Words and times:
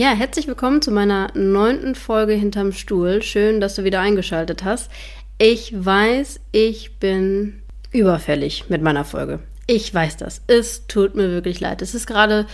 Ja, 0.00 0.12
herzlich 0.12 0.48
willkommen 0.48 0.80
zu 0.80 0.92
meiner 0.92 1.30
neunten 1.34 1.94
Folge 1.94 2.32
hinterm 2.32 2.72
Stuhl. 2.72 3.20
Schön, 3.20 3.60
dass 3.60 3.74
du 3.74 3.84
wieder 3.84 4.00
eingeschaltet 4.00 4.64
hast. 4.64 4.90
Ich 5.36 5.74
weiß, 5.76 6.40
ich 6.52 6.96
bin 6.96 7.60
überfällig 7.92 8.70
mit 8.70 8.80
meiner 8.80 9.04
Folge. 9.04 9.40
Ich 9.66 9.92
weiß 9.92 10.16
das. 10.16 10.40
Es 10.46 10.86
tut 10.86 11.16
mir 11.16 11.28
wirklich 11.28 11.60
leid. 11.60 11.82
Es 11.82 11.94
ist 11.94 12.06
gerade 12.06 12.46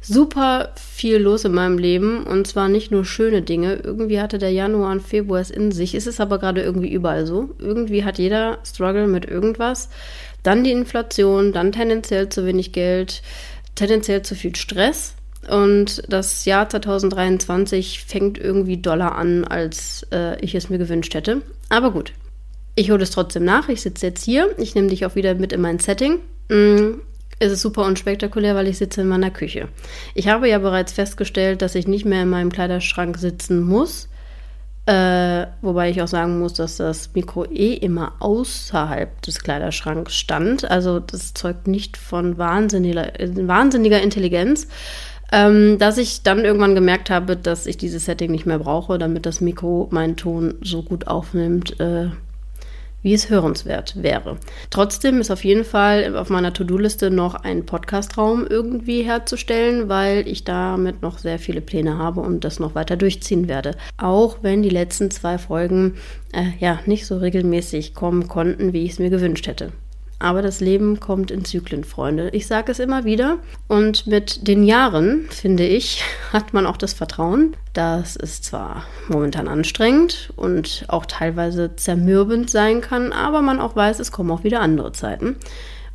super 0.00 0.72
viel 0.76 1.16
los 1.16 1.44
in 1.44 1.54
meinem 1.54 1.76
Leben 1.76 2.22
und 2.22 2.46
zwar 2.46 2.68
nicht 2.68 2.92
nur 2.92 3.04
schöne 3.04 3.42
Dinge. 3.42 3.80
Irgendwie 3.82 4.20
hatte 4.20 4.38
der 4.38 4.52
Januar 4.52 4.92
und 4.92 5.02
Februar 5.02 5.40
es 5.40 5.50
in 5.50 5.72
sich. 5.72 5.96
Es 5.96 6.06
ist 6.06 6.20
aber 6.20 6.38
gerade 6.38 6.62
irgendwie 6.62 6.92
überall 6.92 7.26
so. 7.26 7.50
Irgendwie 7.58 8.04
hat 8.04 8.18
jeder 8.18 8.58
Struggle 8.64 9.08
mit 9.08 9.24
irgendwas. 9.24 9.88
Dann 10.44 10.62
die 10.62 10.70
Inflation, 10.70 11.52
dann 11.52 11.72
tendenziell 11.72 12.28
zu 12.28 12.46
wenig 12.46 12.70
Geld, 12.70 13.22
tendenziell 13.74 14.22
zu 14.22 14.36
viel 14.36 14.54
Stress 14.54 15.16
und 15.48 16.02
das 16.08 16.44
Jahr 16.44 16.68
2023 16.68 18.04
fängt 18.04 18.38
irgendwie 18.38 18.76
doller 18.76 19.16
an, 19.16 19.44
als 19.44 20.06
äh, 20.12 20.40
ich 20.40 20.54
es 20.54 20.70
mir 20.70 20.78
gewünscht 20.78 21.14
hätte. 21.14 21.42
Aber 21.68 21.90
gut, 21.90 22.12
ich 22.74 22.90
hole 22.90 23.02
es 23.02 23.10
trotzdem 23.10 23.44
nach. 23.44 23.68
Ich 23.68 23.82
sitze 23.82 24.06
jetzt 24.06 24.24
hier. 24.24 24.54
Ich 24.58 24.74
nehme 24.74 24.88
dich 24.88 25.04
auch 25.04 25.14
wieder 25.14 25.34
mit 25.34 25.52
in 25.52 25.60
mein 25.60 25.78
Setting. 25.78 26.20
Mm, 26.48 27.00
es 27.38 27.52
ist 27.52 27.62
super 27.62 27.84
unspektakulär, 27.84 28.54
weil 28.54 28.68
ich 28.68 28.78
sitze 28.78 29.00
in 29.00 29.08
meiner 29.08 29.30
Küche. 29.30 29.68
Ich 30.14 30.28
habe 30.28 30.48
ja 30.48 30.58
bereits 30.58 30.92
festgestellt, 30.92 31.60
dass 31.60 31.74
ich 31.74 31.88
nicht 31.88 32.04
mehr 32.04 32.22
in 32.22 32.30
meinem 32.30 32.52
Kleiderschrank 32.52 33.18
sitzen 33.18 33.62
muss. 33.62 34.08
Äh, 34.86 35.46
wobei 35.60 35.90
ich 35.90 36.02
auch 36.02 36.08
sagen 36.08 36.40
muss, 36.40 36.54
dass 36.54 36.76
das 36.76 37.14
Mikro 37.14 37.44
eh 37.44 37.74
immer 37.74 38.14
außerhalb 38.18 39.22
des 39.22 39.40
Kleiderschranks 39.40 40.16
stand. 40.16 40.68
Also 40.70 40.98
das 40.98 41.34
zeugt 41.34 41.68
nicht 41.68 41.96
von 41.96 42.36
wahnsinniger, 42.36 43.12
wahnsinniger 43.18 44.00
Intelligenz 44.02 44.66
ähm, 45.32 45.78
dass 45.78 45.98
ich 45.98 46.22
dann 46.22 46.44
irgendwann 46.44 46.74
gemerkt 46.74 47.10
habe, 47.10 47.36
dass 47.36 47.66
ich 47.66 47.78
dieses 47.78 48.04
Setting 48.04 48.30
nicht 48.30 48.46
mehr 48.46 48.58
brauche, 48.58 48.98
damit 48.98 49.26
das 49.26 49.40
Mikro 49.40 49.88
meinen 49.90 50.16
Ton 50.16 50.54
so 50.62 50.82
gut 50.82 51.08
aufnimmt, 51.08 51.80
äh, 51.80 52.10
wie 53.02 53.14
es 53.14 53.30
hörenswert 53.30 54.00
wäre. 54.00 54.36
Trotzdem 54.70 55.20
ist 55.20 55.30
auf 55.30 55.44
jeden 55.44 55.64
Fall 55.64 56.16
auf 56.16 56.30
meiner 56.30 56.52
To-Do-Liste 56.52 57.10
noch 57.10 57.34
ein 57.34 57.66
Podcastraum 57.66 58.46
irgendwie 58.46 59.02
herzustellen, 59.02 59.88
weil 59.88 60.28
ich 60.28 60.44
damit 60.44 61.02
noch 61.02 61.18
sehr 61.18 61.38
viele 61.38 61.62
Pläne 61.62 61.98
habe 61.98 62.20
und 62.20 62.44
das 62.44 62.60
noch 62.60 62.74
weiter 62.74 62.96
durchziehen 62.96 63.48
werde. 63.48 63.72
Auch 63.96 64.38
wenn 64.42 64.62
die 64.62 64.68
letzten 64.68 65.10
zwei 65.10 65.38
Folgen 65.38 65.94
äh, 66.32 66.52
ja 66.60 66.78
nicht 66.86 67.06
so 67.06 67.16
regelmäßig 67.16 67.94
kommen 67.94 68.28
konnten, 68.28 68.72
wie 68.72 68.84
ich 68.84 68.92
es 68.92 68.98
mir 68.98 69.10
gewünscht 69.10 69.46
hätte. 69.46 69.72
Aber 70.22 70.40
das 70.40 70.60
Leben 70.60 71.00
kommt 71.00 71.32
in 71.32 71.44
Zyklen, 71.44 71.82
Freunde. 71.82 72.28
Ich 72.30 72.46
sage 72.46 72.70
es 72.70 72.78
immer 72.78 73.04
wieder. 73.04 73.38
Und 73.66 74.06
mit 74.06 74.46
den 74.46 74.62
Jahren, 74.62 75.26
finde 75.30 75.66
ich, 75.66 76.04
hat 76.32 76.52
man 76.52 76.64
auch 76.64 76.76
das 76.76 76.92
Vertrauen. 76.92 77.56
Das 77.72 78.14
ist 78.14 78.44
zwar 78.44 78.84
momentan 79.08 79.48
anstrengend 79.48 80.32
und 80.36 80.84
auch 80.86 81.06
teilweise 81.06 81.74
zermürbend 81.74 82.50
sein 82.50 82.80
kann, 82.82 83.12
aber 83.12 83.42
man 83.42 83.60
auch 83.60 83.74
weiß, 83.74 83.98
es 83.98 84.12
kommen 84.12 84.30
auch 84.30 84.44
wieder 84.44 84.60
andere 84.60 84.92
Zeiten. 84.92 85.36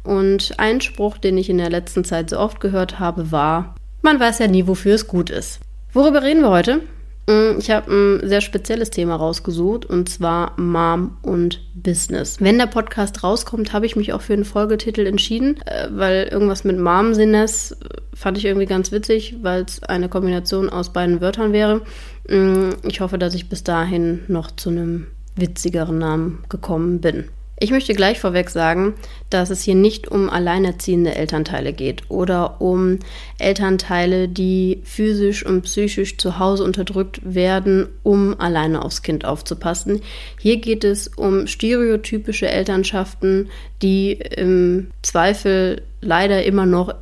Und 0.03 0.55
ein 0.57 0.81
Spruch, 0.81 1.17
den 1.17 1.37
ich 1.37 1.49
in 1.49 1.57
der 1.57 1.69
letzten 1.69 2.03
Zeit 2.03 2.29
so 2.29 2.37
oft 2.37 2.59
gehört 2.59 2.99
habe, 2.99 3.31
war, 3.31 3.75
man 4.01 4.19
weiß 4.19 4.39
ja 4.39 4.47
nie, 4.47 4.67
wofür 4.67 4.95
es 4.95 5.07
gut 5.07 5.29
ist. 5.29 5.61
Worüber 5.93 6.21
reden 6.21 6.41
wir 6.41 6.49
heute? 6.49 6.81
Mm, 7.27 7.59
ich 7.59 7.69
habe 7.69 7.91
ein 7.91 8.27
sehr 8.27 8.41
spezielles 8.41 8.89
Thema 8.89 9.15
rausgesucht 9.15 9.85
und 9.85 10.07
zwar 10.07 10.59
Mom 10.59 11.17
und 11.21 11.61
Business. 11.75 12.37
Wenn 12.39 12.57
der 12.57 12.67
Podcast 12.67 13.23
rauskommt, 13.23 13.73
habe 13.73 13.85
ich 13.85 13.97
mich 13.97 14.13
auch 14.13 14.21
für 14.21 14.33
einen 14.33 14.45
Folgetitel 14.45 15.05
entschieden, 15.05 15.57
äh, 15.65 15.89
weil 15.91 16.29
irgendwas 16.31 16.63
mit 16.63 16.79
Mom-Sinnes 16.79 17.73
äh, 17.73 17.75
fand 18.13 18.37
ich 18.37 18.45
irgendwie 18.45 18.65
ganz 18.65 18.91
witzig, 18.93 19.35
weil 19.41 19.63
es 19.63 19.83
eine 19.83 20.07
Kombination 20.07 20.69
aus 20.69 20.93
beiden 20.93 21.19
Wörtern 21.19 21.51
wäre. 21.51 21.81
Mm, 22.29 22.69
ich 22.83 23.01
hoffe, 23.01 23.17
dass 23.17 23.35
ich 23.35 23.49
bis 23.49 23.63
dahin 23.63 24.23
noch 24.29 24.49
zu 24.51 24.69
einem 24.69 25.07
witzigeren 25.35 25.97
Namen 25.97 26.43
gekommen 26.47 27.01
bin. 27.01 27.25
Ich 27.59 27.71
möchte 27.71 27.93
gleich 27.95 28.19
vorweg 28.19 28.51
sagen, 28.51 28.93
dass 29.31 29.49
es 29.49 29.63
hier 29.63 29.73
nicht 29.73 30.07
um 30.07 30.29
alleinerziehende 30.29 31.15
Elternteile 31.15 31.73
geht 31.73 32.03
oder 32.09 32.61
um 32.61 32.99
Elternteile, 33.39 34.27
die 34.27 34.81
physisch 34.83 35.43
und 35.43 35.63
psychisch 35.63 36.17
zu 36.17 36.37
Hause 36.37 36.63
unterdrückt 36.63 37.19
werden, 37.23 37.87
um 38.03 38.39
alleine 38.39 38.85
aufs 38.85 39.01
Kind 39.01 39.25
aufzupassen. 39.25 40.01
Hier 40.39 40.57
geht 40.57 40.83
es 40.83 41.07
um 41.07 41.47
stereotypische 41.47 42.47
Elternschaften, 42.47 43.49
die 43.81 44.11
im 44.11 44.91
Zweifel 45.01 45.81
leider 45.99 46.43
immer 46.43 46.67
noch 46.67 46.93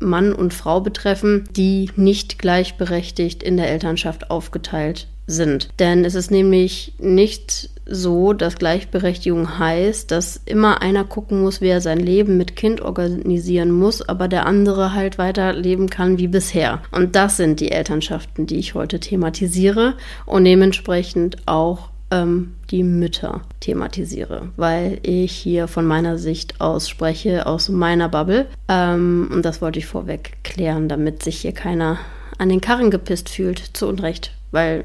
Mann 0.00 0.32
und 0.32 0.52
Frau 0.52 0.80
betreffen, 0.80 1.48
die 1.54 1.90
nicht 1.94 2.40
gleichberechtigt 2.40 3.44
in 3.44 3.56
der 3.56 3.68
Elternschaft 3.68 4.30
aufgeteilt 4.30 5.06
sind. 5.26 5.68
Denn 5.78 6.04
es 6.04 6.16
ist 6.16 6.30
nämlich 6.30 6.94
nicht 6.98 7.70
so, 7.90 8.32
dass 8.32 8.56
Gleichberechtigung 8.56 9.58
heißt, 9.58 10.10
dass 10.10 10.40
immer 10.46 10.80
einer 10.80 11.04
gucken 11.04 11.42
muss, 11.42 11.60
wie 11.60 11.68
er 11.68 11.80
sein 11.80 11.98
Leben 11.98 12.36
mit 12.36 12.56
Kind 12.56 12.80
organisieren 12.80 13.72
muss, 13.72 14.00
aber 14.00 14.28
der 14.28 14.46
andere 14.46 14.94
halt 14.94 15.18
weiterleben 15.18 15.90
kann 15.90 16.18
wie 16.18 16.28
bisher. 16.28 16.80
Und 16.92 17.16
das 17.16 17.36
sind 17.36 17.60
die 17.60 17.72
Elternschaften, 17.72 18.46
die 18.46 18.58
ich 18.58 18.74
heute 18.74 19.00
thematisiere 19.00 19.94
und 20.24 20.44
dementsprechend 20.44 21.36
auch 21.46 21.90
ähm, 22.10 22.54
die 22.70 22.82
Mütter 22.82 23.42
thematisiere, 23.60 24.48
weil 24.56 24.98
ich 25.02 25.32
hier 25.32 25.68
von 25.68 25.86
meiner 25.86 26.18
Sicht 26.18 26.60
aus 26.60 26.88
spreche, 26.88 27.46
aus 27.46 27.68
meiner 27.68 28.08
Bubble. 28.08 28.46
Ähm, 28.68 29.28
und 29.32 29.44
das 29.44 29.60
wollte 29.60 29.78
ich 29.78 29.86
vorweg 29.86 30.38
klären, 30.44 30.88
damit 30.88 31.22
sich 31.22 31.40
hier 31.40 31.52
keiner 31.52 31.98
an 32.38 32.48
den 32.48 32.60
Karren 32.60 32.90
gepisst 32.90 33.28
fühlt, 33.28 33.58
zu 33.58 33.86
Unrecht, 33.86 34.32
weil 34.50 34.84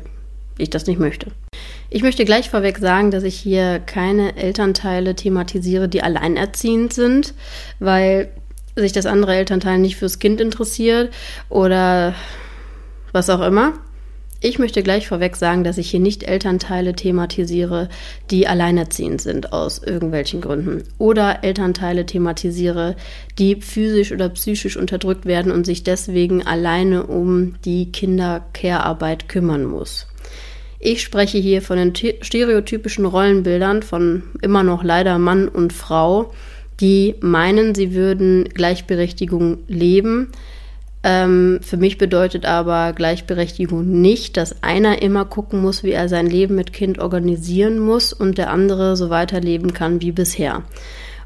ich 0.57 0.69
das 0.69 0.87
nicht 0.87 0.99
möchte. 0.99 1.31
Ich 1.89 2.01
möchte 2.01 2.25
gleich 2.25 2.49
vorweg 2.49 2.79
sagen, 2.79 3.11
dass 3.11 3.23
ich 3.23 3.35
hier 3.35 3.79
keine 3.79 4.35
Elternteile 4.37 5.15
thematisiere, 5.15 5.87
die 5.87 6.01
alleinerziehend 6.01 6.93
sind, 6.93 7.33
weil 7.79 8.31
sich 8.75 8.91
das 8.91 9.05
andere 9.05 9.35
Elternteil 9.35 9.77
nicht 9.79 9.95
fürs 9.95 10.19
Kind 10.19 10.41
interessiert 10.41 11.13
oder 11.49 12.15
was 13.11 13.29
auch 13.29 13.41
immer. 13.41 13.73
Ich 14.41 14.59
möchte 14.59 14.83
gleich 14.83 15.07
vorweg 15.07 15.37
sagen, 15.37 15.63
dass 15.63 15.77
ich 15.77 15.89
hier 15.89 16.01
nicht 16.01 16.23
Elternteile 16.23 16.93
thematisiere, 16.93 17.87
die 18.29 18.47
alleinerziehend 18.47 19.21
sind 19.21 19.53
aus 19.53 19.81
irgendwelchen 19.81 20.41
Gründen. 20.41 20.83
Oder 20.97 21.43
Elternteile 21.43 22.05
thematisiere, 22.05 22.95
die 23.39 23.55
physisch 23.61 24.11
oder 24.11 24.29
psychisch 24.29 24.75
unterdrückt 24.77 25.25
werden 25.25 25.51
und 25.51 25.65
sich 25.65 25.83
deswegen 25.83 26.45
alleine 26.45 27.07
um 27.07 27.55
die 27.63 27.91
Kinder-Care-Arbeit 27.91 29.29
kümmern 29.29 29.65
muss. 29.65 30.05
Ich 30.87 31.01
spreche 31.01 31.39
hier 31.39 31.63
von 31.63 31.77
den 31.77 31.93
stereotypischen 32.21 33.05
Rollenbildern 33.05 33.81
von 33.81 34.21
immer 34.43 34.61
noch 34.61 34.83
leider 34.83 35.17
Mann 35.17 35.47
und 35.47 35.73
Frau, 35.73 36.31
die 36.79 37.15
meinen, 37.21 37.73
sie 37.73 37.95
würden 37.95 38.43
Gleichberechtigung 38.53 39.57
leben. 39.67 40.29
Ähm, 41.01 41.57
für 41.63 41.77
mich 41.77 41.97
bedeutet 41.97 42.45
aber 42.45 42.93
Gleichberechtigung 42.93 43.99
nicht, 43.99 44.37
dass 44.37 44.61
einer 44.61 45.01
immer 45.01 45.25
gucken 45.25 45.59
muss, 45.59 45.83
wie 45.83 45.89
er 45.89 46.07
sein 46.07 46.27
Leben 46.27 46.53
mit 46.53 46.71
Kind 46.71 46.99
organisieren 46.99 47.79
muss 47.79 48.13
und 48.13 48.37
der 48.37 48.51
andere 48.51 48.95
so 48.95 49.09
weiterleben 49.09 49.73
kann 49.73 50.01
wie 50.01 50.11
bisher. 50.11 50.61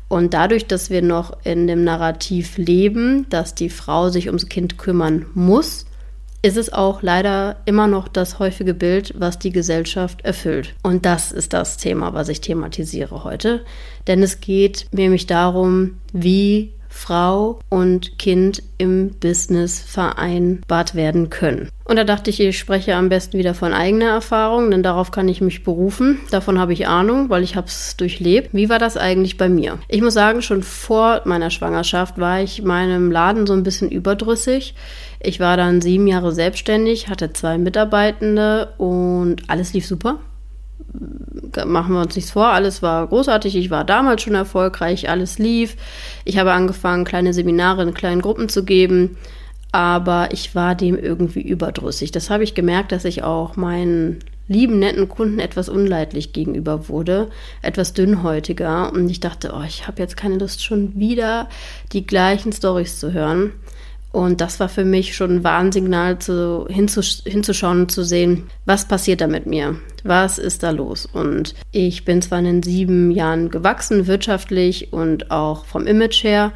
Und 0.08 0.34
dadurch, 0.34 0.68
dass 0.68 0.90
wir 0.90 1.02
noch 1.02 1.34
in 1.44 1.68
dem 1.68 1.84
Narrativ 1.84 2.58
leben, 2.58 3.26
dass 3.30 3.56
die 3.56 3.70
Frau 3.70 4.08
sich 4.08 4.28
ums 4.28 4.48
Kind 4.48 4.78
kümmern 4.78 5.26
muss, 5.34 5.86
ist 6.42 6.58
es 6.58 6.72
auch 6.72 7.02
leider 7.02 7.58
immer 7.66 7.88
noch 7.88 8.08
das 8.08 8.40
häufige 8.40 8.74
Bild, 8.74 9.14
was 9.18 9.40
die 9.40 9.52
Gesellschaft 9.52 10.22
erfüllt. 10.22 10.74
Und 10.84 11.06
das 11.06 11.32
ist 11.32 11.54
das 11.54 11.78
Thema, 11.78 12.14
was 12.14 12.30
ich 12.30 12.40
thematisiere 12.40 13.24
heute. 13.24 13.66
Denn 14.08 14.24
es 14.24 14.40
geht 14.40 14.88
nämlich 14.92 15.28
darum, 15.28 15.98
wie 16.14 16.72
Frau 16.90 17.60
und 17.70 18.18
Kind 18.18 18.64
im 18.78 19.12
Business 19.20 19.80
vereinbart 19.80 20.96
werden 20.96 21.30
können. 21.30 21.70
Und 21.86 21.96
da 21.96 22.04
dachte 22.04 22.30
ich, 22.30 22.40
ich 22.40 22.58
spreche 22.60 22.96
am 22.96 23.10
besten 23.10 23.38
wieder 23.38 23.54
von 23.54 23.74
eigener 23.74 24.10
Erfahrung, 24.10 24.70
denn 24.70 24.84
darauf 24.84 25.12
kann 25.12 25.28
ich 25.28 25.42
mich 25.42 25.64
berufen. 25.64 26.20
Davon 26.32 26.60
habe 26.60 26.74
ich 26.74 26.88
Ahnung, 26.88 27.30
weil 27.30 27.44
ich 27.44 27.56
habe 27.56 27.68
es 27.68 27.96
durchlebt. 27.98 28.50
Wie 28.54 28.70
war 28.70 28.80
das 28.80 28.98
eigentlich 28.98 29.38
bei 29.38 29.50
mir? 29.50 29.80
Ich 29.88 30.02
muss 30.02 30.14
sagen, 30.14 30.42
schon 30.42 30.64
vor 30.64 31.22
meiner 31.26 31.50
Schwangerschaft 31.50 32.20
war 32.20 32.42
ich 32.42 32.64
meinem 32.64 33.12
Laden 33.12 33.48
so 33.48 33.54
ein 33.54 33.64
bisschen 33.64 33.90
überdrüssig. 33.90 34.76
Ich 35.20 35.40
war 35.40 35.58
dann 35.58 35.82
sieben 35.82 36.08
Jahre 36.08 36.32
selbstständig, 36.32 37.10
hatte 37.10 37.34
zwei 37.34 37.58
Mitarbeitende 37.58 38.74
und 38.78 39.50
alles 39.50 39.74
lief 39.74 39.86
super. 39.86 40.20
Machen 41.66 41.94
wir 41.94 42.02
uns 42.02 42.16
nichts 42.16 42.32
vor, 42.32 42.48
alles 42.48 42.82
war 42.82 43.08
großartig, 43.08 43.56
ich 43.56 43.70
war 43.70 43.84
damals 43.84 44.22
schon 44.22 44.36
erfolgreich, 44.36 45.10
alles 45.10 45.40
lief. 45.40 45.76
Ich 46.26 46.38
habe 46.38 46.52
angefangen, 46.52 47.06
kleine 47.06 47.34
Seminare 47.34 47.84
in 47.84 47.94
kleinen 47.94 48.22
Gruppen 48.22 48.50
zu 48.50 48.64
geben, 48.64 49.18
aber 49.72 50.30
ich 50.32 50.56
war 50.56 50.76
dem 50.76 50.98
irgendwie 50.98 51.42
überdrüssig. 51.42 52.12
Das 52.12 52.30
habe 52.30 52.44
ich 52.44 52.56
gemerkt, 52.56 52.92
dass 52.92 53.06
ich 53.06 53.24
auch 53.24 53.56
meinen 53.56 54.20
lieben, 54.48 54.80
netten 54.80 55.08
Kunden 55.08 55.40
etwas 55.40 55.70
unleidlich 55.70 56.34
gegenüber 56.34 56.90
wurde, 56.90 57.30
etwas 57.62 57.94
dünnhäutiger 57.94 58.92
und 58.92 59.08
ich 59.10 59.20
dachte, 59.20 59.54
oh, 59.56 59.64
ich 59.66 59.88
habe 59.88 60.02
jetzt 60.02 60.18
keine 60.18 60.40
Lust, 60.40 60.64
schon 60.64 61.00
wieder 61.00 61.48
die 61.94 62.06
gleichen 62.06 62.52
Stories 62.52 63.00
zu 63.00 63.14
hören. 63.14 63.54
Und 64.12 64.42
das 64.42 64.60
war 64.60 64.70
für 64.70 64.86
mich 64.86 65.16
schon 65.16 65.38
ein 65.38 65.44
Warnsignal, 65.44 66.20
zu, 66.20 66.66
hinzusch 66.68 67.22
hinzuschauen 67.26 67.82
und 67.82 67.92
zu 67.92 68.04
sehen, 68.04 68.50
was 68.66 68.88
passiert 68.88 69.22
da 69.22 69.28
mit 69.28 69.46
mir? 69.46 69.76
Was 70.04 70.40
ist 70.40 70.64
da 70.64 70.72
los? 70.72 71.06
Und 71.06 71.54
ich 71.72 72.06
bin 72.06 72.22
zwar 72.22 72.40
in 72.40 72.46
den 72.46 72.64
sieben 72.64 73.12
Jahren 73.12 73.50
gewachsen, 73.50 74.08
wirtschaftlich 74.08 74.92
und 74.94 75.30
auch 75.30 75.66
vom 75.66 75.86
Image 75.86 76.24
her, 76.24 76.52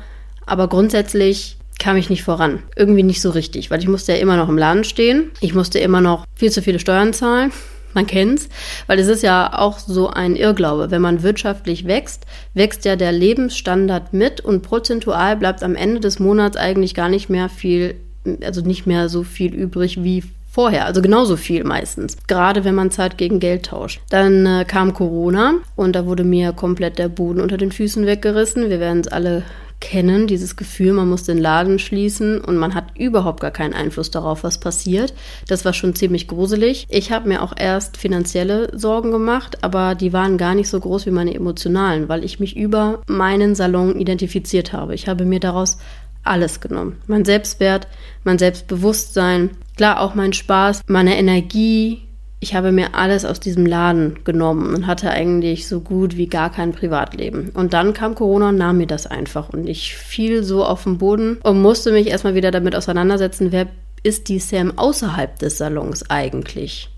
aber 0.45 0.67
grundsätzlich 0.67 1.57
kam 1.79 1.97
ich 1.97 2.09
nicht 2.09 2.23
voran. 2.23 2.63
Irgendwie 2.75 3.03
nicht 3.03 3.21
so 3.21 3.29
richtig, 3.29 3.69
weil 3.69 3.79
ich 3.79 3.88
musste 3.88 4.13
ja 4.13 4.17
immer 4.19 4.38
noch 4.38 4.50
im 4.50 4.57
Laden 4.57 4.83
stehen. 4.83 5.31
Ich 5.41 5.53
musste 5.53 5.79
immer 5.79 6.01
noch 6.01 6.25
viel 6.35 6.51
zu 6.51 6.61
viele 6.61 6.79
Steuern 6.79 7.13
zahlen 7.13 7.51
man 7.95 8.07
kennt's, 8.07 8.50
weil 8.88 9.00
es 9.00 9.07
ist 9.07 9.24
ja 9.24 9.57
auch 9.57 9.80
so 9.80 10.10
ein 10.10 10.36
Irrglaube. 10.36 10.92
Wenn 10.92 11.01
man 11.01 11.24
wirtschaftlich 11.24 11.86
wächst, 11.86 12.25
wächst 12.54 12.86
ja 12.86 12.95
der 12.95 13.12
Lebensstandard 13.12 14.13
mit 14.13 14.42
und 14.42 14.62
prozentual 14.62 15.38
bleibt 15.38 15.63
am 15.63 15.75
Ende 15.75 16.00
des 16.00 16.19
Monats 16.19 16.57
eigentlich 16.57 16.94
gar 16.95 17.10
nicht 17.10 17.30
mehr 17.30 17.50
viel, 17.50 17.95
also 18.44 18.62
nicht 18.62 18.86
mehr 18.86 19.10
so 19.10 19.24
viel 19.24 19.54
übrig 19.54 20.04
wie 20.04 20.24
vorher, 20.54 20.86
also 20.86 21.01
genauso 21.01 21.36
viel 21.36 21.63
meistens. 21.63 22.16
Gerade 22.28 22.63
wenn 22.63 22.75
man 22.75 22.92
Zeit 22.92 23.18
gegen 23.18 23.40
Geld 23.40 23.66
tauscht. 23.66 24.01
Dann 24.12 24.46
äh, 24.46 24.66
kam 24.66 24.94
Corona 24.94 25.56
und 25.75 25.96
da 25.96 26.06
wurde 26.06 26.24
mir 26.24 26.54
komplett 26.54 27.00
der 27.00 27.10
Boden 27.10 27.42
unter 27.42 27.57
den 27.57 27.72
Füßen 27.72 28.06
weggerissen. 28.06 28.69
Wir 28.69 28.80
werden 28.80 29.01
es 29.01 29.07
alle 29.07 29.44
kennen, 29.83 30.27
dieses 30.27 30.56
Gefühl, 30.56 30.94
man 30.94 31.09
muss 31.09 31.24
den 31.24 31.38
Laden 31.38 31.77
schließen 31.77 32.39
und 32.39 32.56
man 32.56 32.74
hat 32.74 32.97
überhaupt 32.97 33.41
gar 33.41 33.51
keinen 33.51 33.74
Einfluss 33.74 34.09
darauf, 34.09 34.45
was 34.45 34.57
passiert. 34.57 35.13
Das 35.50 35.65
war 35.65 35.74
schon 35.74 35.94
ziemlich 35.94 36.30
gruselig. 36.30 36.88
Ich 36.89 37.12
habe 37.12 37.27
mir 37.27 37.41
auch 37.41 37.51
erst 37.57 37.97
finanzielle 37.97 38.71
Sorgen 38.77 39.12
gemacht, 39.12 39.62
aber 39.62 39.94
die 39.94 40.13
waren 40.13 40.38
gar 40.38 40.56
nicht 40.56 40.69
so 40.69 40.80
groß 40.80 41.06
wie 41.06 41.12
meine 41.12 41.33
emotionalen, 41.33 42.07
weil 42.07 42.24
ich 42.24 42.39
mich 42.39 42.56
über 42.56 43.01
meinen 43.07 43.56
Salon 43.56 44.00
identifiziert 44.00 44.71
habe. 44.71 44.95
Ich 44.95 45.09
habe 45.09 45.25
mir 45.25 45.41
daraus 45.41 45.77
alles 46.24 46.62
genommen. 46.62 46.95
Mein 47.07 47.25
Selbstwert, 47.25 47.89
mein 48.24 48.39
Selbstbewusstsein, 48.39 49.50
klar 49.75 50.00
auch 50.00 50.15
mein 50.15 50.31
Spaß, 50.31 50.83
meine 50.88 51.18
Energie, 51.18 52.02
ich 52.44 52.54
habe 52.54 52.74
mir 52.74 52.94
alles 52.94 53.24
aus 53.24 53.40
diesem 53.40 53.66
Laden 53.66 54.19
genommen 54.25 54.75
und 54.75 54.86
hatte 54.86 55.10
eigentlich 55.10 55.66
so 55.66 55.80
gut 55.80 56.18
wie 56.18 56.28
gar 56.28 56.51
kein 56.51 56.74
Privatleben. 56.74 57.51
Und 57.54 57.74
dann 57.74 57.94
kam 57.94 58.16
Corona 58.16 58.50
und 58.50 58.57
nahm 58.57 58.80
mir 58.80 58.86
das 58.86 59.07
einfach. 59.07 59.50
Und 59.50 59.66
ich 59.66 59.95
fiel 59.95 60.44
so 60.44 60.66
auf 60.66 60.84
den 60.84 60.98
Boden 60.98 61.38
und 61.42 61.62
musste 61.62 61.94
mich 61.94 62.07
erstmal 62.07 62.36
wieder 62.36 62.51
damit 62.51 62.75
auseinandersetzen, 62.75 63.54
wer 63.54 63.68
ist 64.04 64.28
die 64.28 64.40
Sam 64.40 64.78
außerhalb 64.78 65.40
des 65.40 65.57
Salons 65.57 66.10
eigentlich? 66.10 66.90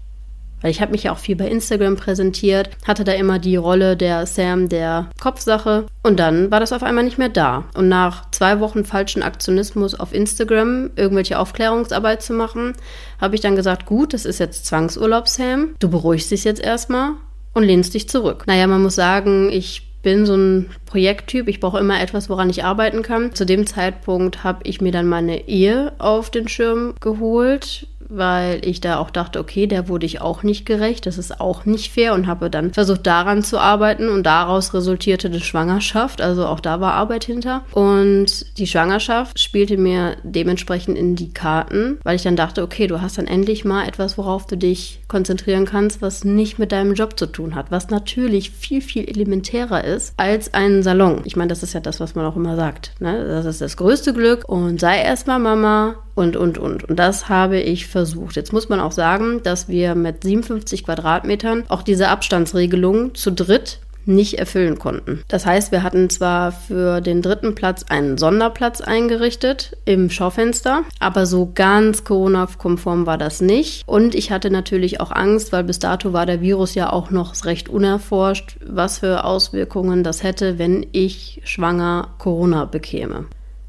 Weil 0.66 0.72
ich 0.72 0.82
habe 0.82 0.94
mich 0.94 1.04
ja 1.04 1.12
auch 1.12 1.20
viel 1.20 1.36
bei 1.36 1.48
Instagram 1.48 1.96
präsentiert, 1.96 2.72
hatte 2.88 3.04
da 3.04 3.12
immer 3.12 3.38
die 3.38 3.56
Rolle 3.56 3.96
der 3.96 4.26
Sam 4.26 4.68
der 4.68 5.12
Kopfsache 5.22 5.86
und 6.02 6.20
dann 6.20 6.50
war 6.50 6.60
das 6.60 6.74
auf 6.74 6.82
einmal 6.82 7.04
nicht 7.04 7.20
mehr 7.20 7.30
da. 7.30 7.66
Und 7.76 7.88
nach 7.88 8.32
zwei 8.32 8.60
Wochen 8.60 8.84
falschen 8.84 9.22
Aktionismus 9.22 9.94
auf 9.94 10.12
Instagram, 10.12 10.90
irgendwelche 10.96 11.38
Aufklärungsarbeit 11.38 12.24
zu 12.24 12.34
machen, 12.34 12.74
habe 13.22 13.36
ich 13.36 13.42
dann 13.42 13.56
gesagt, 13.56 13.86
gut, 13.86 14.16
das 14.16 14.26
ist 14.26 14.40
jetzt 14.40 14.66
Zwangsurlaub, 14.66 15.28
Sam. 15.28 15.76
Du 15.78 15.88
beruhigst 15.88 16.32
dich 16.32 16.44
jetzt 16.46 16.64
erstmal 16.64 17.12
und 17.54 17.62
lehnst 17.62 17.94
dich 17.94 18.10
zurück. 18.10 18.46
Naja, 18.48 18.66
man 18.66 18.82
muss 18.82 18.96
sagen, 18.96 19.52
ich 19.52 20.02
bin 20.02 20.26
so 20.26 20.36
ein 20.36 20.72
Projekttyp. 20.96 21.50
Ich 21.50 21.60
brauche 21.60 21.78
immer 21.78 22.00
etwas, 22.00 22.30
woran 22.30 22.50
ich 22.50 22.64
arbeiten 22.64 23.02
kann. 23.02 23.36
Zu 23.36 23.46
dem 23.46 23.68
Zeitpunkt 23.68 24.46
habe 24.46 24.60
ich 24.64 24.80
mir 24.80 24.94
dann 24.94 25.08
meine 25.08 25.50
Ehe 25.50 25.92
auf 25.98 26.30
den 26.30 26.48
Schirm 26.48 26.94
geholt 27.02 27.86
weil 28.10 28.66
ich 28.66 28.82
da 28.82 29.00
auch 29.00 29.10
dachte, 29.10 29.40
okay, 29.40 29.68
der 29.68 29.88
wurde 29.88 30.06
ich 30.06 30.22
auch 30.22 30.44
nicht 30.44 30.66
gerecht, 30.66 31.06
das 31.06 31.18
ist 31.18 31.40
auch 31.40 31.66
nicht 31.66 31.92
fair 31.92 32.14
und 32.14 32.28
habe 32.28 32.50
dann 32.50 32.74
versucht 32.74 33.06
daran 33.06 33.44
zu 33.44 33.60
arbeiten 33.60 34.10
und 34.10 34.24
daraus 34.24 34.74
resultierte 34.74 35.28
eine 35.28 35.40
Schwangerschaft, 35.40 36.22
also 36.22 36.46
auch 36.46 36.60
da 36.60 36.80
war 36.80 36.94
Arbeit 36.94 37.26
hinter 37.26 37.64
und 37.72 38.58
die 38.58 38.68
Schwangerschaft 38.68 39.40
spielte 39.40 39.78
mir 39.78 40.18
dementsprechend 40.24 40.98
in 40.98 41.16
die 41.16 41.34
Karten, 41.34 42.00
weil 42.04 42.16
ich 42.16 42.24
dann 42.24 42.36
dachte, 42.36 42.64
okay, 42.64 42.88
du 42.88 43.02
hast 43.02 43.18
dann 43.18 43.28
endlich 43.28 43.66
mal 43.66 43.88
etwas, 43.88 44.18
worauf 44.18 44.46
du 44.46 44.58
dich 44.58 45.00
konzentrieren 45.08 45.66
kannst, 45.66 46.02
was 46.02 46.24
nicht 46.24 46.60
mit 46.60 46.72
deinem 46.72 46.94
Job 46.94 47.18
zu 47.18 47.26
tun 47.26 47.56
hat, 47.56 47.72
was 47.72 47.90
natürlich 47.90 48.52
viel, 48.52 48.82
viel 48.82 49.08
elementärer 49.08 49.84
ist 49.84 50.14
als 50.18 50.54
ein 50.54 50.84
Salon. 50.86 51.22
Ich 51.26 51.36
meine, 51.36 51.50
das 51.50 51.64
ist 51.64 51.74
ja 51.74 51.82
das, 51.82 52.00
was 52.00 52.16
man 52.16 52.26
auch 52.26 52.38
immer 52.38 52.56
sagt, 52.56 52.94
ne? 53.00 53.26
das 53.28 53.46
ist 53.46 53.60
das 53.60 53.76
größte 53.76 54.14
Glück 54.14 54.48
und 54.48 54.80
sei 54.80 55.02
erstmal 55.02 55.40
Mama, 55.40 55.96
und, 56.16 56.38
und, 56.38 56.58
und. 56.58 56.86
Und 56.86 56.98
das 56.98 57.28
habe 57.30 57.60
ich 57.60 57.88
versucht. 57.88 58.38
Jetzt 58.38 58.54
muss 58.54 58.70
man 58.70 58.80
auch 58.80 58.94
sagen, 58.94 59.44
dass 59.44 59.68
wir 59.68 59.96
mit 59.96 60.24
57 60.24 60.86
Quadratmetern 60.86 61.66
auch 61.68 61.84
diese 61.84 62.08
Abstandsregelung 62.08 63.14
zu 63.16 63.32
dritt 63.32 63.80
nicht 64.06 64.40
erfüllen 64.40 64.80
konnten. 64.80 65.24
Das 65.28 65.46
heißt, 65.46 65.72
wir 65.72 65.84
hatten 65.84 66.10
zwar 66.10 66.52
für 66.52 67.02
den 67.02 67.22
dritten 67.22 67.56
Platz 67.56 67.84
einen 67.90 68.18
Sonderplatz 68.18 68.82
eingerichtet 68.82 69.78
im 69.86 70.10
Schaufenster, 70.10 70.84
aber 71.00 71.26
so 71.26 71.52
ganz 71.54 72.04
Corona-konform 72.04 73.06
war 73.06 73.18
das 73.18 73.42
nicht. 73.42 73.88
Und 73.88 74.16
ich 74.16 74.32
hatte 74.32 74.50
natürlich 74.50 75.00
auch 75.02 75.12
Angst, 75.12 75.52
weil 75.52 75.64
bis 75.64 75.80
dato 75.80 76.14
war 76.14 76.26
der 76.26 76.42
Virus 76.42 76.76
ja 76.76 76.92
auch 76.92 77.12
noch 77.12 77.34
recht 77.46 77.70
unerforscht, 77.70 78.58
was 78.66 79.00
für 79.00 79.24
Auswirkungen 79.24 80.04
das 80.04 80.24
hätte, 80.24 80.60
wenn 80.60 80.86
ich 80.92 81.42
schwanger 81.44 82.10
Corona 82.18 82.66
bekäme. 82.66 83.26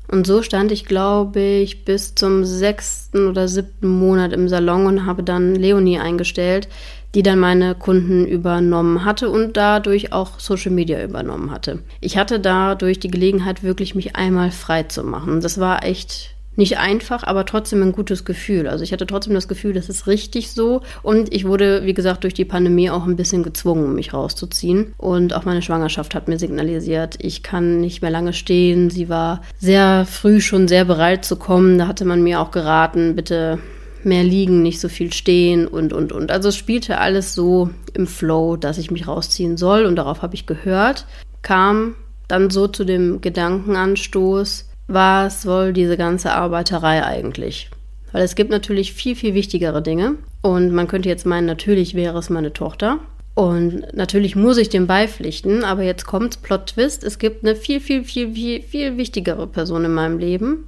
Und 0.09 0.27
so 0.27 0.43
stand 0.43 0.71
ich, 0.71 0.85
glaube 0.85 1.41
ich, 1.41 1.85
bis 1.85 2.15
zum 2.15 2.45
sechsten 2.45 3.27
oder 3.27 3.49
siebten 3.49 3.89
Monat 3.89 4.33
im 4.33 4.49
Salon 4.49 4.87
und 4.87 5.07
habe 5.07 5.25
dann 5.25 5.57
Leonie 5.57 5.99
eingestellt, 5.99 6.69
die 7.15 7.23
dann 7.23 7.39
meine 7.39 7.75
Kunden 7.75 8.27
übernommen 8.27 9.05
hatte 9.05 9.31
und 9.31 9.57
dadurch 9.57 10.13
auch 10.13 10.39
Social 10.39 10.73
Media 10.73 11.03
übernommen 11.03 11.51
hatte. 11.51 11.81
Ich 12.01 12.17
hatte 12.17 12.41
dadurch 12.41 13.01
die 13.01 13.11
Gelegenheit, 13.11 13.63
wirklich 13.63 13.95
mich 13.95 14.17
einmal 14.17 14.51
frei 14.51 14.83
zu 14.83 15.03
machen. 15.05 15.41
Das 15.41 15.59
war 15.59 15.85
echt 15.85 16.37
nicht 16.57 16.79
einfach, 16.79 17.23
aber 17.23 17.45
trotzdem 17.45 17.83
ein 17.83 17.93
gutes 17.93 18.25
Gefühl. 18.25 18.67
Also 18.67 18.83
ich 18.83 18.93
hatte 18.93 19.07
trotzdem 19.07 19.35
das 19.35 19.49
Gefühl, 19.49 19.75
das 19.75 19.89
ist 19.89 20.07
richtig 20.07 20.51
so. 20.51 20.81
Und 21.03 21.33
ich 21.33 21.47
wurde, 21.47 21.85
wie 21.85 21.95
gesagt, 21.95 22.25
durch 22.25 22.35
die 22.35 22.45
Pandemie 22.45 22.91
auch 22.91 23.07
ein 23.07 23.17
bisschen 23.17 23.43
gezwungen, 23.43 23.95
mich 23.95 24.15
rauszuziehen. 24.15 24.95
Und 24.97 25.35
auch 25.35 25.45
meine 25.45 25.63
Schwangerschaft 25.63 26.15
hat 26.15 26.29
mir 26.29 26.39
signalisiert, 26.39 27.17
ich 27.19 27.43
kann 27.43 27.81
nicht 27.81 28.03
mehr 28.03 28.11
lange 28.11 28.33
stehen. 28.33 28.91
Sie 28.91 29.09
war 29.09 29.43
sehr 29.59 30.07
früh 30.07 30.41
schon 30.41 30.67
sehr 30.67 30.87
bereit 30.87 31.25
zu 31.25 31.37
kommen. 31.37 31.79
Da 31.79 31.87
hatte 31.87 32.05
man 32.05 32.23
mir 32.23 32.41
auch 32.41 32.51
geraten, 32.51 33.15
bitte 33.15 33.59
mehr 34.07 34.25
liegen, 34.25 34.63
nicht 34.63 34.81
so 34.81 34.89
viel 34.89 35.13
stehen 35.13 35.67
und, 35.67 35.93
und, 35.93 36.13
und. 36.13 36.31
Also 36.31 36.49
es 36.49 36.57
spielte 36.57 36.99
alles 36.99 37.35
so 37.35 37.71
im 37.93 38.07
Flow, 38.07 38.57
dass 38.57 38.79
ich 38.79 38.91
mich 38.91 39.07
rausziehen 39.07 39.57
soll 39.57 39.85
und 39.85 39.97
darauf 39.97 40.23
habe 40.23 40.35
ich 40.35 40.47
gehört. 40.47 41.07
Kam 41.43 41.97
dann 42.29 42.51
so 42.51 42.69
zu 42.69 42.85
dem 42.85 43.21
Gedankenanstoß, 43.21 44.69
was 44.89 45.43
soll 45.43 45.73
diese 45.73 45.97
ganze 45.97 46.33
Arbeiterei 46.33 47.05
eigentlich? 47.05 47.71
Weil 48.13 48.23
es 48.23 48.35
gibt 48.35 48.51
natürlich 48.51 48.93
viel, 48.95 49.17
viel 49.17 49.35
wichtigere 49.35 49.83
Dinge. 49.83 50.15
Und 50.43 50.73
man 50.73 50.89
könnte 50.89 51.09
jetzt 51.09 51.27
meinen, 51.27 51.47
natürlich 51.47 51.95
wäre 51.95 52.19
es 52.19 52.31
meine 52.31 52.53
Tochter. 52.53 53.01
Und 53.35 53.95
natürlich 53.95 54.37
muss 54.37 54.57
ich 54.57 54.71
dem 54.71 54.87
beipflichten, 54.87 55.63
aber 55.63 55.83
jetzt 55.83 56.07
kommt 56.07 56.43
Plot 56.43 56.69
Twist. 56.69 57.05
Es 57.05 57.19
gibt 57.19 57.45
eine 57.45 57.55
viel, 57.55 57.81
viel, 57.81 58.05
viel, 58.05 58.33
viel, 58.33 58.63
viel 58.63 58.97
wichtigere 58.97 59.47
Person 59.47 59.85
in 59.85 59.93
meinem 59.93 60.19
Leben. 60.19 60.65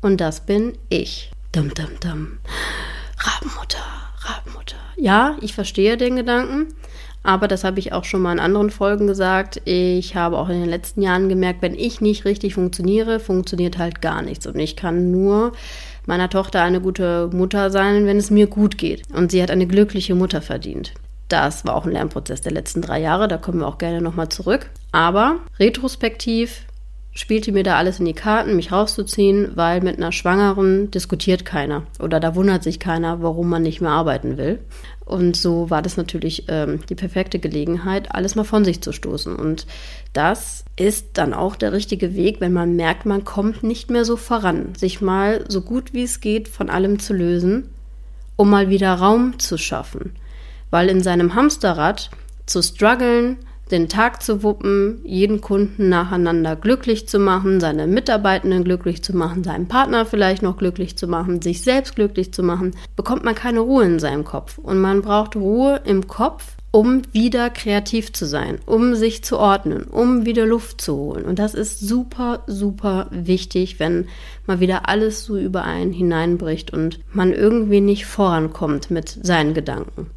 Und 0.00 0.20
das 0.20 0.46
bin 0.46 0.72
ich. 0.88 1.30
Dum, 1.56 1.72
dum, 1.72 1.88
dum. 2.02 2.38
Rabenmutter, 3.16 3.78
Rabenmutter. 4.18 4.76
Ja, 4.98 5.38
ich 5.40 5.54
verstehe 5.54 5.96
den 5.96 6.16
Gedanken. 6.16 6.74
Aber 7.22 7.48
das 7.48 7.64
habe 7.64 7.78
ich 7.78 7.94
auch 7.94 8.04
schon 8.04 8.20
mal 8.20 8.32
in 8.34 8.40
anderen 8.40 8.68
Folgen 8.68 9.06
gesagt. 9.06 9.62
Ich 9.64 10.14
habe 10.14 10.36
auch 10.36 10.50
in 10.50 10.60
den 10.60 10.68
letzten 10.68 11.00
Jahren 11.00 11.30
gemerkt, 11.30 11.62
wenn 11.62 11.74
ich 11.74 12.02
nicht 12.02 12.26
richtig 12.26 12.52
funktioniere, 12.52 13.20
funktioniert 13.20 13.78
halt 13.78 14.02
gar 14.02 14.20
nichts. 14.20 14.46
Und 14.46 14.58
ich 14.58 14.76
kann 14.76 15.10
nur 15.10 15.52
meiner 16.04 16.28
Tochter 16.28 16.60
eine 16.60 16.82
gute 16.82 17.30
Mutter 17.32 17.70
sein, 17.70 18.04
wenn 18.04 18.18
es 18.18 18.30
mir 18.30 18.48
gut 18.48 18.76
geht. 18.76 19.04
Und 19.14 19.30
sie 19.30 19.42
hat 19.42 19.50
eine 19.50 19.66
glückliche 19.66 20.14
Mutter 20.14 20.42
verdient. 20.42 20.92
Das 21.28 21.64
war 21.64 21.74
auch 21.74 21.86
ein 21.86 21.92
Lernprozess 21.92 22.42
der 22.42 22.52
letzten 22.52 22.82
drei 22.82 23.00
Jahre, 23.00 23.28
da 23.28 23.38
kommen 23.38 23.60
wir 23.60 23.66
auch 23.66 23.78
gerne 23.78 24.02
nochmal 24.02 24.28
zurück. 24.28 24.68
Aber 24.92 25.38
retrospektiv 25.58 26.65
spielte 27.16 27.50
mir 27.50 27.62
da 27.62 27.76
alles 27.76 27.98
in 27.98 28.04
die 28.04 28.12
Karten, 28.12 28.56
mich 28.56 28.70
rauszuziehen, 28.70 29.52
weil 29.54 29.80
mit 29.80 29.96
einer 29.96 30.12
Schwangeren 30.12 30.90
diskutiert 30.90 31.46
keiner 31.46 31.84
oder 31.98 32.20
da 32.20 32.34
wundert 32.34 32.62
sich 32.62 32.78
keiner, 32.78 33.22
warum 33.22 33.48
man 33.48 33.62
nicht 33.62 33.80
mehr 33.80 33.90
arbeiten 33.90 34.36
will. 34.36 34.60
Und 35.06 35.34
so 35.34 35.70
war 35.70 35.80
das 35.80 35.96
natürlich 35.96 36.44
ähm, 36.48 36.80
die 36.88 36.94
perfekte 36.94 37.38
Gelegenheit, 37.38 38.14
alles 38.14 38.34
mal 38.34 38.44
von 38.44 38.66
sich 38.66 38.82
zu 38.82 38.92
stoßen. 38.92 39.34
Und 39.34 39.66
das 40.12 40.64
ist 40.76 41.10
dann 41.14 41.32
auch 41.32 41.56
der 41.56 41.72
richtige 41.72 42.14
Weg, 42.14 42.40
wenn 42.40 42.52
man 42.52 42.76
merkt, 42.76 43.06
man 43.06 43.24
kommt 43.24 43.62
nicht 43.62 43.88
mehr 43.90 44.04
so 44.04 44.16
voran, 44.16 44.74
sich 44.76 45.00
mal 45.00 45.44
so 45.48 45.62
gut 45.62 45.94
wie 45.94 46.02
es 46.02 46.20
geht 46.20 46.48
von 46.48 46.68
allem 46.68 46.98
zu 46.98 47.14
lösen, 47.14 47.70
um 48.36 48.50
mal 48.50 48.68
wieder 48.68 48.92
Raum 48.92 49.38
zu 49.38 49.56
schaffen. 49.56 50.12
Weil 50.70 50.90
in 50.90 51.02
seinem 51.02 51.34
Hamsterrad 51.34 52.10
zu 52.44 52.60
strugglen, 52.62 53.38
den 53.70 53.88
Tag 53.88 54.22
zu 54.22 54.42
wuppen, 54.42 55.00
jeden 55.04 55.40
Kunden 55.40 55.88
nacheinander 55.88 56.54
glücklich 56.54 57.08
zu 57.08 57.18
machen, 57.18 57.60
seine 57.60 57.86
Mitarbeitenden 57.86 58.64
glücklich 58.64 59.02
zu 59.02 59.16
machen, 59.16 59.42
seinen 59.42 59.66
Partner 59.66 60.06
vielleicht 60.06 60.42
noch 60.42 60.56
glücklich 60.56 60.96
zu 60.96 61.08
machen, 61.08 61.42
sich 61.42 61.62
selbst 61.62 61.96
glücklich 61.96 62.32
zu 62.32 62.42
machen, 62.42 62.76
bekommt 62.94 63.24
man 63.24 63.34
keine 63.34 63.60
Ruhe 63.60 63.84
in 63.84 63.98
seinem 63.98 64.24
Kopf. 64.24 64.58
Und 64.58 64.80
man 64.80 65.02
braucht 65.02 65.34
Ruhe 65.34 65.80
im 65.84 66.06
Kopf, 66.06 66.56
um 66.70 67.02
wieder 67.12 67.50
kreativ 67.50 68.12
zu 68.12 68.26
sein, 68.26 68.58
um 68.66 68.94
sich 68.94 69.24
zu 69.24 69.38
ordnen, 69.38 69.84
um 69.84 70.26
wieder 70.26 70.46
Luft 70.46 70.80
zu 70.80 70.94
holen. 70.94 71.24
Und 71.24 71.38
das 71.38 71.54
ist 71.54 71.80
super, 71.80 72.42
super 72.46 73.08
wichtig, 73.10 73.80
wenn 73.80 74.08
mal 74.46 74.60
wieder 74.60 74.88
alles 74.88 75.24
so 75.24 75.38
über 75.38 75.64
einen 75.64 75.92
hineinbricht 75.92 76.72
und 76.72 77.00
man 77.12 77.32
irgendwie 77.32 77.80
nicht 77.80 78.06
vorankommt 78.06 78.90
mit 78.90 79.08
seinen 79.08 79.54
Gedanken. 79.54 80.10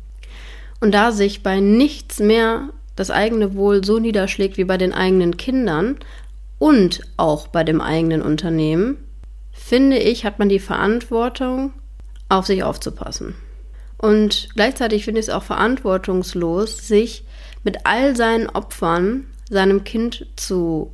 Und 0.81 0.93
da 0.93 1.11
sich 1.11 1.43
bei 1.43 1.59
nichts 1.59 2.19
mehr 2.19 2.69
das 2.99 3.11
eigene 3.11 3.55
Wohl 3.55 3.83
so 3.83 3.97
niederschlägt 3.97 4.57
wie 4.57 4.65
bei 4.65 4.77
den 4.77 4.93
eigenen 4.93 5.37
Kindern 5.37 5.97
und 6.57 7.01
auch 7.15 7.47
bei 7.47 7.63
dem 7.63 7.79
eigenen 7.79 8.21
Unternehmen, 8.21 8.97
finde 9.53 9.97
ich, 9.97 10.25
hat 10.25 10.37
man 10.37 10.49
die 10.49 10.59
Verantwortung, 10.59 11.73
auf 12.27 12.45
sich 12.45 12.61
aufzupassen. 12.63 13.35
Und 13.97 14.49
gleichzeitig 14.53 15.05
finde 15.05 15.21
ich 15.21 15.27
es 15.27 15.33
auch 15.33 15.43
verantwortungslos, 15.43 16.87
sich 16.87 17.23
mit 17.63 17.85
all 17.85 18.15
seinen 18.15 18.47
Opfern 18.49 19.25
seinem 19.49 19.83
Kind 19.83 20.27
zu 20.35 20.91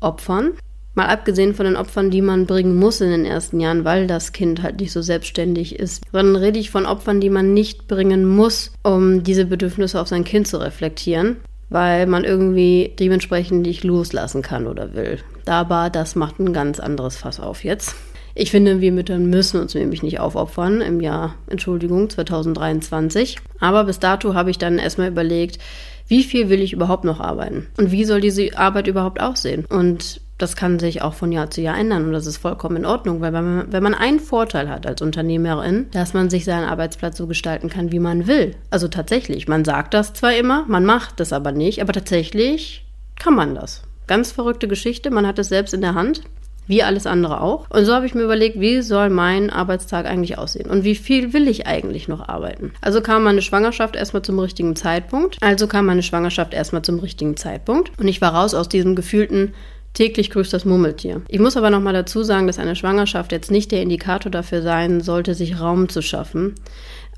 opfern. 0.00 0.52
Mal 0.96 1.06
abgesehen 1.06 1.54
von 1.54 1.66
den 1.66 1.76
Opfern, 1.76 2.10
die 2.10 2.22
man 2.22 2.46
bringen 2.46 2.74
muss 2.74 3.00
in 3.00 3.10
den 3.10 3.24
ersten 3.24 3.60
Jahren, 3.60 3.84
weil 3.84 4.06
das 4.06 4.32
Kind 4.32 4.62
halt 4.62 4.80
nicht 4.80 4.92
so 4.92 5.02
selbstständig 5.02 5.78
ist. 5.78 6.02
Sondern 6.10 6.36
rede 6.36 6.58
ich 6.58 6.70
von 6.70 6.86
Opfern, 6.86 7.20
die 7.20 7.30
man 7.30 7.54
nicht 7.54 7.86
bringen 7.86 8.24
muss, 8.24 8.72
um 8.82 9.22
diese 9.22 9.44
Bedürfnisse 9.44 10.00
auf 10.00 10.08
sein 10.08 10.24
Kind 10.24 10.48
zu 10.48 10.60
reflektieren 10.60 11.36
weil 11.68 12.06
man 12.06 12.24
irgendwie 12.24 12.94
dementsprechend 12.98 13.62
nicht 13.62 13.82
loslassen 13.84 14.42
kann 14.42 14.66
oder 14.66 14.94
will. 14.94 15.18
Aber 15.46 15.90
das 15.90 16.14
macht 16.14 16.38
ein 16.38 16.52
ganz 16.52 16.80
anderes 16.80 17.16
Fass 17.16 17.40
auf 17.40 17.64
jetzt. 17.64 17.96
Ich 18.38 18.50
finde, 18.50 18.80
wir 18.80 18.92
Mütter 18.92 19.18
müssen 19.18 19.60
uns 19.60 19.74
nämlich 19.74 20.02
nicht 20.02 20.20
aufopfern 20.20 20.82
im 20.82 21.00
Jahr, 21.00 21.36
Entschuldigung, 21.46 22.10
2023. 22.10 23.38
Aber 23.60 23.84
bis 23.84 23.98
dato 23.98 24.34
habe 24.34 24.50
ich 24.50 24.58
dann 24.58 24.78
erstmal 24.78 25.08
überlegt, 25.08 25.58
wie 26.06 26.22
viel 26.22 26.50
will 26.50 26.60
ich 26.60 26.74
überhaupt 26.74 27.04
noch 27.04 27.18
arbeiten? 27.18 27.66
Und 27.78 27.90
wie 27.90 28.04
soll 28.04 28.20
diese 28.20 28.56
Arbeit 28.56 28.88
überhaupt 28.88 29.20
aussehen? 29.20 29.64
Und 29.64 30.20
das 30.38 30.56
kann 30.56 30.78
sich 30.78 31.02
auch 31.02 31.14
von 31.14 31.32
Jahr 31.32 31.50
zu 31.50 31.60
Jahr 31.60 31.78
ändern 31.78 32.06
und 32.06 32.12
das 32.12 32.26
ist 32.26 32.36
vollkommen 32.36 32.76
in 32.76 32.86
Ordnung, 32.86 33.20
weil 33.20 33.32
wenn 33.32 33.44
man, 33.44 33.72
wenn 33.72 33.82
man 33.82 33.94
einen 33.94 34.20
Vorteil 34.20 34.68
hat 34.68 34.86
als 34.86 35.02
Unternehmerin, 35.02 35.86
dass 35.92 36.14
man 36.14 36.30
sich 36.30 36.44
seinen 36.44 36.68
Arbeitsplatz 36.68 37.16
so 37.16 37.26
gestalten 37.26 37.70
kann, 37.70 37.92
wie 37.92 37.98
man 37.98 38.26
will. 38.26 38.54
Also 38.70 38.88
tatsächlich, 38.88 39.48
man 39.48 39.64
sagt 39.64 39.94
das 39.94 40.12
zwar 40.12 40.36
immer, 40.36 40.64
man 40.68 40.84
macht 40.84 41.20
das 41.20 41.32
aber 41.32 41.52
nicht, 41.52 41.80
aber 41.80 41.92
tatsächlich 41.92 42.84
kann 43.18 43.34
man 43.34 43.54
das. 43.54 43.82
Ganz 44.06 44.30
verrückte 44.32 44.68
Geschichte, 44.68 45.10
man 45.10 45.26
hat 45.26 45.38
es 45.38 45.48
selbst 45.48 45.74
in 45.74 45.80
der 45.80 45.94
Hand 45.94 46.22
wie 46.66 46.82
alles 46.82 47.06
andere 47.06 47.40
auch. 47.40 47.68
Und 47.70 47.84
so 47.84 47.94
habe 47.94 48.06
ich 48.06 48.14
mir 48.14 48.22
überlegt, 48.22 48.60
wie 48.60 48.82
soll 48.82 49.10
mein 49.10 49.50
Arbeitstag 49.50 50.06
eigentlich 50.06 50.38
aussehen 50.38 50.68
und 50.68 50.84
wie 50.84 50.94
viel 50.94 51.32
will 51.32 51.48
ich 51.48 51.66
eigentlich 51.66 52.08
noch 52.08 52.28
arbeiten. 52.28 52.72
Also 52.80 53.00
kam 53.00 53.24
meine 53.24 53.42
Schwangerschaft 53.42 53.96
erstmal 53.96 54.22
zum 54.22 54.38
richtigen 54.38 54.76
Zeitpunkt. 54.76 55.36
Also 55.40 55.66
kam 55.66 55.86
meine 55.86 56.02
Schwangerschaft 56.02 56.54
erstmal 56.54 56.82
zum 56.82 56.98
richtigen 56.98 57.36
Zeitpunkt 57.36 57.92
und 57.98 58.08
ich 58.08 58.20
war 58.20 58.34
raus 58.34 58.54
aus 58.54 58.68
diesem 58.68 58.96
gefühlten 58.96 59.54
täglich 59.96 60.30
grüßt 60.30 60.52
das 60.52 60.64
Murmeltier. 60.64 61.22
Ich 61.28 61.40
muss 61.40 61.56
aber 61.56 61.70
nochmal 61.70 61.94
dazu 61.94 62.22
sagen, 62.22 62.46
dass 62.46 62.58
eine 62.58 62.76
Schwangerschaft 62.76 63.32
jetzt 63.32 63.50
nicht 63.50 63.72
der 63.72 63.82
Indikator 63.82 64.30
dafür 64.30 64.62
sein 64.62 65.00
sollte, 65.00 65.34
sich 65.34 65.58
Raum 65.58 65.88
zu 65.88 66.02
schaffen. 66.02 66.54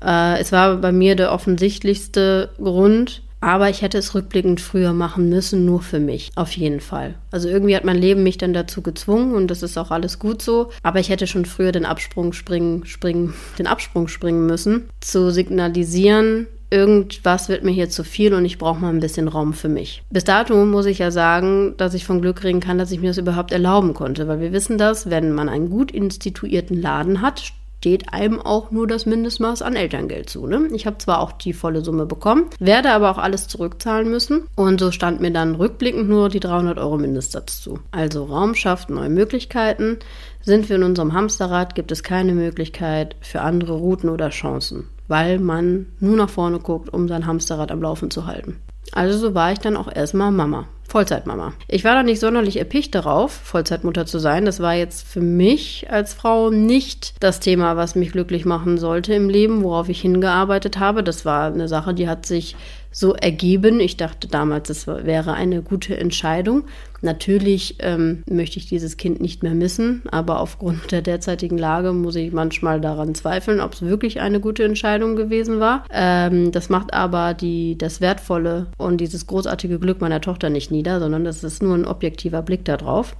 Äh, 0.03 0.39
es 0.39 0.51
war 0.51 0.77
bei 0.77 0.91
mir 0.91 1.15
der 1.15 1.31
offensichtlichste 1.31 2.49
Grund, 2.57 3.21
aber 3.41 3.69
ich 3.69 3.81
hätte 3.81 3.97
es 3.97 4.15
rückblickend 4.15 4.59
früher 4.59 4.91
machen 4.93 5.29
müssen, 5.29 5.65
nur 5.65 5.81
für 5.81 5.99
mich. 5.99 6.31
Auf 6.35 6.51
jeden 6.53 6.81
Fall. 6.81 7.15
Also 7.31 7.47
irgendwie 7.47 7.75
hat 7.75 7.85
mein 7.85 7.97
Leben 7.97 8.23
mich 8.23 8.37
dann 8.37 8.53
dazu 8.53 8.81
gezwungen 8.81 9.33
und 9.33 9.47
das 9.47 9.63
ist 9.63 9.77
auch 9.77 9.91
alles 9.91 10.19
gut 10.19 10.41
so. 10.41 10.69
Aber 10.83 10.99
ich 10.99 11.09
hätte 11.09 11.27
schon 11.27 11.45
früher 11.45 11.71
den 11.71 11.85
Absprung 11.85 12.33
springen, 12.33 12.85
springen, 12.85 13.33
den 13.57 13.67
Absprung 13.67 14.07
springen 14.07 14.45
müssen, 14.45 14.89
zu 14.99 15.31
signalisieren, 15.31 16.47
irgendwas 16.69 17.49
wird 17.49 17.63
mir 17.63 17.71
hier 17.71 17.89
zu 17.89 18.03
viel 18.03 18.33
und 18.33 18.45
ich 18.45 18.57
brauche 18.57 18.79
mal 18.79 18.89
ein 18.89 18.99
bisschen 18.99 19.27
Raum 19.27 19.53
für 19.53 19.69
mich. 19.69 20.03
Bis 20.09 20.23
dato 20.23 20.65
muss 20.65 20.85
ich 20.85 20.99
ja 20.99 21.11
sagen, 21.11 21.75
dass 21.77 21.93
ich 21.93 22.05
von 22.05 22.21
Glück 22.21 22.43
reden 22.43 22.59
kann, 22.59 22.77
dass 22.77 22.91
ich 22.91 22.99
mir 22.99 23.07
das 23.07 23.17
überhaupt 23.17 23.51
erlauben 23.51 23.93
konnte, 23.93 24.27
weil 24.27 24.39
wir 24.39 24.51
wissen 24.51 24.77
das, 24.77 25.09
wenn 25.09 25.31
man 25.31 25.49
einen 25.49 25.69
gut 25.69 25.91
instituierten 25.91 26.81
Laden 26.81 27.21
hat, 27.21 27.53
steht 27.79 28.13
einem 28.13 28.41
auch 28.41 28.71
nur 28.71 28.87
das 28.87 29.05
Mindestmaß 29.05 29.61
an 29.61 29.77
Elterngeld 29.77 30.29
zu. 30.29 30.45
Ne? 30.47 30.67
Ich 30.73 30.85
habe 30.85 30.97
zwar 30.97 31.21
auch 31.21 31.31
die 31.31 31.53
volle 31.53 31.81
Summe 31.81 32.05
bekommen, 32.05 32.49
werde 32.59 32.91
aber 32.91 33.09
auch 33.09 33.17
alles 33.17 33.47
zurückzahlen 33.47 34.09
müssen 34.09 34.43
und 34.55 34.81
so 34.81 34.91
stand 34.91 35.21
mir 35.21 35.31
dann 35.31 35.55
rückblickend 35.55 36.09
nur 36.09 36.27
die 36.27 36.41
300 36.41 36.77
Euro 36.77 36.97
Mindestsatz 36.97 37.61
zu. 37.61 37.79
Also 37.91 38.25
Raum 38.25 38.53
schafft 38.53 38.89
neue 38.89 39.09
Möglichkeiten. 39.09 39.99
Sind 40.41 40.67
wir 40.67 40.75
in 40.75 40.83
unserem 40.83 41.13
Hamsterrad, 41.13 41.73
gibt 41.73 41.93
es 41.93 42.03
keine 42.03 42.33
Möglichkeit 42.33 43.15
für 43.21 43.41
andere 43.41 43.73
Routen 43.73 44.09
oder 44.09 44.29
Chancen, 44.29 44.89
weil 45.09 45.39
man 45.39 45.87
nur 45.99 46.15
nach 46.15 46.29
vorne 46.29 46.59
guckt, 46.59 46.93
um 46.93 47.09
sein 47.09 47.25
Hamsterrad 47.25 47.71
am 47.71 47.81
Laufen 47.81 48.09
zu 48.09 48.25
halten. 48.25 48.55
Also 48.93 49.17
so 49.19 49.35
war 49.35 49.51
ich 49.51 49.59
dann 49.59 49.75
auch 49.75 49.93
erstmal 49.93 50.31
Mama. 50.31 50.67
Vollzeitmama. 50.89 51.53
Ich 51.67 51.83
war 51.83 51.93
da 51.93 52.01
nicht 52.01 52.19
sonderlich 52.19 52.57
erpicht 52.57 52.95
darauf, 52.95 53.31
Vollzeitmutter 53.31 54.07
zu 54.07 54.17
sein. 54.17 54.45
Das 54.45 54.59
war 54.59 54.73
jetzt 54.73 55.07
für 55.07 55.21
mich 55.21 55.85
als 55.91 56.15
Frau 56.15 56.49
nicht 56.49 57.13
das 57.19 57.39
Thema, 57.39 57.77
was 57.77 57.93
mich 57.93 58.11
glücklich 58.11 58.43
machen 58.43 58.79
sollte 58.79 59.13
im 59.13 59.29
Leben, 59.29 59.63
worauf 59.63 59.87
ich 59.87 60.01
hingearbeitet 60.01 60.79
habe. 60.79 61.03
Das 61.03 61.25
war 61.25 61.45
eine 61.45 61.67
Sache, 61.67 61.93
die 61.93 62.09
hat 62.09 62.25
sich 62.25 62.55
so 62.91 63.13
ergeben. 63.13 63.79
Ich 63.79 63.97
dachte 63.97 64.27
damals, 64.27 64.69
es 64.69 64.87
wäre 64.87 65.33
eine 65.33 65.61
gute 65.61 65.97
Entscheidung. 65.97 66.63
Natürlich 67.01 67.77
ähm, 67.79 68.23
möchte 68.29 68.57
ich 68.57 68.67
dieses 68.67 68.97
Kind 68.97 69.21
nicht 69.21 69.41
mehr 69.43 69.53
missen, 69.53 70.03
aber 70.11 70.39
aufgrund 70.41 70.91
der 70.91 71.01
derzeitigen 71.01 71.57
Lage 71.57 71.93
muss 71.93 72.15
ich 72.15 72.33
manchmal 72.33 72.81
daran 72.81 73.15
zweifeln, 73.15 73.61
ob 73.61 73.73
es 73.73 73.81
wirklich 73.81 74.19
eine 74.19 74.39
gute 74.39 74.63
Entscheidung 74.63 75.15
gewesen 75.15 75.59
war. 75.59 75.85
Ähm, 75.91 76.51
das 76.51 76.69
macht 76.69 76.93
aber 76.93 77.33
die, 77.33 77.77
das 77.77 78.01
Wertvolle 78.01 78.67
und 78.77 78.97
dieses 78.97 79.27
großartige 79.27 79.79
Glück 79.79 80.01
meiner 80.01 80.19
Tochter 80.21 80.49
nicht 80.49 80.71
nieder, 80.71 80.99
sondern 80.99 81.23
das 81.23 81.43
ist 81.43 81.63
nur 81.63 81.75
ein 81.75 81.85
objektiver 81.85 82.41
Blick 82.41 82.65
darauf. 82.65 83.15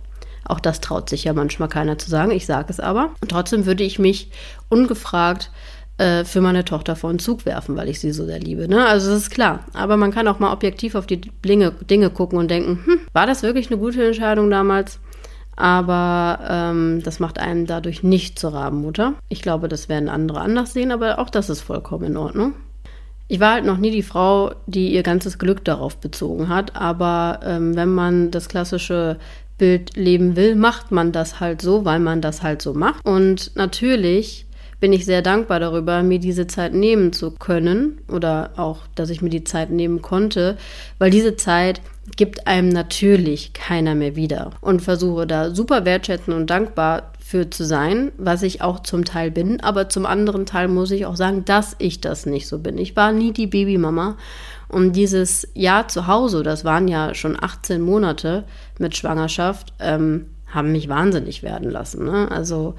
Auch 0.45 0.59
das 0.59 0.81
traut 0.81 1.09
sich 1.09 1.25
ja 1.25 1.33
manchmal 1.33 1.69
keiner 1.69 1.97
zu 1.99 2.09
sagen, 2.09 2.31
ich 2.31 2.47
sage 2.47 2.67
es 2.69 2.79
aber. 2.79 3.11
Und 3.21 3.29
trotzdem 3.29 3.65
würde 3.67 3.83
ich 3.83 3.99
mich 3.99 4.31
ungefragt 4.67 5.51
äh, 6.00 6.24
für 6.24 6.39
meine 6.39 6.63
Tochter 6.63 6.96
vor 6.96 7.12
den 7.12 7.20
Zug 7.20 7.46
werfen, 7.46 7.75
weil 7.75 7.89
ich 7.89 8.00
sie 8.00 8.12
so 8.12 8.25
sehr 8.25 8.39
liebe. 8.39 8.68
Ne? 8.68 8.86
Also 8.86 9.12
das 9.12 9.24
ist 9.24 9.32
klar. 9.32 9.65
Aber 9.74 9.98
man 9.98 10.12
kann 10.12 10.27
auch 10.27 10.39
mal 10.39 10.53
objektiv 10.53 10.96
auf 10.96 11.06
die 11.06 11.20
Dinge, 11.20 11.72
Dinge 11.72 12.10
gucken 12.10 12.39
und 12.39 12.50
denken, 12.50 12.79
hm, 12.86 13.00
war 13.12 13.27
das 13.27 13.44
wirklich 13.44 13.70
eine 13.70 13.79
gute 13.79 14.08
Entscheidung 14.08 14.50
damals? 14.50 15.00
Aber 15.58 16.39
ähm, 16.50 17.03
das 17.03 17.20
macht 17.20 17.38
einen 17.38 17.65
dadurch 17.65 18.01
nicht 18.01 18.39
zur 18.39 18.53
Rabenmutter. 18.53 19.15
Ich 19.27 19.41
glaube, 19.41 19.68
das 19.68 19.89
werden 19.89 20.08
andere 20.08 20.39
anders 20.39 20.72
sehen, 20.72 20.94
aber 20.94 21.20
auch 21.20 21.29
das 21.29 21.50
ist 21.50 21.60
vollkommen 21.60 22.06
in 22.06 22.18
Ordnung. 22.18 22.53
Ich 23.27 23.41
war 23.41 23.56
halt 23.56 23.65
noch 23.65 23.77
nie 23.77 23.91
die 23.91 24.01
Frau, 24.01 24.53
die 24.68 24.94
ihr 24.94 25.03
ganzes 25.03 25.38
Glück 25.38 25.65
darauf 25.65 25.98
bezogen 25.98 26.48
hat, 26.48 26.77
aber 26.77 27.41
ähm, 27.44 27.75
wenn 27.75 27.94
man 27.94 28.32
das 28.32 28.48
klassische 28.48 29.18
Bild 29.58 29.98
leben 29.98 30.38
will, 30.38 30.56
macht 30.56 30.91
man 30.91 31.12
das 31.12 31.41
halt 31.41 31.62
so, 31.62 31.84
weil 31.84 32.00
man 32.00 32.22
das 32.22 32.41
halt 32.41 32.62
so 32.62 32.74
macht. 32.74 33.06
Und 33.06 33.51
natürlich 33.56 34.48
bin 34.79 34.93
ich 34.93 35.05
sehr 35.05 35.21
dankbar 35.21 35.59
darüber, 35.59 36.03
mir 36.03 36.19
diese 36.19 36.48
Zeit 36.48 36.74
nehmen 36.74 37.12
zu 37.12 37.31
können 37.31 38.00
oder 38.07 38.51
auch, 38.55 38.79
dass 38.95 39.09
ich 39.09 39.21
mir 39.21 39.29
die 39.29 39.43
Zeit 39.43 39.69
nehmen 39.71 40.01
konnte, 40.01 40.57
weil 40.98 41.12
diese 41.12 41.36
Zeit 41.36 41.81
gibt 42.15 42.48
einem 42.48 42.69
natürlich 42.69 43.53
keiner 43.53 43.93
mehr 43.93 44.15
wieder 44.15 44.51
und 44.62 44.81
versuche 44.81 45.27
da 45.27 45.53
super 45.53 45.86
wertschätzend 45.86 46.36
und 46.36 46.50
dankbar 46.50 47.13
für 47.19 47.50
zu 47.50 47.63
sein, 47.63 48.12
was 48.17 48.41
ich 48.41 48.62
auch 48.62 48.79
zum 48.79 49.05
Teil 49.05 49.29
bin, 49.29 49.59
aber 49.62 49.89
zum 49.89 50.05
anderen 50.05 50.45
Teil 50.45 50.67
muss 50.67 50.91
ich 50.91 51.05
auch 51.05 51.15
sagen, 51.15 51.45
dass 51.45 51.75
ich 51.77 52.01
das 52.01 52.25
nicht 52.25 52.48
so 52.48 52.57
bin. 52.57 52.77
Ich 52.77 52.95
war 52.95 53.12
nie 53.12 53.31
die 53.31 53.48
Babymama 53.48 54.17
und 54.67 54.93
dieses 54.95 55.48
Jahr 55.53 55.88
zu 55.88 56.07
Hause, 56.07 56.41
das 56.41 56.65
waren 56.65 56.88
ja 56.88 57.13
schon 57.13 57.38
18 57.39 57.81
Monate 57.81 58.45
mit 58.79 58.95
Schwangerschaft, 58.95 59.74
ähm, 59.79 60.27
haben 60.48 60.71
mich 60.71 60.89
wahnsinnig 60.89 61.43
werden 61.43 61.69
lassen. 61.69 62.05
Ne? 62.05 62.31
Also 62.31 62.75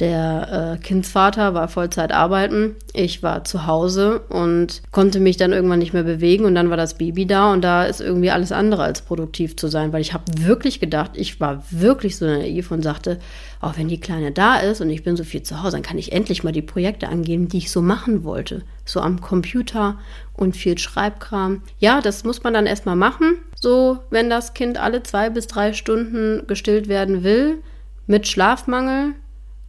der 0.00 0.76
äh, 0.76 0.82
Kindsvater 0.82 1.54
war 1.54 1.66
Vollzeit 1.66 2.12
arbeiten. 2.12 2.76
Ich 2.92 3.22
war 3.24 3.44
zu 3.44 3.66
Hause 3.66 4.20
und 4.28 4.82
konnte 4.92 5.18
mich 5.18 5.36
dann 5.36 5.52
irgendwann 5.52 5.80
nicht 5.80 5.92
mehr 5.92 6.04
bewegen 6.04 6.44
und 6.44 6.54
dann 6.54 6.70
war 6.70 6.76
das 6.76 6.98
Baby 6.98 7.26
da 7.26 7.52
und 7.52 7.62
da 7.62 7.84
ist 7.84 8.00
irgendwie 8.00 8.30
alles 8.30 8.52
andere 8.52 8.84
als 8.84 9.02
produktiv 9.02 9.56
zu 9.56 9.66
sein, 9.66 9.92
weil 9.92 10.00
ich 10.00 10.14
habe 10.14 10.24
wirklich 10.36 10.78
gedacht, 10.78 11.12
ich 11.14 11.40
war 11.40 11.64
wirklich 11.70 12.16
so 12.16 12.26
naiv 12.26 12.70
und 12.70 12.82
sagte, 12.82 13.18
auch 13.60 13.76
wenn 13.76 13.88
die 13.88 13.98
Kleine 13.98 14.30
da 14.30 14.58
ist 14.58 14.80
und 14.80 14.88
ich 14.90 15.02
bin 15.02 15.16
so 15.16 15.24
viel 15.24 15.42
zu 15.42 15.62
Hause, 15.62 15.72
dann 15.72 15.82
kann 15.82 15.98
ich 15.98 16.12
endlich 16.12 16.44
mal 16.44 16.52
die 16.52 16.62
Projekte 16.62 17.08
angehen, 17.08 17.48
die 17.48 17.58
ich 17.58 17.72
so 17.72 17.82
machen 17.82 18.22
wollte. 18.22 18.62
So 18.84 19.00
am 19.00 19.20
Computer 19.20 19.98
und 20.32 20.56
viel 20.56 20.78
Schreibkram. 20.78 21.62
Ja, 21.80 22.00
das 22.00 22.22
muss 22.22 22.44
man 22.44 22.54
dann 22.54 22.66
erstmal 22.66 22.94
machen. 22.94 23.38
So, 23.60 23.98
wenn 24.10 24.30
das 24.30 24.54
Kind 24.54 24.78
alle 24.78 25.02
zwei 25.02 25.28
bis 25.28 25.48
drei 25.48 25.72
Stunden 25.72 26.46
gestillt 26.46 26.86
werden 26.86 27.24
will, 27.24 27.58
mit 28.06 28.28
Schlafmangel, 28.28 29.14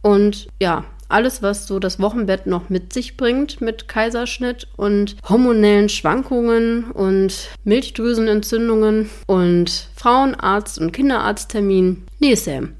und 0.02 0.48
ja, 0.60 0.84
alles, 1.10 1.42
was 1.42 1.66
so 1.66 1.78
das 1.78 1.98
Wochenbett 2.00 2.46
noch 2.46 2.68
mit 2.68 2.92
sich 2.92 3.16
bringt, 3.16 3.60
mit 3.60 3.88
Kaiserschnitt 3.88 4.68
und 4.76 5.16
hormonellen 5.28 5.88
Schwankungen 5.88 6.90
und 6.92 7.48
Milchdrüsenentzündungen 7.64 9.10
und 9.26 9.88
Frauenarzt- 9.96 10.78
und 10.78 10.92
Kinderarzttermin. 10.92 12.04
Nee, 12.20 12.34
Sam. 12.36 12.74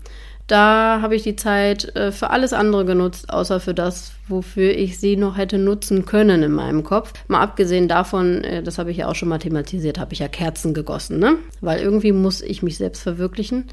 Da 0.46 0.98
habe 1.00 1.14
ich 1.14 1.22
die 1.22 1.36
Zeit 1.36 1.94
äh, 1.94 2.10
für 2.10 2.30
alles 2.30 2.52
andere 2.52 2.84
genutzt, 2.84 3.32
außer 3.32 3.60
für 3.60 3.72
das, 3.72 4.10
wofür 4.26 4.76
ich 4.76 4.98
sie 4.98 5.16
noch 5.16 5.36
hätte 5.36 5.58
nutzen 5.58 6.06
können 6.06 6.42
in 6.42 6.50
meinem 6.50 6.82
Kopf. 6.82 7.12
Mal 7.28 7.40
abgesehen 7.40 7.86
davon, 7.86 8.42
äh, 8.42 8.60
das 8.60 8.78
habe 8.78 8.90
ich 8.90 8.96
ja 8.96 9.06
auch 9.06 9.14
schon 9.14 9.28
mal 9.28 9.38
thematisiert, 9.38 10.00
habe 10.00 10.12
ich 10.12 10.18
ja 10.18 10.26
Kerzen 10.26 10.74
gegossen, 10.74 11.20
ne? 11.20 11.36
Weil 11.60 11.80
irgendwie 11.80 12.10
muss 12.10 12.42
ich 12.42 12.64
mich 12.64 12.78
selbst 12.78 13.02
verwirklichen. 13.02 13.66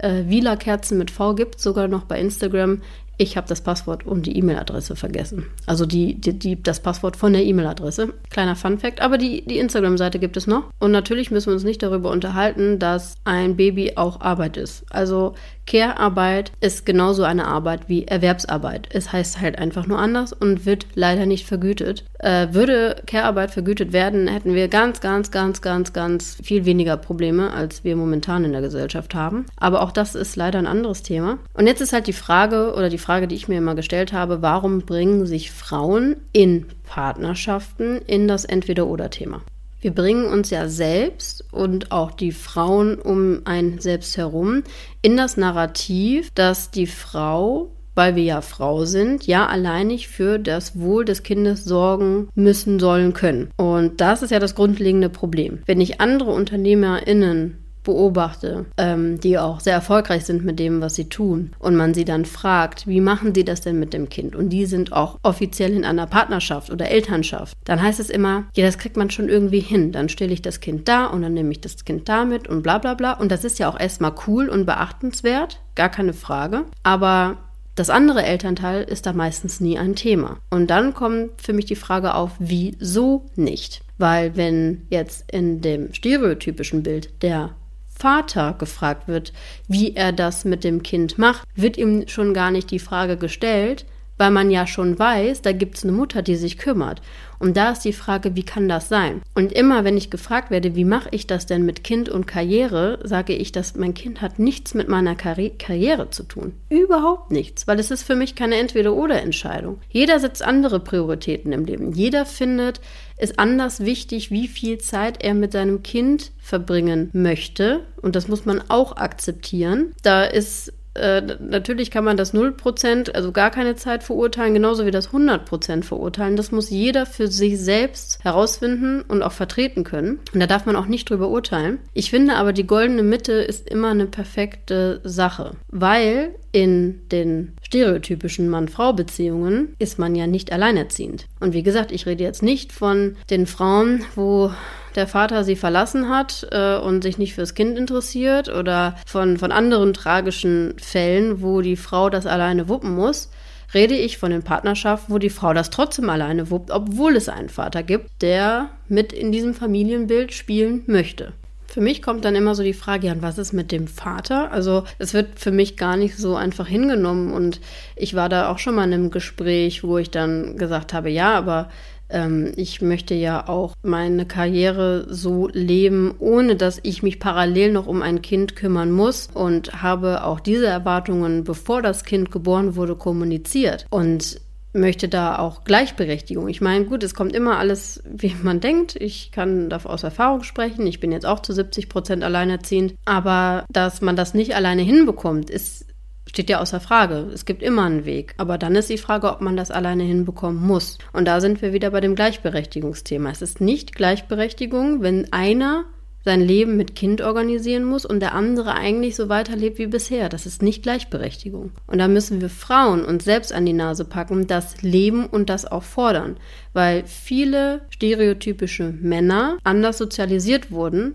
Äh, 0.00 0.24
Wieler 0.26 0.56
Kerzen 0.56 0.98
mit 0.98 1.10
V 1.10 1.34
gibt 1.34 1.60
sogar 1.60 1.88
noch 1.88 2.04
bei 2.04 2.18
Instagram. 2.18 2.80
Ich 3.18 3.36
habe 3.36 3.46
das 3.46 3.60
Passwort 3.60 4.06
und 4.06 4.24
die 4.24 4.38
E-Mail-Adresse 4.38 4.96
vergessen. 4.96 5.44
Also 5.66 5.84
die, 5.84 6.14
die, 6.14 6.38
die, 6.38 6.62
das 6.62 6.80
Passwort 6.80 7.18
von 7.18 7.34
der 7.34 7.44
E-Mail-Adresse. 7.44 8.14
Kleiner 8.30 8.56
Fun-Fact. 8.56 9.02
Aber 9.02 9.18
die, 9.18 9.44
die 9.44 9.58
Instagram-Seite 9.58 10.18
gibt 10.18 10.38
es 10.38 10.46
noch. 10.46 10.64
Und 10.78 10.90
natürlich 10.90 11.30
müssen 11.30 11.48
wir 11.48 11.52
uns 11.52 11.64
nicht 11.64 11.82
darüber 11.82 12.10
unterhalten, 12.10 12.78
dass 12.78 13.16
ein 13.24 13.56
Baby 13.56 13.92
auch 13.96 14.22
Arbeit 14.22 14.56
ist. 14.56 14.86
Also 14.88 15.34
Care-Arbeit 15.70 16.50
ist 16.60 16.84
genauso 16.84 17.22
eine 17.22 17.46
Arbeit 17.46 17.82
wie 17.86 18.04
Erwerbsarbeit. 18.04 18.88
Es 18.90 19.12
heißt 19.12 19.40
halt 19.40 19.56
einfach 19.56 19.86
nur 19.86 20.00
anders 20.00 20.32
und 20.32 20.66
wird 20.66 20.84
leider 20.96 21.26
nicht 21.26 21.46
vergütet. 21.46 22.04
Äh, 22.18 22.48
würde 22.50 22.96
Care-Arbeit 23.06 23.52
vergütet 23.52 23.92
werden, 23.92 24.26
hätten 24.26 24.56
wir 24.56 24.66
ganz, 24.66 25.00
ganz, 25.00 25.30
ganz, 25.30 25.62
ganz, 25.62 25.92
ganz 25.92 26.38
viel 26.42 26.64
weniger 26.64 26.96
Probleme, 26.96 27.52
als 27.52 27.84
wir 27.84 27.94
momentan 27.94 28.44
in 28.44 28.50
der 28.50 28.62
Gesellschaft 28.62 29.14
haben. 29.14 29.46
Aber 29.58 29.82
auch 29.82 29.92
das 29.92 30.16
ist 30.16 30.34
leider 30.34 30.58
ein 30.58 30.66
anderes 30.66 31.04
Thema. 31.04 31.38
Und 31.54 31.68
jetzt 31.68 31.80
ist 31.80 31.92
halt 31.92 32.08
die 32.08 32.12
Frage 32.14 32.74
oder 32.74 32.88
die 32.88 32.98
Frage, 32.98 33.28
die 33.28 33.36
ich 33.36 33.46
mir 33.46 33.58
immer 33.58 33.76
gestellt 33.76 34.12
habe, 34.12 34.42
warum 34.42 34.80
bringen 34.80 35.24
sich 35.24 35.52
Frauen 35.52 36.16
in 36.32 36.66
Partnerschaften 36.82 38.00
in 38.08 38.26
das 38.26 38.44
Entweder-Oder-Thema? 38.44 39.40
Wir 39.80 39.94
bringen 39.94 40.26
uns 40.26 40.50
ja 40.50 40.68
selbst 40.68 41.44
und 41.52 41.90
auch 41.90 42.10
die 42.10 42.32
Frauen 42.32 42.98
um 42.98 43.42
einen 43.44 43.80
selbst 43.80 44.16
herum 44.16 44.62
in 45.02 45.16
das 45.16 45.36
Narrativ, 45.36 46.30
dass 46.34 46.70
die 46.70 46.86
Frau 46.86 47.72
weil 47.94 48.16
wir 48.16 48.22
ja 48.22 48.40
Frau 48.40 48.84
sind, 48.84 49.26
ja 49.26 49.46
alleinig 49.46 50.08
für 50.08 50.38
das 50.38 50.78
Wohl 50.78 51.04
des 51.04 51.22
Kindes 51.22 51.64
sorgen 51.64 52.28
müssen, 52.34 52.78
sollen, 52.78 53.12
können. 53.12 53.50
Und 53.56 54.00
das 54.00 54.22
ist 54.22 54.30
ja 54.30 54.38
das 54.38 54.54
grundlegende 54.54 55.10
Problem. 55.10 55.58
Wenn 55.66 55.80
ich 55.80 56.00
andere 56.00 56.30
UnternehmerInnen 56.30 57.58
beobachte, 57.82 58.66
ähm, 58.76 59.20
die 59.20 59.38
auch 59.38 59.60
sehr 59.60 59.74
erfolgreich 59.74 60.24
sind 60.24 60.44
mit 60.44 60.58
dem, 60.58 60.80
was 60.80 60.94
sie 60.94 61.08
tun, 61.08 61.52
und 61.58 61.76
man 61.76 61.94
sie 61.94 62.04
dann 62.04 62.24
fragt, 62.24 62.86
wie 62.86 63.00
machen 63.00 63.34
sie 63.34 63.44
das 63.44 63.60
denn 63.60 63.78
mit 63.78 63.92
dem 63.92 64.08
Kind? 64.08 64.34
Und 64.34 64.50
die 64.50 64.66
sind 64.66 64.92
auch 64.92 65.18
offiziell 65.22 65.72
in 65.72 65.84
einer 65.84 66.06
Partnerschaft 66.06 66.70
oder 66.70 66.90
Elternschaft, 66.90 67.56
dann 67.64 67.82
heißt 67.82 68.00
es 68.00 68.10
immer, 68.10 68.44
ja, 68.54 68.66
das 68.66 68.78
kriegt 68.78 68.96
man 68.96 69.10
schon 69.10 69.28
irgendwie 69.28 69.60
hin. 69.60 69.92
Dann 69.92 70.08
stelle 70.08 70.32
ich 70.32 70.42
das 70.42 70.60
Kind 70.60 70.88
da 70.88 71.06
und 71.06 71.22
dann 71.22 71.34
nehme 71.34 71.52
ich 71.52 71.60
das 71.60 71.84
Kind 71.84 72.08
damit 72.08 72.48
und 72.48 72.62
bla 72.62 72.78
bla 72.78 72.94
bla. 72.94 73.12
Und 73.12 73.30
das 73.30 73.44
ist 73.44 73.58
ja 73.58 73.68
auch 73.68 73.78
erstmal 73.78 74.12
cool 74.26 74.48
und 74.48 74.66
beachtenswert, 74.66 75.60
gar 75.74 75.88
keine 75.88 76.12
Frage. 76.12 76.64
Aber 76.82 77.38
das 77.76 77.90
andere 77.90 78.24
Elternteil 78.24 78.82
ist 78.82 79.06
da 79.06 79.12
meistens 79.12 79.60
nie 79.60 79.78
ein 79.78 79.94
Thema. 79.94 80.38
Und 80.50 80.68
dann 80.68 80.92
kommt 80.94 81.40
für 81.40 81.52
mich 81.52 81.66
die 81.66 81.76
Frage 81.76 82.14
auf, 82.14 82.32
wieso 82.38 83.26
nicht? 83.36 83.82
Weil 83.96 84.36
wenn 84.36 84.86
jetzt 84.90 85.30
in 85.30 85.60
dem 85.60 85.94
stereotypischen 85.94 86.82
Bild 86.82 87.22
der 87.22 87.54
Vater 88.00 88.54
gefragt 88.58 89.08
wird, 89.08 89.32
wie 89.68 89.94
er 89.94 90.12
das 90.12 90.44
mit 90.44 90.64
dem 90.64 90.82
Kind 90.82 91.18
macht, 91.18 91.46
wird 91.54 91.76
ihm 91.76 92.08
schon 92.08 92.32
gar 92.32 92.50
nicht 92.50 92.70
die 92.70 92.78
Frage 92.78 93.16
gestellt, 93.16 93.84
weil 94.20 94.30
man 94.30 94.50
ja 94.50 94.66
schon 94.66 94.98
weiß, 94.98 95.40
da 95.40 95.52
gibt 95.52 95.78
es 95.78 95.82
eine 95.82 95.92
Mutter, 95.92 96.20
die 96.20 96.36
sich 96.36 96.58
kümmert. 96.58 97.00
Und 97.38 97.56
da 97.56 97.70
ist 97.70 97.86
die 97.86 97.94
Frage, 97.94 98.36
wie 98.36 98.42
kann 98.42 98.68
das 98.68 98.90
sein? 98.90 99.22
Und 99.34 99.50
immer, 99.50 99.82
wenn 99.82 99.96
ich 99.96 100.10
gefragt 100.10 100.50
werde, 100.50 100.76
wie 100.76 100.84
mache 100.84 101.08
ich 101.10 101.26
das 101.26 101.46
denn 101.46 101.64
mit 101.64 101.82
Kind 101.84 102.10
und 102.10 102.26
Karriere, 102.26 102.98
sage 103.02 103.32
ich, 103.32 103.50
dass 103.50 103.76
mein 103.76 103.94
Kind 103.94 104.20
hat 104.20 104.38
nichts 104.38 104.74
mit 104.74 104.88
meiner 104.88 105.14
Karri 105.14 105.54
Karriere 105.58 106.10
zu 106.10 106.24
tun. 106.24 106.52
Überhaupt 106.68 107.30
nichts, 107.30 107.66
weil 107.66 107.80
es 107.80 107.90
ist 107.90 108.02
für 108.02 108.14
mich 108.14 108.34
keine 108.34 108.56
Entweder-oder-Entscheidung. 108.56 109.78
Jeder 109.88 110.20
setzt 110.20 110.44
andere 110.44 110.80
Prioritäten 110.80 111.52
im 111.52 111.64
Leben. 111.64 111.92
Jeder 111.92 112.26
findet 112.26 112.82
es 113.16 113.38
anders 113.38 113.80
wichtig, 113.80 114.30
wie 114.30 114.48
viel 114.48 114.76
Zeit 114.76 115.24
er 115.24 115.32
mit 115.32 115.52
seinem 115.52 115.82
Kind 115.82 116.32
verbringen 116.38 117.08
möchte. 117.14 117.86
Und 118.02 118.16
das 118.16 118.28
muss 118.28 118.44
man 118.44 118.62
auch 118.68 118.98
akzeptieren. 118.98 119.94
Da 120.02 120.24
ist 120.24 120.74
äh, 120.94 121.22
natürlich 121.38 121.90
kann 121.90 122.04
man 122.04 122.16
das 122.16 122.34
0%, 122.34 123.12
also 123.12 123.32
gar 123.32 123.50
keine 123.50 123.76
Zeit 123.76 124.02
verurteilen, 124.02 124.54
genauso 124.54 124.86
wie 124.86 124.90
das 124.90 125.10
100% 125.10 125.84
verurteilen. 125.84 126.36
Das 126.36 126.50
muss 126.50 126.70
jeder 126.70 127.06
für 127.06 127.28
sich 127.28 127.58
selbst 127.60 128.22
herausfinden 128.22 129.02
und 129.02 129.22
auch 129.22 129.32
vertreten 129.32 129.84
können. 129.84 130.20
Und 130.32 130.40
da 130.40 130.46
darf 130.46 130.66
man 130.66 130.76
auch 130.76 130.86
nicht 130.86 131.08
drüber 131.08 131.28
urteilen. 131.28 131.78
Ich 131.94 132.10
finde 132.10 132.34
aber, 132.34 132.52
die 132.52 132.66
goldene 132.66 133.02
Mitte 133.02 133.32
ist 133.32 133.68
immer 133.68 133.90
eine 133.90 134.06
perfekte 134.06 135.00
Sache, 135.04 135.52
weil 135.68 136.34
in 136.52 137.00
den 137.12 137.52
stereotypischen 137.62 138.48
Mann-Frau-Beziehungen 138.48 139.76
ist 139.78 139.98
man 139.98 140.16
ja 140.16 140.26
nicht 140.26 140.52
alleinerziehend. 140.52 141.26
Und 141.38 141.54
wie 141.54 141.62
gesagt, 141.62 141.92
ich 141.92 142.06
rede 142.06 142.24
jetzt 142.24 142.42
nicht 142.42 142.72
von 142.72 143.16
den 143.30 143.46
Frauen, 143.46 144.04
wo 144.16 144.50
der 144.94 145.06
Vater 145.06 145.44
sie 145.44 145.56
verlassen 145.56 146.08
hat 146.08 146.46
äh, 146.50 146.76
und 146.76 147.02
sich 147.02 147.18
nicht 147.18 147.34
fürs 147.34 147.54
Kind 147.54 147.78
interessiert 147.78 148.48
oder 148.48 148.96
von, 149.06 149.38
von 149.38 149.52
anderen 149.52 149.94
tragischen 149.94 150.74
Fällen, 150.78 151.42
wo 151.42 151.60
die 151.60 151.76
Frau 151.76 152.10
das 152.10 152.26
alleine 152.26 152.68
wuppen 152.68 152.94
muss, 152.94 153.30
rede 153.74 153.94
ich 153.94 154.18
von 154.18 154.30
den 154.30 154.42
Partnerschaften, 154.42 155.12
wo 155.12 155.18
die 155.18 155.30
Frau 155.30 155.52
das 155.52 155.70
trotzdem 155.70 156.10
alleine 156.10 156.50
wuppt, 156.50 156.70
obwohl 156.70 157.16
es 157.16 157.28
einen 157.28 157.48
Vater 157.48 157.82
gibt, 157.82 158.10
der 158.20 158.70
mit 158.88 159.12
in 159.12 159.32
diesem 159.32 159.54
Familienbild 159.54 160.32
spielen 160.32 160.82
möchte. 160.86 161.32
Für 161.70 161.80
mich 161.80 162.02
kommt 162.02 162.24
dann 162.24 162.34
immer 162.34 162.56
so 162.56 162.64
die 162.64 162.72
Frage, 162.72 163.06
ja, 163.06 163.14
was 163.20 163.38
ist 163.38 163.52
mit 163.52 163.70
dem 163.70 163.86
Vater? 163.86 164.50
Also 164.50 164.82
es 164.98 165.14
wird 165.14 165.38
für 165.38 165.52
mich 165.52 165.76
gar 165.76 165.96
nicht 165.96 166.16
so 166.16 166.34
einfach 166.34 166.66
hingenommen 166.66 167.32
und 167.32 167.60
ich 167.94 168.16
war 168.16 168.28
da 168.28 168.50
auch 168.50 168.58
schon 168.58 168.74
mal 168.74 168.84
in 168.84 168.92
einem 168.92 169.10
Gespräch, 169.12 169.84
wo 169.84 169.96
ich 169.96 170.10
dann 170.10 170.56
gesagt 170.56 170.92
habe, 170.92 171.10
ja, 171.10 171.32
aber 171.32 171.70
ähm, 172.10 172.52
ich 172.56 172.82
möchte 172.82 173.14
ja 173.14 173.48
auch 173.48 173.74
meine 173.82 174.26
Karriere 174.26 175.06
so 175.08 175.48
leben, 175.48 176.14
ohne 176.18 176.56
dass 176.56 176.80
ich 176.82 177.02
mich 177.02 177.20
parallel 177.20 177.72
noch 177.72 177.86
um 177.86 178.02
ein 178.02 178.22
Kind 178.22 178.56
kümmern 178.56 178.90
muss 178.90 179.28
und 179.32 179.82
habe 179.82 180.24
auch 180.24 180.40
diese 180.40 180.66
Erwartungen, 180.66 181.44
bevor 181.44 181.82
das 181.82 182.04
Kind 182.04 182.30
geboren 182.30 182.76
wurde, 182.76 182.96
kommuniziert. 182.96 183.86
Und 183.90 184.40
möchte 184.72 185.08
da 185.08 185.38
auch 185.38 185.64
Gleichberechtigung. 185.64 186.48
Ich 186.48 186.60
meine, 186.60 186.84
gut, 186.84 187.02
es 187.02 187.14
kommt 187.14 187.34
immer 187.34 187.58
alles, 187.58 188.02
wie 188.04 188.34
man 188.42 188.60
denkt. 188.60 188.96
Ich 188.96 189.32
kann 189.32 189.68
da 189.68 189.80
aus 189.84 190.02
Erfahrung 190.02 190.42
sprechen. 190.42 190.86
Ich 190.86 191.00
bin 191.00 191.12
jetzt 191.12 191.26
auch 191.26 191.40
zu 191.40 191.52
70 191.52 191.88
Prozent 191.88 192.22
alleinerziehend. 192.22 192.94
Aber 193.04 193.64
dass 193.70 194.00
man 194.00 194.16
das 194.16 194.34
nicht 194.34 194.54
alleine 194.54 194.82
hinbekommt, 194.82 195.50
ist 195.50 195.86
steht 196.26 196.50
ja 196.50 196.60
außer 196.60 196.80
Frage. 196.80 197.28
Es 197.32 197.44
gibt 197.44 197.62
immer 197.62 197.84
einen 197.84 198.04
Weg. 198.04 198.34
Aber 198.36 198.58
dann 198.58 198.74
ist 198.74 198.90
die 198.90 198.98
Frage, 198.98 199.30
ob 199.30 199.40
man 199.40 199.56
das 199.56 199.70
alleine 199.70 200.04
hinbekommen 200.04 200.64
muss. 200.64 200.98
Und 201.12 201.26
da 201.26 201.40
sind 201.40 201.62
wir 201.62 201.72
wieder 201.72 201.90
bei 201.90 202.00
dem 202.00 202.14
Gleichberechtigungsthema. 202.14 203.30
Es 203.30 203.42
ist 203.42 203.60
nicht 203.60 203.94
Gleichberechtigung, 203.94 205.02
wenn 205.02 205.32
einer 205.32 205.84
sein 206.24 206.42
Leben 206.42 206.76
mit 206.76 206.94
Kind 206.94 207.22
organisieren 207.22 207.84
muss 207.84 208.04
und 208.04 208.20
der 208.20 208.34
andere 208.34 208.74
eigentlich 208.74 209.16
so 209.16 209.28
weiterlebt 209.28 209.78
wie 209.78 209.86
bisher. 209.86 210.28
Das 210.28 210.44
ist 210.44 210.62
nicht 210.62 210.82
Gleichberechtigung. 210.82 211.72
Und 211.86 211.98
da 211.98 212.08
müssen 212.08 212.40
wir 212.40 212.50
Frauen 212.50 213.04
uns 213.04 213.24
selbst 213.24 213.52
an 213.52 213.64
die 213.64 213.72
Nase 213.72 214.04
packen, 214.04 214.46
das 214.46 214.82
leben 214.82 215.26
und 215.26 215.48
das 215.48 215.64
auch 215.64 215.82
fordern. 215.82 216.36
Weil 216.74 217.04
viele 217.06 217.82
stereotypische 217.90 218.92
Männer 219.00 219.56
anders 219.64 219.96
sozialisiert 219.96 220.70
wurden, 220.70 221.14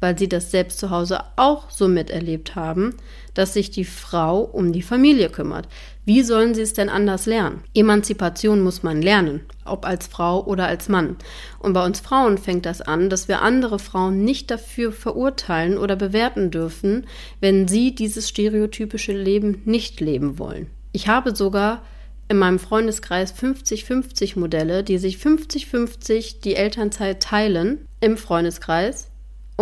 weil 0.00 0.18
sie 0.18 0.28
das 0.28 0.50
selbst 0.50 0.78
zu 0.78 0.90
Hause 0.90 1.20
auch 1.36 1.70
so 1.70 1.88
miterlebt 1.88 2.54
haben, 2.54 2.94
dass 3.34 3.54
sich 3.54 3.70
die 3.70 3.84
Frau 3.84 4.40
um 4.40 4.72
die 4.72 4.82
Familie 4.82 5.28
kümmert. 5.28 5.68
Wie 6.04 6.22
sollen 6.22 6.54
sie 6.54 6.62
es 6.62 6.72
denn 6.72 6.88
anders 6.88 7.26
lernen? 7.26 7.62
Emanzipation 7.74 8.60
muss 8.60 8.82
man 8.82 9.00
lernen, 9.00 9.40
ob 9.64 9.86
als 9.86 10.08
Frau 10.08 10.44
oder 10.44 10.66
als 10.66 10.88
Mann. 10.88 11.16
Und 11.60 11.74
bei 11.74 11.84
uns 11.84 12.00
Frauen 12.00 12.38
fängt 12.38 12.66
das 12.66 12.80
an, 12.80 13.08
dass 13.08 13.28
wir 13.28 13.42
andere 13.42 13.78
Frauen 13.78 14.24
nicht 14.24 14.50
dafür 14.50 14.92
verurteilen 14.92 15.78
oder 15.78 15.94
bewerten 15.94 16.50
dürfen, 16.50 17.06
wenn 17.40 17.68
sie 17.68 17.94
dieses 17.94 18.28
stereotypische 18.28 19.12
Leben 19.12 19.62
nicht 19.64 20.00
leben 20.00 20.38
wollen. 20.38 20.70
Ich 20.92 21.08
habe 21.08 21.36
sogar 21.36 21.82
in 22.28 22.38
meinem 22.38 22.58
Freundeskreis 22.58 23.34
50-50 23.34 24.38
Modelle, 24.38 24.82
die 24.82 24.98
sich 24.98 25.18
50-50 25.18 26.40
die 26.40 26.56
Elternzeit 26.56 27.22
teilen 27.22 27.86
im 28.00 28.16
Freundeskreis 28.16 29.11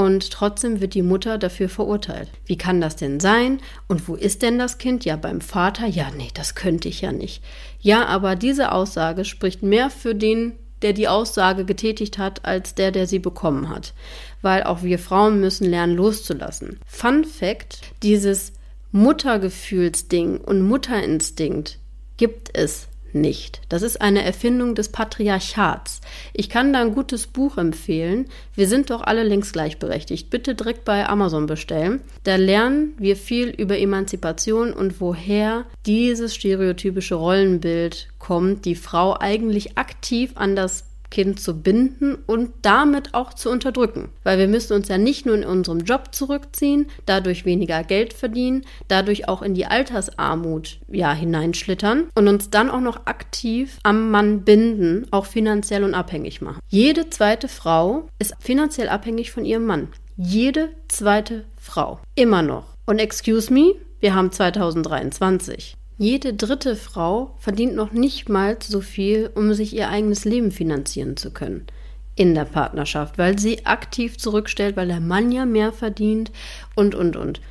und 0.01 0.31
trotzdem 0.31 0.81
wird 0.81 0.95
die 0.95 1.03
Mutter 1.03 1.37
dafür 1.37 1.69
verurteilt. 1.69 2.31
Wie 2.47 2.57
kann 2.57 2.81
das 2.81 2.97
denn 2.97 3.21
sein? 3.21 3.61
Und 3.87 4.09
wo 4.09 4.15
ist 4.15 4.41
denn 4.41 4.59
das 4.59 4.79
Kind? 4.79 5.05
Ja, 5.05 5.17
beim 5.17 5.43
Vater? 5.43 5.87
Ja, 5.87 6.11
nee, 6.17 6.31
das 6.33 6.55
könnte 6.55 6.89
ich 6.89 7.03
ja 7.03 7.13
nicht. 7.13 7.43
Ja, 7.83 8.07
aber 8.07 8.35
diese 8.35 8.73
Aussage 8.73 9.27
spricht 9.27 9.63
mehr 9.63 9.91
für 9.91 10.15
den, 10.15 10.53
der 10.81 10.95
die 10.95 11.07
Aussage 11.07 11.67
getätigt 11.67 12.17
hat, 12.17 12.47
als 12.47 12.75
der, 12.75 12.93
der 12.93 13.07
sie 13.07 13.19
bekommen 13.19 13.69
hat. 13.69 13.93
Weil 14.41 14.63
auch 14.63 14.83
wir 14.83 14.99
Frauen 14.99 15.39
müssen 15.39 15.69
lernen, 15.69 15.97
loszulassen. 15.97 16.81
Fun 16.87 17.27
Fact: 17.27 17.81
dieses 18.03 18.55
Muttergefühlsding 18.93 20.39
und 20.39 20.63
Mutterinstinkt 20.63 21.79
gibt 22.17 22.57
es 22.57 22.89
nicht. 23.15 23.61
Das 23.69 23.83
ist 23.83 24.01
eine 24.01 24.23
Erfindung 24.23 24.75
des 24.75 24.91
Patriarchats. 24.91 26.01
Ich 26.33 26.49
kann 26.49 26.73
da 26.73 26.81
ein 26.81 26.95
gutes 26.95 27.27
Buch 27.27 27.59
empfehlen. 27.59 28.27
Wir 28.55 28.69
sind 28.69 28.91
doch 28.91 29.03
alle 29.03 29.23
links 29.23 29.53
gleichberechtigt. 29.53 30.31
Bitte 30.31 30.55
direkt 30.55 30.85
bei 30.85 31.09
Amazon 31.09 31.47
bestellen. 31.47 32.01
Da 32.25 32.37
lernen 32.37 32.95
wir 32.99 33.17
viel 33.17 33.49
über 33.49 33.79
Emanzipation 33.79 34.73
und 34.73 35.01
woher 35.01 35.65
dieses 35.87 36.35
stereotypische 36.35 37.15
Rollenbild 37.15 38.09
kommt, 38.19 38.65
die 38.65 38.75
Frau 38.75 39.17
eigentlich 39.19 39.79
aktiv 39.79 40.33
an 40.35 40.57
das 40.57 40.90
Kind 41.11 41.41
zu 41.41 41.61
binden 41.61 42.17
und 42.27 42.53
damit 42.63 43.15
auch 43.15 43.35
zu 43.35 43.51
unterdrücken. 43.51 44.11
Weil 44.23 44.39
wir 44.39 44.49
müssen 44.49 44.75
uns 44.75 44.89
ja 44.89 44.99
nicht 44.99 45.27
nur 45.27 45.35
in 45.35 45.45
unserem 45.45 45.81
Job 45.81 46.15
zurückziehen, 46.15 46.87
dadurch 47.07 47.45
weniger 47.45 47.83
Geld 47.83 48.13
verdienen, 48.13 48.65
dadurch 48.89 49.29
auch 49.29 49.43
in 49.43 49.55
die 49.55 49.67
Altersarmut 49.67 50.81
ja 50.89 51.13
hineinschlittern 51.13 52.09
und 52.15 52.29
uns 52.29 52.51
dann 52.51 52.71
auch 52.71 52.81
noch 52.81 53.07
aktiv 53.07 53.79
am 53.83 54.11
Mann 54.11 54.43
binden, 54.43 55.07
auch 55.11 55.27
finanziell 55.27 55.85
und 55.85 55.95
abhängig 55.95 56.41
machen. 56.41 56.61
Jede 56.69 57.11
zweite 57.11 57.49
Frau 57.49 58.09
ist 58.19 58.35
finanziell 58.41 58.89
abhängig 58.89 59.31
von 59.31 59.45
ihrem 59.45 59.67
Mann. 59.67 59.89
Jede 60.17 60.71
zweite 60.89 61.45
Frau. 61.61 62.01
Immer 62.15 62.43
noch. 62.43 62.77
Und 62.87 62.99
excuse 62.99 63.53
me, 63.53 63.75
wir 64.01 64.15
haben 64.15 64.33
2023. 64.33 65.77
Jede 66.01 66.33
dritte 66.33 66.77
Frau 66.77 67.35
verdient 67.41 67.75
noch 67.75 67.93
nicht 67.93 68.31
mal 68.31 68.57
so 68.59 68.81
viel, 68.81 69.31
um 69.35 69.53
sich 69.53 69.77
ihr 69.77 69.91
eigenes 69.91 70.25
Leben 70.25 70.51
finanzieren 70.51 71.19
zu 71.19 71.31
können 71.31 71.67
in 72.15 72.35
der 72.35 72.47
Partnerschaft, 72.47 73.19
weil 73.19 73.39
sie 73.39 73.67
aktiv 73.67 74.17
zurückstellt, 74.17 74.79
weil 74.79 74.89
der 74.89 75.01
Mann 75.01 75.31
ja 75.31 75.45
mehr 75.45 75.75
verdient 75.75 76.33
und, 76.75 76.95
und, 76.95 77.17
und. 77.17 77.43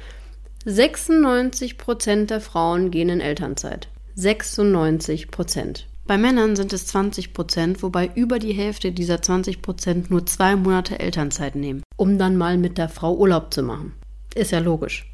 96 0.65 1.77
Prozent 1.77 2.31
der 2.31 2.41
Frauen 2.41 2.89
gehen 2.89 3.09
in 3.09 3.21
Elternzeit. 3.21 3.87
96 4.15 5.29
Prozent. 5.29 5.87
Bei 6.07 6.17
Männern 6.17 6.55
sind 6.55 6.73
es 6.73 6.87
20 6.87 7.33
Prozent, 7.33 7.83
wobei 7.83 8.09
über 8.15 8.39
die 8.39 8.53
Hälfte 8.53 8.91
dieser 8.91 9.21
20 9.21 9.61
Prozent 9.61 10.09
nur 10.09 10.25
zwei 10.25 10.55
Monate 10.55 10.99
Elternzeit 10.99 11.53
nehmen, 11.53 11.83
um 11.97 12.17
dann 12.17 12.35
mal 12.35 12.57
mit 12.57 12.79
der 12.79 12.89
Frau 12.89 13.15
Urlaub 13.15 13.53
zu 13.53 13.61
machen. 13.61 13.93
Ist 14.33 14.51
ja 14.51 14.57
logisch. 14.57 15.05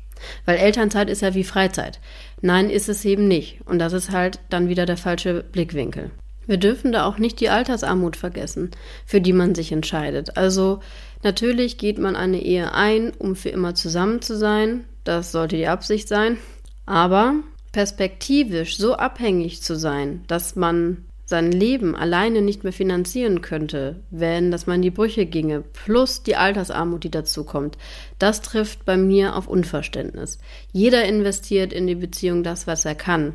Weil 0.45 0.57
Elternzeit 0.57 1.09
ist 1.09 1.21
ja 1.21 1.33
wie 1.33 1.43
Freizeit. 1.43 1.99
Nein, 2.45 2.69
ist 2.69 2.89
es 2.89 3.03
eben 3.05 3.27
nicht. 3.27 3.62
Und 3.65 3.79
das 3.79 3.91
ist 3.91 4.12
halt 4.12 4.38
dann 4.51 4.69
wieder 4.69 4.86
der 4.86 4.97
falsche 4.97 5.43
Blickwinkel. 5.51 6.12
Wir 6.45 6.58
dürfen 6.58 6.91
da 6.91 7.08
auch 7.08 7.17
nicht 7.17 7.39
die 7.39 7.49
Altersarmut 7.49 8.15
vergessen, 8.15 8.69
für 9.03 9.19
die 9.19 9.34
man 9.34 9.55
sich 9.55 9.71
entscheidet. 9.71 10.38
Also 10.38 10.79
natürlich 11.23 11.79
geht 11.79 11.97
man 11.97 12.15
eine 12.15 12.39
Ehe 12.39 12.71
ein, 12.75 13.13
um 13.17 13.36
für 13.36 13.49
immer 13.49 13.73
zusammen 13.73 14.21
zu 14.21 14.38
sein. 14.38 14.84
Das 15.03 15.31
sollte 15.31 15.55
die 15.58 15.65
Absicht 15.65 16.08
sein. 16.08 16.38
Aber 16.86 17.34
perspektivisch 17.71 18.77
so 18.77 18.93
abhängig 18.93 19.63
zu 19.63 19.75
sein, 19.75 20.23
dass 20.27 20.55
man 20.55 21.04
sein 21.25 21.51
Leben 21.51 21.95
alleine 21.95 22.41
nicht 22.41 22.63
mehr 22.63 22.73
finanzieren 22.73 23.41
könnte, 23.41 24.01
wenn 24.11 24.51
das 24.51 24.67
mal 24.67 24.75
in 24.75 24.83
die 24.83 24.91
Brüche 24.91 25.25
ginge, 25.25 25.61
plus 25.61 26.21
die 26.23 26.35
Altersarmut, 26.35 27.03
die 27.03 27.11
dazu 27.11 27.43
kommt, 27.43 27.77
das 28.19 28.41
trifft 28.41 28.85
bei 28.85 28.95
mir 28.95 29.35
auf 29.35 29.47
Unverständnis. 29.47 30.38
Jeder 30.71 31.03
investiert 31.05 31.73
in 31.73 31.88
die 31.88 31.95
Beziehung 31.95 32.43
das, 32.43 32.67
was 32.67 32.85
er 32.85 32.95
kann. 32.95 33.33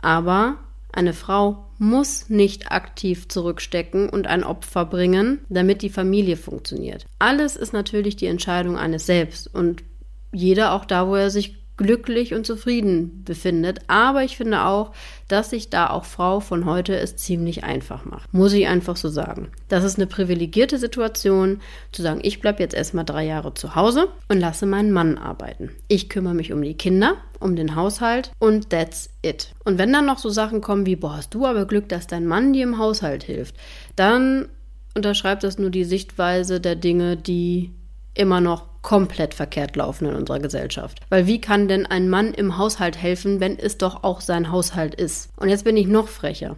Aber 0.00 0.56
eine 0.92 1.12
Frau 1.12 1.66
muss 1.78 2.28
nicht 2.28 2.72
aktiv 2.72 3.28
zurückstecken 3.28 4.08
und 4.08 4.26
ein 4.26 4.42
Opfer 4.42 4.84
bringen, 4.84 5.40
damit 5.48 5.82
die 5.82 5.90
Familie 5.90 6.36
funktioniert. 6.36 7.06
Alles 7.20 7.56
ist 7.56 7.72
natürlich 7.72 8.16
die 8.16 8.26
Entscheidung 8.26 8.76
eines 8.76 9.06
selbst 9.06 9.54
und 9.54 9.84
jeder 10.32 10.72
auch 10.72 10.84
da, 10.84 11.06
wo 11.06 11.14
er 11.14 11.30
sich 11.30 11.56
glücklich 11.78 12.34
und 12.34 12.44
zufrieden 12.44 13.22
befindet. 13.24 13.80
Aber 13.86 14.22
ich 14.22 14.36
finde 14.36 14.64
auch, 14.64 14.92
dass 15.28 15.50
sich 15.50 15.70
da 15.70 15.88
auch 15.88 16.04
Frau 16.04 16.40
von 16.40 16.66
heute 16.66 16.94
es 16.96 17.16
ziemlich 17.16 17.64
einfach 17.64 18.04
macht. 18.04 18.32
Muss 18.34 18.52
ich 18.52 18.66
einfach 18.66 18.96
so 18.96 19.08
sagen. 19.08 19.48
Das 19.68 19.84
ist 19.84 19.96
eine 19.96 20.06
privilegierte 20.06 20.78
Situation, 20.78 21.60
zu 21.92 22.02
sagen, 22.02 22.20
ich 22.22 22.40
bleibe 22.40 22.62
jetzt 22.62 22.74
erstmal 22.74 23.04
drei 23.04 23.24
Jahre 23.24 23.54
zu 23.54 23.74
Hause 23.74 24.08
und 24.28 24.40
lasse 24.40 24.66
meinen 24.66 24.92
Mann 24.92 25.16
arbeiten. 25.16 25.70
Ich 25.88 26.10
kümmere 26.10 26.34
mich 26.34 26.52
um 26.52 26.60
die 26.60 26.74
Kinder, 26.74 27.16
um 27.40 27.56
den 27.56 27.74
Haushalt 27.74 28.32
und 28.38 28.70
that's 28.70 29.08
it. 29.22 29.54
Und 29.64 29.78
wenn 29.78 29.92
dann 29.92 30.06
noch 30.06 30.18
so 30.18 30.28
Sachen 30.28 30.60
kommen 30.60 30.84
wie, 30.84 30.96
boah, 30.96 31.16
hast 31.16 31.32
du 31.32 31.46
aber 31.46 31.64
Glück, 31.64 31.88
dass 31.88 32.06
dein 32.06 32.26
Mann 32.26 32.52
dir 32.52 32.64
im 32.64 32.78
Haushalt 32.78 33.22
hilft, 33.22 33.54
dann 33.96 34.48
unterschreibt 34.94 35.44
das 35.44 35.58
nur 35.58 35.70
die 35.70 35.84
Sichtweise 35.84 36.60
der 36.60 36.74
Dinge, 36.74 37.16
die 37.16 37.70
immer 38.18 38.40
noch 38.40 38.68
komplett 38.82 39.34
verkehrt 39.34 39.76
laufen 39.76 40.06
in 40.06 40.14
unserer 40.14 40.38
Gesellschaft. 40.38 41.00
Weil 41.08 41.26
wie 41.26 41.40
kann 41.40 41.68
denn 41.68 41.86
ein 41.86 42.08
Mann 42.08 42.32
im 42.34 42.58
Haushalt 42.58 42.96
helfen, 43.00 43.40
wenn 43.40 43.58
es 43.58 43.78
doch 43.78 44.02
auch 44.02 44.20
sein 44.20 44.50
Haushalt 44.50 44.94
ist? 44.94 45.30
Und 45.36 45.48
jetzt 45.48 45.64
bin 45.64 45.76
ich 45.76 45.86
noch 45.86 46.08
frecher. 46.08 46.56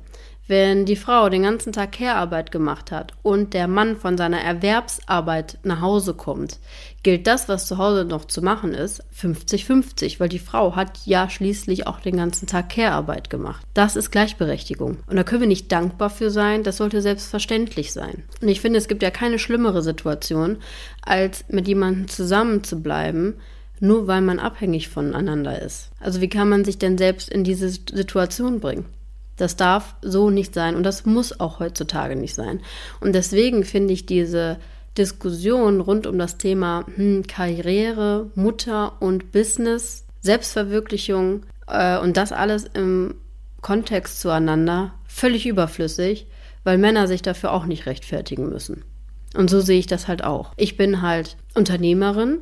Wenn 0.50 0.84
die 0.84 0.96
Frau 0.96 1.28
den 1.28 1.44
ganzen 1.44 1.72
Tag 1.72 1.92
Care-Arbeit 1.92 2.50
gemacht 2.50 2.90
hat 2.90 3.12
und 3.22 3.54
der 3.54 3.68
Mann 3.68 3.94
von 3.94 4.18
seiner 4.18 4.40
Erwerbsarbeit 4.40 5.58
nach 5.62 5.80
Hause 5.80 6.12
kommt, 6.12 6.58
gilt 7.04 7.28
das, 7.28 7.48
was 7.48 7.68
zu 7.68 7.78
Hause 7.78 8.04
noch 8.04 8.24
zu 8.24 8.42
machen 8.42 8.74
ist, 8.74 9.04
50-50, 9.16 10.18
weil 10.18 10.28
die 10.28 10.40
Frau 10.40 10.74
hat 10.74 11.06
ja 11.06 11.30
schließlich 11.30 11.86
auch 11.86 12.00
den 12.00 12.16
ganzen 12.16 12.48
Tag 12.48 12.70
Care-Arbeit 12.70 13.30
gemacht. 13.30 13.64
Das 13.74 13.94
ist 13.94 14.10
Gleichberechtigung. 14.10 14.96
Und 15.06 15.14
da 15.14 15.22
können 15.22 15.42
wir 15.42 15.46
nicht 15.46 15.70
dankbar 15.70 16.10
für 16.10 16.32
sein, 16.32 16.64
das 16.64 16.78
sollte 16.78 17.00
selbstverständlich 17.00 17.92
sein. 17.92 18.24
Und 18.42 18.48
ich 18.48 18.60
finde, 18.60 18.80
es 18.80 18.88
gibt 18.88 19.04
ja 19.04 19.12
keine 19.12 19.38
schlimmere 19.38 19.82
Situation, 19.82 20.56
als 21.02 21.44
mit 21.46 21.68
jemandem 21.68 22.08
zusammen 22.08 22.64
zu 22.64 22.82
bleiben, 22.82 23.36
nur 23.78 24.08
weil 24.08 24.20
man 24.20 24.40
abhängig 24.40 24.88
voneinander 24.88 25.62
ist. 25.62 25.92
Also 26.00 26.20
wie 26.20 26.28
kann 26.28 26.48
man 26.48 26.64
sich 26.64 26.76
denn 26.76 26.98
selbst 26.98 27.28
in 27.28 27.44
diese 27.44 27.68
Situation 27.68 28.58
bringen? 28.58 28.86
Das 29.40 29.56
darf 29.56 29.96
so 30.02 30.28
nicht 30.30 30.54
sein 30.54 30.76
und 30.76 30.82
das 30.82 31.06
muss 31.06 31.40
auch 31.40 31.60
heutzutage 31.60 32.14
nicht 32.16 32.34
sein. 32.34 32.60
Und 33.00 33.14
deswegen 33.14 33.64
finde 33.64 33.94
ich 33.94 34.04
diese 34.04 34.58
Diskussion 34.98 35.80
rund 35.80 36.06
um 36.06 36.18
das 36.18 36.36
Thema 36.36 36.84
hm, 36.94 37.26
Karriere, 37.26 38.30
Mutter 38.34 39.00
und 39.00 39.32
Business, 39.32 40.04
Selbstverwirklichung 40.20 41.46
äh, 41.68 41.98
und 41.98 42.16
das 42.16 42.32
alles 42.32 42.64
im 42.74 43.14
Kontext 43.62 44.20
zueinander 44.20 44.92
völlig 45.06 45.46
überflüssig, 45.46 46.26
weil 46.64 46.76
Männer 46.76 47.06
sich 47.06 47.22
dafür 47.22 47.52
auch 47.52 47.64
nicht 47.64 47.86
rechtfertigen 47.86 48.48
müssen. 48.48 48.84
Und 49.34 49.48
so 49.48 49.60
sehe 49.60 49.78
ich 49.78 49.86
das 49.86 50.08
halt 50.08 50.24
auch. 50.24 50.52
Ich 50.56 50.76
bin 50.76 51.02
halt 51.02 51.36
Unternehmerin 51.54 52.40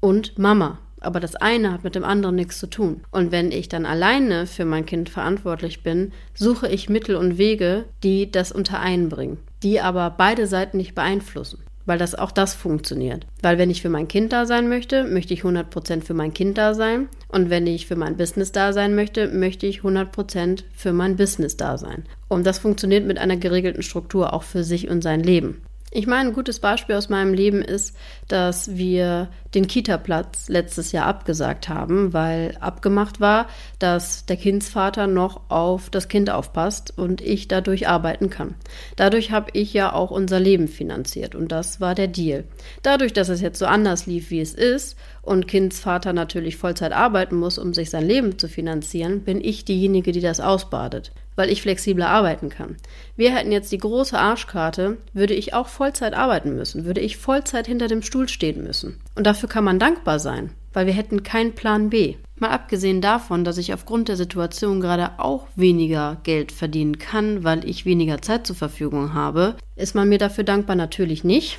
und 0.00 0.38
Mama 0.38 0.78
aber 1.06 1.20
das 1.20 1.36
eine 1.36 1.72
hat 1.72 1.84
mit 1.84 1.94
dem 1.94 2.04
anderen 2.04 2.34
nichts 2.34 2.58
zu 2.58 2.66
tun. 2.66 3.02
Und 3.10 3.32
wenn 3.32 3.52
ich 3.52 3.68
dann 3.68 3.86
alleine 3.86 4.46
für 4.46 4.64
mein 4.64 4.86
Kind 4.86 5.08
verantwortlich 5.08 5.82
bin, 5.82 6.12
suche 6.34 6.68
ich 6.68 6.88
Mittel 6.88 7.16
und 7.16 7.38
Wege, 7.38 7.84
die 8.02 8.30
das 8.30 8.52
unter 8.52 8.80
einen 8.80 9.08
bringen, 9.08 9.38
die 9.62 9.80
aber 9.80 10.10
beide 10.10 10.46
Seiten 10.46 10.76
nicht 10.76 10.94
beeinflussen. 10.94 11.60
Weil 11.86 11.98
das 11.98 12.16
auch 12.16 12.32
das 12.32 12.52
funktioniert. 12.54 13.26
Weil 13.42 13.58
wenn 13.58 13.70
ich 13.70 13.80
für 13.80 13.88
mein 13.88 14.08
Kind 14.08 14.32
da 14.32 14.44
sein 14.44 14.68
möchte, 14.68 15.04
möchte 15.04 15.32
ich 15.32 15.42
100% 15.42 16.02
für 16.02 16.14
mein 16.14 16.34
Kind 16.34 16.58
da 16.58 16.74
sein. 16.74 17.08
Und 17.28 17.48
wenn 17.48 17.64
ich 17.68 17.86
für 17.86 17.94
mein 17.94 18.16
Business 18.16 18.50
da 18.50 18.72
sein 18.72 18.96
möchte, 18.96 19.28
möchte 19.28 19.68
ich 19.68 19.82
100% 19.82 20.64
für 20.74 20.92
mein 20.92 21.14
Business 21.14 21.56
da 21.56 21.78
sein. 21.78 22.04
Und 22.26 22.44
das 22.44 22.58
funktioniert 22.58 23.06
mit 23.06 23.18
einer 23.18 23.36
geregelten 23.36 23.84
Struktur 23.84 24.32
auch 24.32 24.42
für 24.42 24.64
sich 24.64 24.90
und 24.90 25.02
sein 25.02 25.22
Leben. 25.22 25.62
Ich 25.92 26.06
meine, 26.06 26.28
ein 26.28 26.34
gutes 26.34 26.58
Beispiel 26.58 26.96
aus 26.96 27.08
meinem 27.08 27.32
Leben 27.32 27.62
ist, 27.62 27.96
dass 28.28 28.76
wir 28.76 29.28
den 29.54 29.66
Kita-Platz 29.66 30.48
letztes 30.48 30.92
Jahr 30.92 31.06
abgesagt 31.06 31.68
haben, 31.68 32.12
weil 32.12 32.56
abgemacht 32.60 33.20
war, 33.20 33.46
dass 33.78 34.26
der 34.26 34.36
Kindsvater 34.36 35.06
noch 35.06 35.48
auf 35.48 35.88
das 35.90 36.08
Kind 36.08 36.30
aufpasst 36.30 36.92
und 36.96 37.20
ich 37.20 37.48
dadurch 37.48 37.88
arbeiten 37.88 38.28
kann. 38.28 38.54
Dadurch 38.96 39.30
habe 39.30 39.50
ich 39.52 39.72
ja 39.72 39.92
auch 39.92 40.10
unser 40.10 40.40
Leben 40.40 40.68
finanziert 40.68 41.34
und 41.34 41.52
das 41.52 41.80
war 41.80 41.94
der 41.94 42.08
Deal. 42.08 42.44
Dadurch, 42.82 43.12
dass 43.12 43.28
es 43.28 43.40
jetzt 43.40 43.58
so 43.58 43.66
anders 43.66 44.06
lief, 44.06 44.30
wie 44.30 44.40
es 44.40 44.54
ist 44.54 44.96
und 45.22 45.48
Kindsvater 45.48 46.12
natürlich 46.12 46.56
Vollzeit 46.56 46.92
arbeiten 46.92 47.36
muss, 47.36 47.58
um 47.58 47.72
sich 47.72 47.90
sein 47.90 48.06
Leben 48.06 48.38
zu 48.38 48.48
finanzieren, 48.48 49.20
bin 49.20 49.42
ich 49.42 49.64
diejenige, 49.64 50.12
die 50.12 50.20
das 50.20 50.40
ausbadet 50.40 51.12
weil 51.36 51.50
ich 51.50 51.62
flexibler 51.62 52.08
arbeiten 52.08 52.48
kann. 52.48 52.76
Wir 53.14 53.36
hätten 53.36 53.52
jetzt 53.52 53.70
die 53.70 53.78
große 53.78 54.18
Arschkarte, 54.18 54.96
würde 55.12 55.34
ich 55.34 55.54
auch 55.54 55.68
Vollzeit 55.68 56.14
arbeiten 56.14 56.56
müssen, 56.56 56.84
würde 56.84 57.02
ich 57.02 57.18
Vollzeit 57.18 57.66
hinter 57.66 57.86
dem 57.86 58.02
Stuhl 58.02 58.15
stehen 58.26 58.62
müssen. 58.62 58.98
Und 59.14 59.26
dafür 59.26 59.48
kann 59.48 59.64
man 59.64 59.78
dankbar 59.78 60.18
sein, 60.18 60.50
weil 60.72 60.86
wir 60.86 60.94
hätten 60.94 61.22
keinen 61.22 61.54
Plan 61.54 61.90
B. 61.90 62.16
Mal 62.38 62.50
abgesehen 62.50 63.00
davon, 63.00 63.44
dass 63.44 63.58
ich 63.58 63.72
aufgrund 63.72 64.08
der 64.08 64.16
Situation 64.16 64.80
gerade 64.80 65.18
auch 65.18 65.46
weniger 65.56 66.18
Geld 66.22 66.52
verdienen 66.52 66.98
kann, 66.98 67.44
weil 67.44 67.68
ich 67.68 67.86
weniger 67.86 68.20
Zeit 68.22 68.46
zur 68.46 68.56
Verfügung 68.56 69.14
habe, 69.14 69.56
ist 69.76 69.94
man 69.94 70.08
mir 70.08 70.18
dafür 70.18 70.44
dankbar 70.44 70.76
natürlich 70.76 71.24
nicht. 71.24 71.58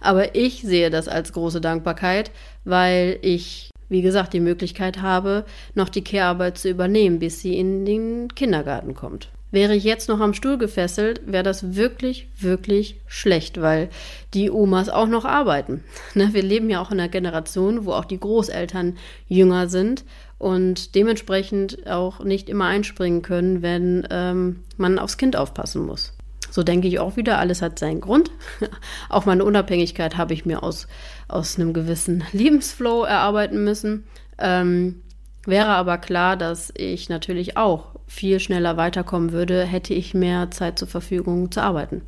Aber 0.00 0.34
ich 0.34 0.62
sehe 0.62 0.90
das 0.90 1.08
als 1.08 1.32
große 1.32 1.60
Dankbarkeit, 1.60 2.30
weil 2.64 3.18
ich 3.22 3.70
wie 3.88 4.02
gesagt, 4.02 4.34
die 4.34 4.40
Möglichkeit 4.40 5.00
habe, 5.00 5.44
noch 5.74 5.88
die 5.88 6.04
Kehrarbeit 6.04 6.58
zu 6.58 6.68
übernehmen, 6.68 7.18
bis 7.18 7.40
sie 7.40 7.56
in 7.58 7.84
den 7.84 8.28
Kindergarten 8.34 8.94
kommt. 8.94 9.30
Wäre 9.50 9.74
ich 9.74 9.84
jetzt 9.84 10.08
noch 10.08 10.20
am 10.20 10.34
Stuhl 10.34 10.58
gefesselt, 10.58 11.22
wäre 11.24 11.42
das 11.42 11.74
wirklich, 11.74 12.28
wirklich 12.38 13.00
schlecht, 13.06 13.60
weil 13.60 13.88
die 14.34 14.50
Omas 14.50 14.88
auch 14.88 15.06
noch 15.06 15.24
arbeiten. 15.24 15.82
Ne, 16.14 16.30
wir 16.32 16.42
leben 16.42 16.68
ja 16.68 16.80
auch 16.80 16.90
in 16.90 16.98
einer 16.98 17.08
Generation, 17.08 17.84
wo 17.84 17.92
auch 17.92 18.04
die 18.04 18.18
Großeltern 18.18 18.96
jünger 19.28 19.68
sind 19.68 20.04
und 20.38 20.94
dementsprechend 20.94 21.86
auch 21.86 22.24
nicht 22.24 22.48
immer 22.48 22.66
einspringen 22.66 23.22
können, 23.22 23.62
wenn 23.62 24.06
ähm, 24.10 24.60
man 24.76 24.98
aufs 24.98 25.16
Kind 25.16 25.36
aufpassen 25.36 25.86
muss. 25.86 26.12
So 26.50 26.62
denke 26.62 26.88
ich 26.88 26.98
auch 26.98 27.16
wieder, 27.16 27.38
alles 27.38 27.62
hat 27.62 27.78
seinen 27.78 28.00
Grund. 28.00 28.30
auch 29.08 29.26
meine 29.26 29.44
Unabhängigkeit 29.44 30.16
habe 30.16 30.34
ich 30.34 30.46
mir 30.46 30.62
aus, 30.62 30.88
aus 31.28 31.56
einem 31.56 31.72
gewissen 31.72 32.24
Lebensflow 32.32 33.04
erarbeiten 33.04 33.62
müssen. 33.64 34.04
Ähm, 34.38 35.02
wäre 35.46 35.68
aber 35.68 35.98
klar, 35.98 36.36
dass 36.36 36.72
ich 36.76 37.08
natürlich 37.08 37.56
auch 37.56 37.86
viel 38.06 38.40
schneller 38.40 38.76
weiterkommen 38.76 39.32
würde, 39.32 39.64
hätte 39.64 39.94
ich 39.94 40.14
mehr 40.14 40.50
Zeit 40.50 40.78
zur 40.78 40.88
Verfügung 40.88 41.50
zu 41.50 41.62
arbeiten. 41.62 42.02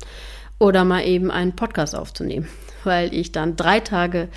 Oder 0.59 0.83
mal 0.83 1.05
eben 1.05 1.31
einen 1.31 1.55
Podcast 1.55 1.95
aufzunehmen, 1.95 2.47
weil 2.83 3.13
ich 3.13 3.31
dann 3.31 3.55
drei 3.55 3.79
Tage 3.79 4.29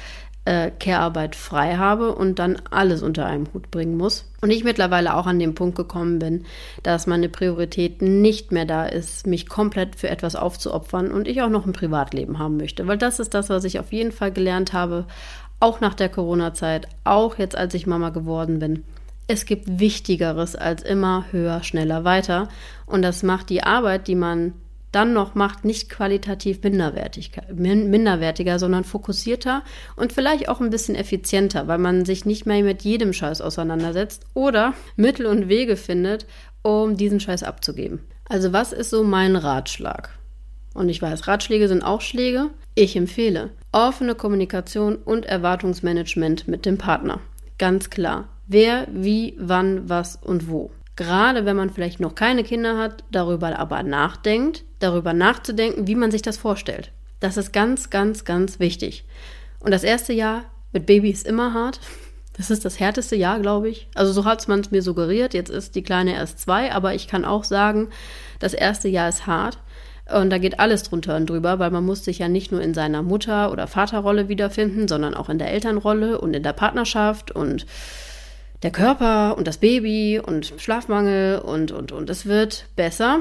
äh, 0.45 0.71
Care-Arbeit 0.71 1.37
frei 1.37 1.77
habe 1.77 2.15
und 2.15 2.39
dann 2.39 2.61
alles 2.71 3.03
unter 3.03 3.27
einem 3.27 3.47
Hut 3.53 3.71
bringen 3.71 3.97
muss. 3.97 4.31
Und 4.43 4.51
ich 4.51 4.63
mittlerweile 4.63 5.15
auch 5.15 5.27
an 5.27 5.39
den 5.39 5.55
Punkt 5.55 5.77
gekommen 5.77 6.19
bin, 6.19 6.45
dass 6.83 7.07
meine 7.07 7.31
Priorität 7.31 8.03
nicht 8.03 8.53
mehr 8.53 8.67
da 8.67 8.85
ist, 8.85 9.27
mich 9.27 9.49
komplett 9.49 9.97
für 9.97 10.11
etwas 10.11 10.37
aufzuopfern 10.37 11.11
und 11.11 11.29
ich 11.29 11.41
auch 11.41 11.49
noch 11.49 11.65
ein 11.65 11.73
Privatleben 11.73 12.39
haben 12.39 12.59
möchte. 12.59 12.87
Weil 12.87 12.99
das 12.99 13.21
ist 13.21 13.33
das, 13.33 13.49
was 13.49 13.65
ich 13.65 13.79
auf 13.79 13.93
jeden 13.93 14.13
Fall 14.13 14.33
gelernt 14.33 14.75
habe, 14.75 15.07
auch 15.61 15.81
nach 15.81 15.95
der 15.95 16.09
Corona-Zeit, 16.09 16.89
auch 17.05 17.39
jetzt, 17.39 17.57
als 17.57 17.75
ich 17.75 17.87
Mama 17.87 18.11
geworden 18.11 18.59
bin. 18.59 18.85
Es 19.27 19.47
gibt 19.47 19.81
Wichtigeres 19.81 20.55
als 20.55 20.83
immer 20.83 21.25
höher, 21.31 21.63
schneller, 21.63 22.05
weiter. 22.05 22.49
Und 22.85 23.03
das 23.03 23.23
macht 23.23 23.49
die 23.49 23.63
Arbeit, 23.63 24.07
die 24.07 24.17
man 24.17 24.53
dann 24.95 25.13
noch 25.13 25.35
macht, 25.35 25.65
nicht 25.65 25.91
qualitativ 25.91 26.61
minderwertiger, 26.63 28.59
sondern 28.59 28.85
fokussierter 28.85 29.65
und 29.97 30.13
vielleicht 30.13 30.49
auch 30.49 30.61
ein 30.61 30.71
bisschen 30.71 30.95
effizienter, 30.95 31.67
weil 31.67 31.79
man 31.79 32.05
sich 32.05 32.25
nicht 32.25 32.47
mehr 32.47 32.63
mit 32.63 32.83
jedem 32.83 33.13
Scheiß 33.13 33.41
auseinandersetzt 33.41 34.25
oder 34.35 34.75
Mittel 34.97 35.27
und 35.27 35.49
Wege 35.49 35.77
findet, 35.77 36.27
um 36.63 36.97
diesen 36.97 37.19
Scheiß 37.19 37.43
abzugeben. 37.43 38.01
Also 38.29 38.53
was 38.53 38.73
ist 38.73 38.91
so 38.91 39.03
mein 39.03 39.37
Ratschlag? 39.37 40.11
Und 40.75 40.89
ich 40.89 41.03
weiß, 41.03 41.27
Ratschläge 41.27 41.69
sind 41.69 41.83
auch 41.83 42.01
Schläge. 42.01 42.51
Ich 42.75 42.97
empfehle 42.97 43.51
offene 43.73 44.15
Kommunikation 44.15 44.97
und 44.97 45.27
Erwartungsmanagement 45.27 46.49
mit 46.49 46.67
dem 46.67 46.79
Partner. 46.79 47.21
Ganz 47.59 47.91
klar. 47.91 48.29
Wer, 48.47 48.87
wie, 48.93 49.35
wann, 49.39 49.89
was 49.89 50.17
und 50.17 50.49
wo 50.49 50.71
gerade 50.97 51.45
wenn 51.45 51.57
man 51.57 51.71
vielleicht 51.71 52.01
noch 52.01 52.15
keine 52.15 52.45
Kinder 52.45 52.79
hat, 52.79 53.05
darüber 53.11 53.59
aber 53.59 53.83
nachdenkt, 53.83 54.65
darüber 54.79 55.13
nachzudenken, 55.13 55.87
wie 55.87 55.95
man 55.95 56.11
sich 56.11 56.23
das 56.23 56.37
vorstellt. 56.37 56.93
Das 57.21 57.37
ist 57.37 57.53
ganz, 57.53 57.91
ganz, 57.91 58.25
ganz 58.25 58.61
wichtig. 58.61 59.05
Und 59.61 59.71
das 59.71 59.85
erste 59.85 60.13
Jahr 60.13 60.45
mit 60.73 60.87
Baby 60.87 61.11
ist 61.11 61.27
immer 61.27 61.55
hart. 61.55 61.81
Das 62.37 62.51
ist 62.51 62.65
das 62.65 62.81
härteste 62.81 63.17
Jahr, 63.17 63.39
glaube 63.39 63.69
ich. 63.69 63.89
Also 63.95 64.13
so 64.13 64.25
hat 64.25 64.47
man 64.49 64.61
es 64.61 64.73
mir 64.73 64.83
suggeriert. 64.83 65.35
Jetzt 65.35 65.51
ist 65.51 65.77
die 65.77 65.83
Kleine 65.83 66.15
erst 66.15 66.41
zwei, 66.41 66.73
aber 66.73 66.95
ich 66.95 67.07
kann 67.07 67.25
auch 67.25 67.45
sagen, 67.45 67.91
das 68.41 68.55
erste 68.55 68.89
Jahr 68.89 69.09
ist 69.09 69.27
hart. 69.27 69.59
Und 70.13 70.31
da 70.31 70.39
geht 70.39 70.61
alles 70.61 70.83
drunter 70.83 71.17
und 71.17 71.31
drüber, 71.31 71.59
weil 71.59 71.71
man 71.71 71.85
muss 71.85 72.05
sich 72.05 72.19
ja 72.19 72.29
nicht 72.29 72.53
nur 72.53 72.61
in 72.61 72.75
seiner 72.75 73.03
Mutter- 73.03 73.51
oder 73.51 73.67
Vaterrolle 73.67 74.29
wiederfinden, 74.29 74.87
sondern 74.87 75.15
auch 75.15 75.31
in 75.31 75.39
der 75.39 75.51
Elternrolle 75.51 76.21
und 76.21 76.35
in 76.35 76.43
der 76.43 76.53
Partnerschaft 76.53 77.31
und 77.31 77.67
der 78.63 78.71
Körper 78.71 79.37
und 79.37 79.47
das 79.47 79.59
Baby 79.59 80.21
und 80.25 80.55
Schlafmangel 80.59 81.39
und, 81.39 81.73
und, 81.73 81.93
und. 81.93 82.11
Es 82.11 82.27
wird 82.27 82.67
besser. 82.77 83.21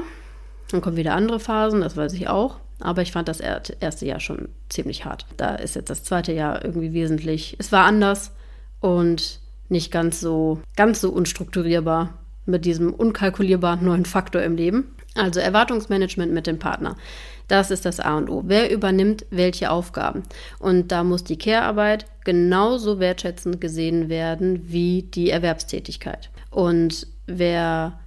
Dann 0.70 0.80
kommen 0.80 0.96
wieder 0.96 1.14
andere 1.14 1.40
Phasen, 1.40 1.80
das 1.80 1.96
weiß 1.96 2.12
ich 2.14 2.28
auch. 2.28 2.58
Aber 2.80 3.02
ich 3.02 3.12
fand 3.12 3.28
das 3.28 3.40
erste 3.40 4.06
Jahr 4.06 4.20
schon 4.20 4.48
ziemlich 4.68 5.04
hart. 5.04 5.26
Da 5.36 5.54
ist 5.54 5.76
jetzt 5.76 5.90
das 5.90 6.04
zweite 6.04 6.32
Jahr 6.32 6.64
irgendwie 6.64 6.92
wesentlich. 6.92 7.56
Es 7.58 7.72
war 7.72 7.84
anders 7.84 8.32
und 8.80 9.40
nicht 9.68 9.90
ganz 9.90 10.20
so, 10.20 10.60
ganz 10.76 11.00
so 11.00 11.10
unstrukturierbar 11.10 12.14
mit 12.46 12.64
diesem 12.64 12.92
unkalkulierbaren 12.92 13.84
neuen 13.84 14.04
Faktor 14.04 14.42
im 14.42 14.56
Leben. 14.56 14.94
Also 15.14 15.40
Erwartungsmanagement 15.40 16.32
mit 16.32 16.46
dem 16.46 16.58
Partner. 16.58 16.96
Das 17.48 17.70
ist 17.70 17.84
das 17.84 18.00
A 18.00 18.16
und 18.16 18.30
O. 18.30 18.42
Wer 18.46 18.70
übernimmt 18.70 19.26
welche 19.30 19.70
Aufgaben? 19.70 20.22
Und 20.58 20.92
da 20.92 21.04
muss 21.04 21.24
die 21.24 21.38
Care-Arbeit 21.38 22.06
genauso 22.24 23.00
wertschätzend 23.00 23.60
gesehen 23.60 24.08
werden 24.08 24.72
wie 24.72 25.02
die 25.02 25.30
Erwerbstätigkeit. 25.30 26.30
Und 26.50 27.06
wer 27.26 27.98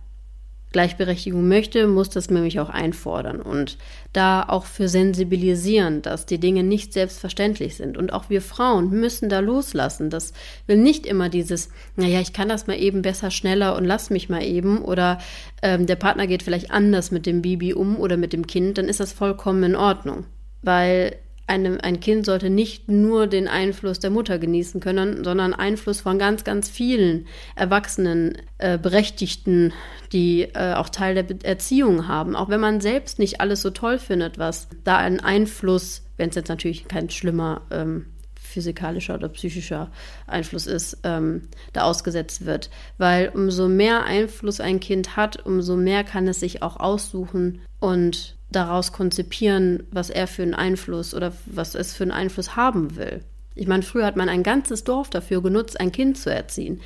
Gleichberechtigung 0.77 1.47
möchte, 1.47 1.87
muss 1.87 2.11
das 2.11 2.29
nämlich 2.29 2.59
auch 2.59 2.69
einfordern 2.69 3.41
und 3.41 3.79
da 4.13 4.43
auch 4.47 4.65
für 4.65 4.87
sensibilisieren, 4.87 6.03
dass 6.03 6.27
die 6.27 6.39
Dinge 6.39 6.61
nicht 6.61 6.93
selbstverständlich 6.93 7.77
sind. 7.77 7.97
Und 7.97 8.13
auch 8.13 8.29
wir 8.29 8.43
Frauen 8.43 8.91
müssen 8.91 9.27
da 9.27 9.39
loslassen. 9.39 10.11
Das 10.11 10.33
will 10.67 10.77
nicht 10.77 11.07
immer 11.07 11.29
dieses, 11.29 11.69
naja, 11.95 12.21
ich 12.21 12.31
kann 12.31 12.47
das 12.47 12.67
mal 12.67 12.79
eben 12.79 13.01
besser, 13.01 13.31
schneller 13.31 13.75
und 13.75 13.85
lass 13.85 14.11
mich 14.11 14.29
mal 14.29 14.43
eben 14.43 14.83
oder 14.83 15.17
ähm, 15.63 15.87
der 15.87 15.95
Partner 15.95 16.27
geht 16.27 16.43
vielleicht 16.43 16.69
anders 16.69 17.09
mit 17.09 17.25
dem 17.25 17.41
Baby 17.41 17.73
um 17.73 17.97
oder 17.97 18.15
mit 18.15 18.31
dem 18.31 18.45
Kind, 18.45 18.77
dann 18.77 18.85
ist 18.85 18.99
das 18.99 19.13
vollkommen 19.13 19.63
in 19.63 19.75
Ordnung. 19.75 20.25
Weil 20.61 21.15
eine, 21.47 21.83
ein 21.83 21.99
Kind 22.01 22.25
sollte 22.25 22.49
nicht 22.49 22.89
nur 22.89 23.25
den 23.27 23.47
Einfluss 23.47 23.99
der 23.99 24.09
Mutter 24.09 24.37
genießen 24.37 24.81
können, 24.81 25.23
sondern 25.23 25.53
Einfluss 25.53 26.01
von 26.01 26.19
ganz, 26.19 26.43
ganz 26.43 26.69
vielen 26.69 27.25
erwachsenen 27.55 28.37
äh, 28.57 28.77
Berechtigten, 28.77 29.73
die 30.11 30.41
äh, 30.41 30.73
auch 30.73 30.89
Teil 30.89 31.15
der 31.15 31.23
Be 31.23 31.37
Erziehung 31.43 32.07
haben. 32.07 32.35
Auch 32.35 32.49
wenn 32.49 32.59
man 32.59 32.81
selbst 32.81 33.17
nicht 33.17 33.39
alles 33.39 33.61
so 33.61 33.69
toll 33.69 33.97
findet, 33.97 34.37
was 34.37 34.67
da 34.83 34.97
ein 34.97 35.21
Einfluss, 35.21 36.03
wenn 36.17 36.29
es 36.29 36.35
jetzt 36.35 36.49
natürlich 36.49 36.87
kein 36.87 37.09
schlimmer 37.09 37.61
ähm, 37.71 38.07
physikalischer 38.35 39.15
oder 39.15 39.29
psychischer 39.29 39.91
Einfluss 40.25 40.67
ist, 40.67 40.97
ähm, 41.03 41.43
da 41.73 41.83
ausgesetzt 41.83 42.45
wird. 42.45 42.69
Weil 42.97 43.29
umso 43.29 43.67
mehr 43.67 44.03
Einfluss 44.03 44.59
ein 44.59 44.79
Kind 44.79 45.15
hat, 45.15 45.45
umso 45.45 45.75
mehr 45.75 46.03
kann 46.03 46.27
es 46.27 46.39
sich 46.39 46.61
auch 46.63 46.77
aussuchen 46.77 47.61
und 47.79 48.36
daraus 48.51 48.91
konzipieren, 48.91 49.83
was 49.91 50.09
er 50.09 50.27
für 50.27 50.43
einen 50.43 50.53
Einfluss 50.53 51.13
oder 51.13 51.33
was 51.45 51.75
es 51.75 51.93
für 51.93 52.03
einen 52.03 52.11
Einfluss 52.11 52.55
haben 52.55 52.95
will. 52.95 53.23
Ich 53.55 53.67
meine, 53.67 53.83
früher 53.83 54.05
hat 54.05 54.15
man 54.15 54.29
ein 54.29 54.43
ganzes 54.43 54.83
Dorf 54.83 55.09
dafür 55.09 55.41
genutzt, 55.41 55.79
ein 55.79 55.91
Kind 55.91 56.17
zu 56.17 56.33
erziehen. 56.33 56.79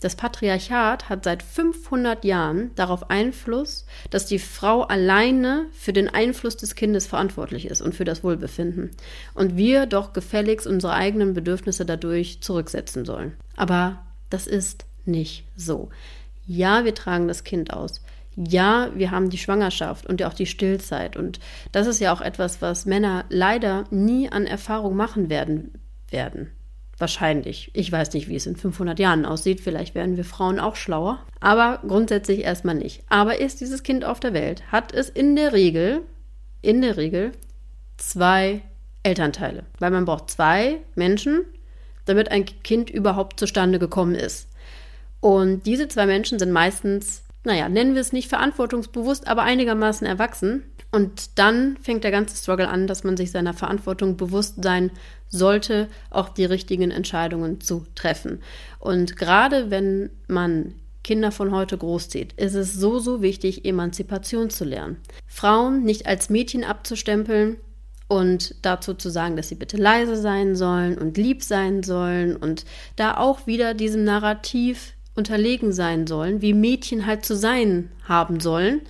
Das 0.00 0.16
Patriarchat 0.16 1.08
hat 1.08 1.24
seit 1.24 1.42
500 1.42 2.24
Jahren 2.24 2.72
darauf 2.74 3.10
Einfluss, 3.10 3.86
dass 4.10 4.26
die 4.26 4.38
Frau 4.38 4.82
alleine 4.82 5.66
für 5.72 5.92
den 5.92 6.08
Einfluss 6.08 6.56
des 6.56 6.74
Kindes 6.74 7.06
verantwortlich 7.06 7.66
ist 7.66 7.80
und 7.80 7.94
für 7.94 8.04
das 8.04 8.22
Wohlbefinden. 8.22 8.90
Und 9.34 9.56
wir 9.56 9.86
doch 9.86 10.12
gefälligst 10.12 10.66
unsere 10.66 10.92
eigenen 10.92 11.32
Bedürfnisse 11.32 11.86
dadurch 11.86 12.42
zurücksetzen 12.42 13.04
sollen. 13.04 13.32
Aber 13.56 14.04
das 14.28 14.46
ist 14.46 14.84
nicht 15.06 15.44
so. 15.56 15.90
Ja, 16.46 16.84
wir 16.84 16.94
tragen 16.94 17.28
das 17.28 17.44
Kind 17.44 17.72
aus 17.72 18.02
ja, 18.36 18.90
wir 18.94 19.10
haben 19.10 19.30
die 19.30 19.38
Schwangerschaft 19.38 20.06
und 20.06 20.22
auch 20.22 20.34
die 20.34 20.46
Stillzeit. 20.46 21.16
Und 21.16 21.40
das 21.72 21.86
ist 21.86 22.00
ja 22.00 22.12
auch 22.12 22.20
etwas, 22.20 22.60
was 22.62 22.86
Männer 22.86 23.24
leider 23.28 23.84
nie 23.90 24.28
an 24.30 24.46
Erfahrung 24.46 24.96
machen 24.96 25.30
werden. 25.30 25.72
werden. 26.10 26.50
Wahrscheinlich. 26.98 27.70
Ich 27.74 27.90
weiß 27.90 28.12
nicht, 28.12 28.28
wie 28.28 28.36
es 28.36 28.46
in 28.46 28.56
500 28.56 28.98
Jahren 28.98 29.26
aussieht. 29.26 29.60
Vielleicht 29.60 29.94
werden 29.94 30.16
wir 30.16 30.24
Frauen 30.24 30.60
auch 30.60 30.76
schlauer. 30.76 31.18
Aber 31.40 31.80
grundsätzlich 31.86 32.44
erstmal 32.44 32.76
nicht. 32.76 33.02
Aber 33.08 33.40
ist 33.40 33.60
dieses 33.60 33.82
Kind 33.82 34.04
auf 34.04 34.20
der 34.20 34.32
Welt, 34.32 34.70
hat 34.70 34.92
es 34.92 35.08
in 35.08 35.34
der 35.34 35.52
Regel, 35.52 36.02
in 36.62 36.82
der 36.82 36.96
Regel 36.96 37.32
zwei 37.96 38.62
Elternteile. 39.02 39.64
Weil 39.80 39.90
man 39.90 40.04
braucht 40.04 40.30
zwei 40.30 40.78
Menschen, 40.94 41.44
damit 42.04 42.30
ein 42.30 42.44
Kind 42.44 42.90
überhaupt 42.90 43.40
zustande 43.40 43.78
gekommen 43.78 44.14
ist. 44.14 44.48
Und 45.20 45.66
diese 45.66 45.88
zwei 45.88 46.06
Menschen 46.06 46.38
sind 46.38 46.52
meistens 46.52 47.24
naja, 47.44 47.68
nennen 47.68 47.94
wir 47.94 48.00
es 48.00 48.12
nicht 48.12 48.28
verantwortungsbewusst, 48.28 49.28
aber 49.28 49.42
einigermaßen 49.42 50.06
erwachsen. 50.06 50.64
Und 50.90 51.38
dann 51.38 51.76
fängt 51.78 52.04
der 52.04 52.10
ganze 52.10 52.36
Struggle 52.36 52.68
an, 52.68 52.86
dass 52.86 53.04
man 53.04 53.16
sich 53.16 53.30
seiner 53.30 53.52
Verantwortung 53.52 54.16
bewusst 54.16 54.62
sein 54.62 54.90
sollte, 55.28 55.88
auch 56.10 56.28
die 56.28 56.44
richtigen 56.44 56.90
Entscheidungen 56.90 57.60
zu 57.60 57.84
treffen. 57.94 58.40
Und 58.78 59.16
gerade 59.16 59.70
wenn 59.70 60.10
man 60.28 60.74
Kinder 61.02 61.32
von 61.32 61.52
heute 61.52 61.76
großzieht, 61.76 62.32
ist 62.34 62.54
es 62.54 62.74
so, 62.74 62.98
so 62.98 63.20
wichtig, 63.20 63.64
Emanzipation 63.64 64.50
zu 64.50 64.64
lernen. 64.64 64.96
Frauen 65.26 65.82
nicht 65.82 66.06
als 66.06 66.30
Mädchen 66.30 66.64
abzustempeln 66.64 67.58
und 68.08 68.54
dazu 68.62 68.94
zu 68.94 69.10
sagen, 69.10 69.36
dass 69.36 69.48
sie 69.48 69.54
bitte 69.54 69.76
leise 69.76 70.16
sein 70.16 70.56
sollen 70.56 70.96
und 70.96 71.16
lieb 71.18 71.42
sein 71.42 71.82
sollen 71.82 72.36
und 72.36 72.64
da 72.96 73.16
auch 73.16 73.46
wieder 73.46 73.74
diesem 73.74 74.04
Narrativ 74.04 74.93
unterlegen 75.14 75.72
sein 75.72 76.06
sollen, 76.06 76.42
wie 76.42 76.54
Mädchen 76.54 77.06
halt 77.06 77.24
zu 77.24 77.36
sein 77.36 77.90
haben 78.04 78.40
sollen. 78.40 78.82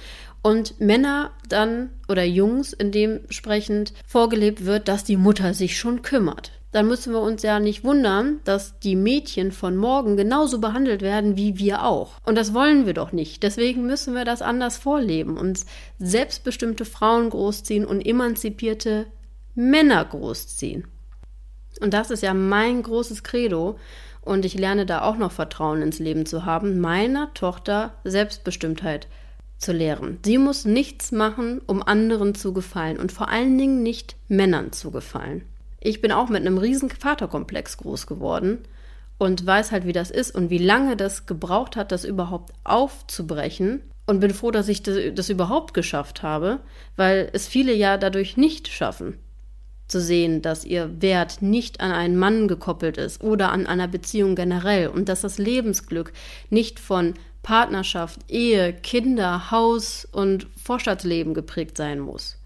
Und 0.42 0.78
Männer 0.78 1.30
dann 1.48 1.90
oder 2.08 2.24
Jungs 2.24 2.74
in 2.74 2.92
dementsprechend 2.92 3.94
vorgelebt 4.06 4.66
wird, 4.66 4.88
dass 4.88 5.04
die 5.04 5.16
Mutter 5.16 5.54
sich 5.54 5.78
schon 5.78 6.02
kümmert. 6.02 6.52
Dann 6.74 6.88
müssen 6.88 7.12
wir 7.12 7.20
uns 7.20 7.42
ja 7.42 7.60
nicht 7.60 7.84
wundern, 7.84 8.40
dass 8.42 8.80
die 8.80 8.96
Mädchen 8.96 9.52
von 9.52 9.76
morgen 9.76 10.16
genauso 10.16 10.60
behandelt 10.60 11.02
werden 11.02 11.36
wie 11.36 11.56
wir 11.56 11.84
auch. 11.84 12.20
Und 12.26 12.34
das 12.34 12.52
wollen 12.52 12.84
wir 12.84 12.94
doch 12.94 13.12
nicht. 13.12 13.44
Deswegen 13.44 13.86
müssen 13.86 14.12
wir 14.14 14.24
das 14.24 14.42
anders 14.42 14.76
vorleben, 14.76 15.38
uns 15.38 15.66
selbstbestimmte 16.00 16.84
Frauen 16.84 17.30
großziehen 17.30 17.86
und 17.86 18.04
emanzipierte 18.04 19.06
Männer 19.54 20.04
großziehen. 20.04 20.88
Und 21.80 21.94
das 21.94 22.10
ist 22.10 22.24
ja 22.24 22.34
mein 22.34 22.82
großes 22.82 23.22
Credo 23.22 23.78
Und 24.24 24.44
ich 24.46 24.54
lerne 24.54 24.86
da 24.86 25.02
auch 25.02 25.16
noch 25.16 25.32
Vertrauen 25.32 25.82
ins 25.82 25.98
Leben 25.98 26.24
zu 26.24 26.46
haben, 26.46 26.80
meiner 26.80 27.32
Tochter 27.34 27.92
Selbstbestimmtheit 28.04 29.06
zu 29.58 29.72
lehren. 29.72 30.18
Sie 30.24 30.38
muss 30.38 30.64
nichts 30.64 31.12
machen, 31.12 31.60
um 31.66 31.82
anderen 31.82 32.34
zu 32.34 32.54
gefallen 32.54 32.98
und 32.98 33.12
vor 33.12 33.28
allen 33.28 33.56
Dingen 33.58 33.82
nicht 33.82 34.16
Männern 34.28 34.72
zu 34.72 34.90
gefallen. 34.90 35.44
Ich 35.80 36.00
bin 36.00 36.10
auch 36.10 36.30
mit 36.30 36.40
einem 36.40 36.56
riesen 36.56 36.88
Vaterkomplex 36.88 37.76
groß 37.76 38.06
geworden 38.06 38.60
und 39.18 39.44
weiß 39.44 39.72
halt, 39.72 39.86
wie 39.86 39.92
das 39.92 40.10
ist 40.10 40.34
und 40.34 40.48
wie 40.48 40.58
lange 40.58 40.96
das 40.96 41.26
gebraucht 41.26 41.76
hat, 41.76 41.92
das 41.92 42.04
überhaupt 42.04 42.52
aufzubrechen. 42.64 43.82
Und 44.06 44.20
bin 44.20 44.34
froh, 44.34 44.50
dass 44.50 44.68
ich 44.68 44.82
das, 44.82 44.98
das 45.14 45.30
überhaupt 45.30 45.72
geschafft 45.72 46.22
habe, 46.22 46.60
weil 46.96 47.30
es 47.32 47.46
viele 47.46 47.72
ja 47.72 47.96
dadurch 47.96 48.36
nicht 48.36 48.68
schaffen 48.68 49.18
zu 49.88 50.00
sehen, 50.00 50.42
dass 50.42 50.64
ihr 50.64 51.02
Wert 51.02 51.42
nicht 51.42 51.80
an 51.80 51.92
einen 51.92 52.16
Mann 52.16 52.48
gekoppelt 52.48 52.96
ist 52.96 53.22
oder 53.22 53.52
an 53.52 53.66
einer 53.66 53.88
Beziehung 53.88 54.34
generell 54.34 54.88
und 54.88 55.08
dass 55.08 55.20
das 55.20 55.38
Lebensglück 55.38 56.12
nicht 56.50 56.80
von 56.80 57.14
Partnerschaft, 57.42 58.20
Ehe, 58.28 58.72
Kinder, 58.72 59.50
Haus 59.50 60.08
und 60.10 60.46
Vorstadtleben 60.62 61.34
geprägt 61.34 61.76
sein 61.76 62.00
muss. 62.00 62.38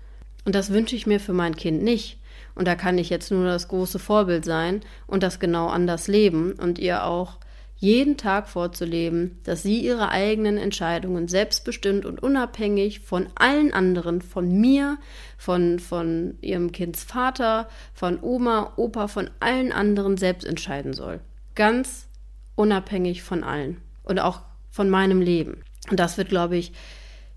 Und 0.44 0.54
das 0.54 0.72
wünsche 0.72 0.96
ich 0.96 1.06
mir 1.06 1.20
für 1.20 1.32
mein 1.32 1.56
Kind 1.56 1.82
nicht. 1.82 2.18
Und 2.54 2.66
da 2.66 2.74
kann 2.74 2.98
ich 2.98 3.08
jetzt 3.08 3.30
nur 3.30 3.44
das 3.44 3.68
große 3.68 4.00
Vorbild 4.00 4.44
sein 4.44 4.80
und 5.06 5.22
das 5.22 5.38
genau 5.38 5.68
anders 5.68 6.08
leben 6.08 6.52
und 6.52 6.80
ihr 6.80 7.04
auch 7.04 7.36
jeden 7.80 8.16
Tag 8.16 8.48
vorzuleben, 8.48 9.38
dass 9.44 9.62
sie 9.62 9.80
ihre 9.80 10.10
eigenen 10.10 10.58
Entscheidungen 10.58 11.28
selbstbestimmt 11.28 12.04
und 12.04 12.20
unabhängig 12.20 13.00
von 13.00 13.28
allen 13.36 13.72
anderen, 13.72 14.20
von 14.20 14.50
mir, 14.50 14.98
von, 15.36 15.78
von 15.78 16.38
ihrem 16.40 16.72
Kinds 16.72 17.04
Vater, 17.04 17.68
von 17.94 18.20
Oma, 18.20 18.72
Opa, 18.76 19.06
von 19.06 19.30
allen 19.38 19.70
anderen 19.70 20.16
selbst 20.16 20.44
entscheiden 20.44 20.92
soll. 20.92 21.20
Ganz 21.54 22.08
unabhängig 22.56 23.22
von 23.22 23.44
allen 23.44 23.80
und 24.02 24.18
auch 24.18 24.42
von 24.70 24.90
meinem 24.90 25.20
Leben. 25.20 25.62
Und 25.88 26.00
das 26.00 26.18
wird, 26.18 26.28
glaube 26.28 26.56
ich, 26.56 26.72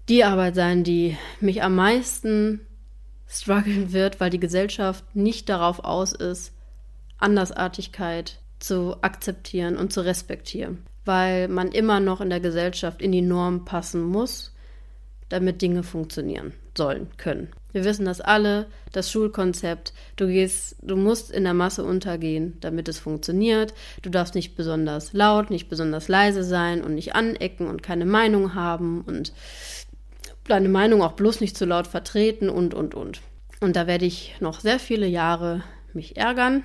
die 0.09 0.23
Arbeit 0.23 0.55
sein, 0.55 0.83
die 0.83 1.17
mich 1.39 1.61
am 1.61 1.75
meisten 1.75 2.61
strugglen 3.27 3.93
wird, 3.93 4.19
weil 4.19 4.31
die 4.31 4.39
Gesellschaft 4.39 5.03
nicht 5.15 5.47
darauf 5.49 5.83
aus 5.83 6.13
ist, 6.13 6.51
Andersartigkeit 7.19 8.40
zu 8.61 8.95
akzeptieren 9.01 9.77
und 9.77 9.91
zu 9.91 10.01
respektieren, 10.01 10.79
weil 11.05 11.47
man 11.47 11.71
immer 11.71 11.99
noch 11.99 12.21
in 12.21 12.29
der 12.29 12.39
Gesellschaft 12.39 13.01
in 13.01 13.11
die 13.11 13.21
Norm 13.21 13.65
passen 13.65 14.01
muss, 14.01 14.53
damit 15.29 15.61
Dinge 15.61 15.83
funktionieren 15.83 16.53
sollen 16.77 17.07
können. 17.17 17.49
Wir 17.71 17.85
wissen 17.85 18.05
das 18.05 18.19
alle, 18.19 18.67
das 18.91 19.11
Schulkonzept, 19.11 19.93
du 20.17 20.27
gehst, 20.27 20.75
du 20.81 20.97
musst 20.97 21.31
in 21.31 21.43
der 21.43 21.53
Masse 21.53 21.83
untergehen, 21.83 22.57
damit 22.59 22.89
es 22.89 22.99
funktioniert. 22.99 23.73
Du 24.01 24.09
darfst 24.09 24.35
nicht 24.35 24.55
besonders 24.55 25.13
laut, 25.13 25.49
nicht 25.49 25.69
besonders 25.69 26.09
leise 26.09 26.43
sein 26.43 26.83
und 26.83 26.95
nicht 26.95 27.15
anecken 27.15 27.67
und 27.67 27.81
keine 27.81 28.05
Meinung 28.05 28.55
haben 28.55 29.01
und 29.01 29.31
deine 30.47 30.69
Meinung 30.69 31.01
auch 31.01 31.13
bloß 31.13 31.39
nicht 31.39 31.55
zu 31.55 31.65
laut 31.65 31.87
vertreten 31.87 32.49
und, 32.49 32.73
und, 32.73 32.93
und. 32.93 33.21
Und 33.61 33.75
da 33.75 33.87
werde 33.87 34.05
ich 34.05 34.35
noch 34.41 34.59
sehr 34.59 34.79
viele 34.79 35.07
Jahre 35.07 35.63
mich 35.93 36.17
ärgern, 36.17 36.63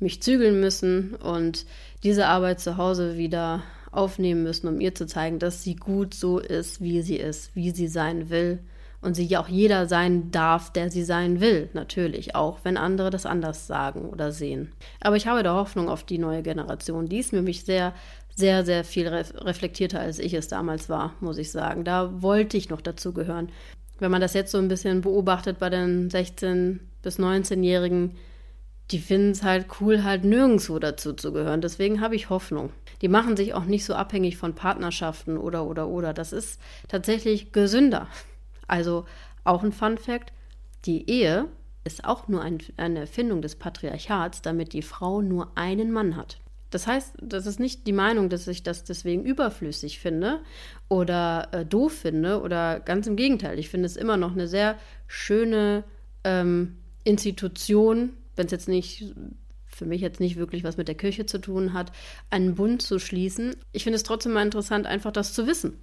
mich 0.00 0.22
zügeln 0.22 0.60
müssen 0.60 1.14
und 1.14 1.66
diese 2.02 2.26
Arbeit 2.26 2.60
zu 2.60 2.76
Hause 2.76 3.16
wieder 3.16 3.62
aufnehmen 3.90 4.42
müssen, 4.42 4.68
um 4.68 4.80
ihr 4.80 4.94
zu 4.94 5.06
zeigen, 5.06 5.38
dass 5.38 5.62
sie 5.62 5.76
gut 5.76 6.14
so 6.14 6.38
ist, 6.38 6.80
wie 6.80 7.02
sie 7.02 7.16
ist, 7.16 7.54
wie 7.54 7.70
sie 7.70 7.88
sein 7.88 8.30
will. 8.30 8.60
Und 9.02 9.14
sie 9.14 9.24
ja 9.24 9.40
auch 9.40 9.48
jeder 9.48 9.86
sein 9.86 10.30
darf, 10.30 10.70
der 10.74 10.90
sie 10.90 11.04
sein 11.04 11.40
will, 11.40 11.70
natürlich, 11.72 12.34
auch 12.34 12.58
wenn 12.64 12.76
andere 12.76 13.08
das 13.08 13.24
anders 13.24 13.66
sagen 13.66 14.10
oder 14.10 14.30
sehen. 14.30 14.72
Aber 15.00 15.16
ich 15.16 15.26
habe 15.26 15.42
da 15.42 15.54
Hoffnung 15.54 15.88
auf 15.88 16.04
die 16.04 16.18
neue 16.18 16.42
Generation. 16.42 17.08
Die 17.08 17.18
ist 17.18 17.32
nämlich 17.32 17.64
sehr 17.64 17.94
sehr, 18.40 18.64
sehr 18.64 18.84
viel 18.84 19.06
reflektierter, 19.06 20.00
als 20.00 20.18
ich 20.18 20.34
es 20.34 20.48
damals 20.48 20.88
war, 20.88 21.14
muss 21.20 21.38
ich 21.38 21.52
sagen. 21.52 21.84
Da 21.84 22.22
wollte 22.22 22.56
ich 22.56 22.70
noch 22.70 22.80
dazu 22.80 23.12
gehören. 23.12 23.50
Wenn 23.98 24.10
man 24.10 24.20
das 24.20 24.34
jetzt 24.34 24.50
so 24.50 24.58
ein 24.58 24.68
bisschen 24.68 25.02
beobachtet 25.02 25.58
bei 25.58 25.70
den 25.70 26.10
16- 26.10 26.78
bis 27.02 27.18
19-Jährigen, 27.18 28.16
die 28.90 28.98
finden 28.98 29.30
es 29.30 29.42
halt 29.42 29.66
cool, 29.80 30.02
halt 30.02 30.24
nirgendwo 30.24 30.78
dazu 30.78 31.12
zu 31.12 31.32
gehören. 31.32 31.60
Deswegen 31.60 32.00
habe 32.00 32.16
ich 32.16 32.30
Hoffnung. 32.30 32.72
Die 33.02 33.08
machen 33.08 33.36
sich 33.36 33.54
auch 33.54 33.64
nicht 33.64 33.84
so 33.84 33.94
abhängig 33.94 34.36
von 34.36 34.54
Partnerschaften 34.54 35.38
oder, 35.38 35.66
oder, 35.66 35.88
oder. 35.88 36.12
Das 36.12 36.32
ist 36.32 36.60
tatsächlich 36.88 37.52
gesünder. 37.52 38.08
Also 38.66 39.04
auch 39.44 39.62
ein 39.62 39.72
Fun 39.72 39.98
Fact: 39.98 40.32
Die 40.84 41.08
Ehe 41.08 41.46
ist 41.84 42.04
auch 42.04 42.28
nur 42.28 42.42
ein, 42.42 42.58
eine 42.76 43.00
Erfindung 43.00 43.42
des 43.42 43.56
Patriarchats, 43.56 44.42
damit 44.42 44.72
die 44.72 44.82
Frau 44.82 45.22
nur 45.22 45.52
einen 45.56 45.92
Mann 45.92 46.16
hat. 46.16 46.38
Das 46.70 46.86
heißt, 46.86 47.14
das 47.20 47.46
ist 47.46 47.58
nicht 47.58 47.86
die 47.86 47.92
Meinung, 47.92 48.28
dass 48.28 48.46
ich 48.46 48.62
das 48.62 48.84
deswegen 48.84 49.24
überflüssig 49.24 49.98
finde 49.98 50.40
oder 50.88 51.48
äh, 51.52 51.66
doof 51.66 51.92
finde 51.92 52.40
oder 52.42 52.78
ganz 52.78 53.06
im 53.08 53.16
Gegenteil. 53.16 53.58
Ich 53.58 53.68
finde 53.68 53.86
es 53.86 53.96
immer 53.96 54.16
noch 54.16 54.32
eine 54.32 54.46
sehr 54.46 54.76
schöne 55.08 55.82
ähm, 56.22 56.76
Institution, 57.02 58.12
wenn 58.40 58.46
es 58.46 58.52
jetzt 58.52 58.68
nicht 58.68 59.14
für 59.66 59.84
mich 59.84 60.00
jetzt 60.00 60.18
nicht 60.18 60.36
wirklich 60.36 60.64
was 60.64 60.78
mit 60.78 60.88
der 60.88 60.94
Kirche 60.94 61.26
zu 61.26 61.38
tun 61.38 61.74
hat, 61.74 61.92
einen 62.30 62.54
Bund 62.54 62.80
zu 62.80 62.98
schließen. 62.98 63.54
Ich 63.72 63.84
finde 63.84 63.96
es 63.96 64.02
trotzdem 64.02 64.32
mal 64.32 64.42
interessant, 64.42 64.86
einfach 64.86 65.12
das 65.12 65.34
zu 65.34 65.46
wissen, 65.46 65.78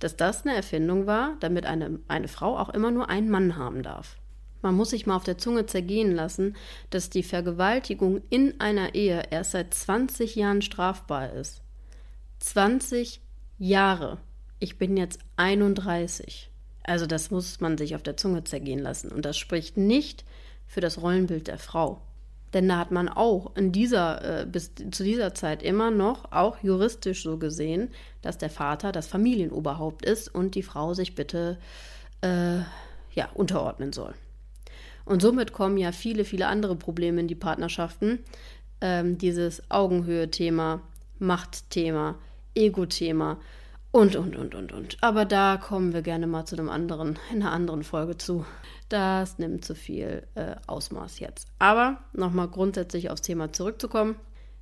dass 0.00 0.16
das 0.16 0.44
eine 0.44 0.56
Erfindung 0.56 1.06
war, 1.06 1.36
damit 1.38 1.66
eine, 1.66 2.00
eine 2.08 2.26
Frau 2.26 2.58
auch 2.58 2.68
immer 2.70 2.90
nur 2.90 3.08
einen 3.08 3.30
Mann 3.30 3.56
haben 3.56 3.84
darf. 3.84 4.16
Man 4.60 4.74
muss 4.74 4.90
sich 4.90 5.06
mal 5.06 5.14
auf 5.14 5.22
der 5.22 5.38
Zunge 5.38 5.66
zergehen 5.66 6.12
lassen, 6.12 6.56
dass 6.90 7.10
die 7.10 7.22
Vergewaltigung 7.22 8.22
in 8.28 8.60
einer 8.60 8.96
Ehe 8.96 9.22
erst 9.30 9.52
seit 9.52 9.72
20 9.72 10.34
Jahren 10.34 10.62
strafbar 10.62 11.32
ist. 11.32 11.62
20 12.40 13.20
Jahre. 13.58 14.18
Ich 14.58 14.78
bin 14.78 14.96
jetzt 14.96 15.20
31. 15.36 16.50
Also 16.82 17.06
das 17.06 17.30
muss 17.30 17.60
man 17.60 17.78
sich 17.78 17.94
auf 17.94 18.02
der 18.02 18.16
Zunge 18.16 18.42
zergehen 18.42 18.80
lassen. 18.80 19.12
Und 19.12 19.24
das 19.24 19.38
spricht 19.38 19.76
nicht 19.76 20.24
für 20.66 20.80
das 20.80 21.00
Rollenbild 21.00 21.48
der 21.48 21.58
Frau. 21.58 22.00
Denn 22.52 22.68
da 22.68 22.78
hat 22.78 22.92
man 22.92 23.08
auch 23.08 23.56
in 23.56 23.72
dieser, 23.72 24.42
äh, 24.42 24.46
bis 24.46 24.72
zu 24.74 25.02
dieser 25.02 25.34
Zeit 25.34 25.62
immer 25.62 25.90
noch, 25.90 26.30
auch 26.30 26.58
juristisch 26.62 27.24
so 27.24 27.36
gesehen, 27.36 27.90
dass 28.22 28.38
der 28.38 28.50
Vater 28.50 28.92
das 28.92 29.08
Familienoberhaupt 29.08 30.04
ist 30.04 30.32
und 30.32 30.54
die 30.54 30.62
Frau 30.62 30.94
sich 30.94 31.16
bitte 31.16 31.58
äh, 32.20 32.58
ja, 33.12 33.28
unterordnen 33.34 33.92
soll. 33.92 34.14
Und 35.04 35.20
somit 35.20 35.52
kommen 35.52 35.76
ja 35.76 35.92
viele, 35.92 36.24
viele 36.24 36.46
andere 36.46 36.76
Probleme 36.76 37.20
in 37.20 37.28
die 37.28 37.34
Partnerschaften. 37.34 38.20
Ähm, 38.80 39.18
dieses 39.18 39.70
Augenhöhe-Thema, 39.70 40.80
Machtthema, 41.18 42.16
Ego-Thema 42.54 43.38
und, 43.90 44.16
und, 44.16 44.36
und, 44.36 44.54
und, 44.54 44.72
und. 44.72 44.96
Aber 45.00 45.24
da 45.24 45.56
kommen 45.56 45.92
wir 45.92 46.02
gerne 46.02 46.26
mal 46.26 46.44
zu 46.46 46.56
einem 46.56 46.68
anderen, 46.68 47.18
in 47.32 47.42
einer 47.42 47.52
anderen 47.52 47.82
Folge 47.82 48.16
zu. 48.16 48.44
Das 48.88 49.38
nimmt 49.38 49.64
zu 49.64 49.74
viel 49.74 50.26
äh, 50.34 50.56
Ausmaß 50.66 51.18
jetzt. 51.20 51.48
Aber 51.58 51.98
nochmal 52.12 52.48
grundsätzlich 52.48 53.10
aufs 53.10 53.22
Thema 53.22 53.52
zurückzukommen. 53.52 54.16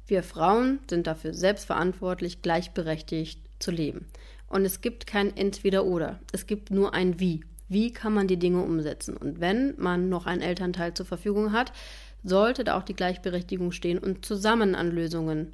Wir 0.06 0.22
Frauen 0.22 0.80
sind 0.88 1.06
dafür 1.06 1.34
selbstverantwortlich, 1.34 2.42
gleichberechtigt 2.42 3.40
zu 3.58 3.70
leben. 3.70 4.06
Und 4.48 4.64
es 4.64 4.80
gibt 4.80 5.06
kein 5.06 5.36
Entweder-Oder. 5.36 6.20
Es 6.32 6.46
gibt 6.46 6.70
nur 6.70 6.94
ein 6.94 7.18
Wie. 7.18 7.44
Wie 7.68 7.92
kann 7.92 8.12
man 8.12 8.28
die 8.28 8.38
Dinge 8.38 8.62
umsetzen? 8.62 9.16
Und 9.16 9.40
wenn 9.40 9.74
man 9.78 10.08
noch 10.08 10.26
einen 10.26 10.42
Elternteil 10.42 10.92
zur 10.92 11.06
Verfügung 11.06 11.52
hat, 11.52 11.72
sollte 12.22 12.64
da 12.64 12.76
auch 12.76 12.82
die 12.82 12.94
Gleichberechtigung 12.94 13.72
stehen 13.72 13.98
und 13.98 14.26
zusammen 14.26 14.74
an 14.74 14.90
Lösungen 14.90 15.52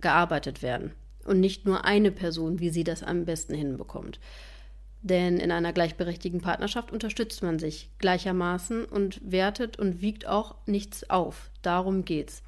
gearbeitet 0.00 0.62
werden. 0.62 0.92
Und 1.24 1.40
nicht 1.40 1.66
nur 1.66 1.84
eine 1.84 2.10
Person, 2.10 2.58
wie 2.58 2.70
sie 2.70 2.84
das 2.84 3.02
am 3.02 3.26
besten 3.26 3.54
hinbekommt. 3.54 4.18
Denn 5.02 5.38
in 5.38 5.52
einer 5.52 5.72
gleichberechtigten 5.72 6.40
Partnerschaft 6.40 6.92
unterstützt 6.92 7.42
man 7.42 7.58
sich 7.58 7.90
gleichermaßen 7.98 8.84
und 8.84 9.20
wertet 9.22 9.78
und 9.78 10.00
wiegt 10.00 10.26
auch 10.26 10.56
nichts 10.66 11.08
auf. 11.08 11.50
Darum 11.62 12.04
geht's 12.04 12.42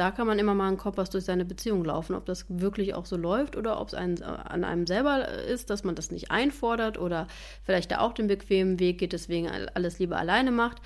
da 0.00 0.10
kann 0.10 0.26
man 0.26 0.38
immer 0.38 0.54
mal 0.54 0.68
einen 0.68 0.78
Kompass 0.78 1.10
durch 1.10 1.24
seine 1.24 1.44
Beziehung 1.44 1.84
laufen, 1.84 2.14
ob 2.14 2.24
das 2.24 2.46
wirklich 2.48 2.94
auch 2.94 3.04
so 3.04 3.18
läuft 3.18 3.54
oder 3.54 3.78
ob 3.78 3.88
es 3.88 3.94
an 3.94 4.64
einem 4.64 4.86
selber 4.86 5.28
ist, 5.28 5.68
dass 5.68 5.84
man 5.84 5.94
das 5.94 6.10
nicht 6.10 6.30
einfordert 6.30 6.96
oder 6.96 7.26
vielleicht 7.64 7.90
da 7.90 8.00
auch 8.00 8.14
den 8.14 8.26
bequemen 8.26 8.80
Weg 8.80 8.96
geht, 8.96 9.12
deswegen 9.12 9.46
alles 9.48 9.98
lieber 9.98 10.16
alleine 10.16 10.52
macht. 10.52 10.78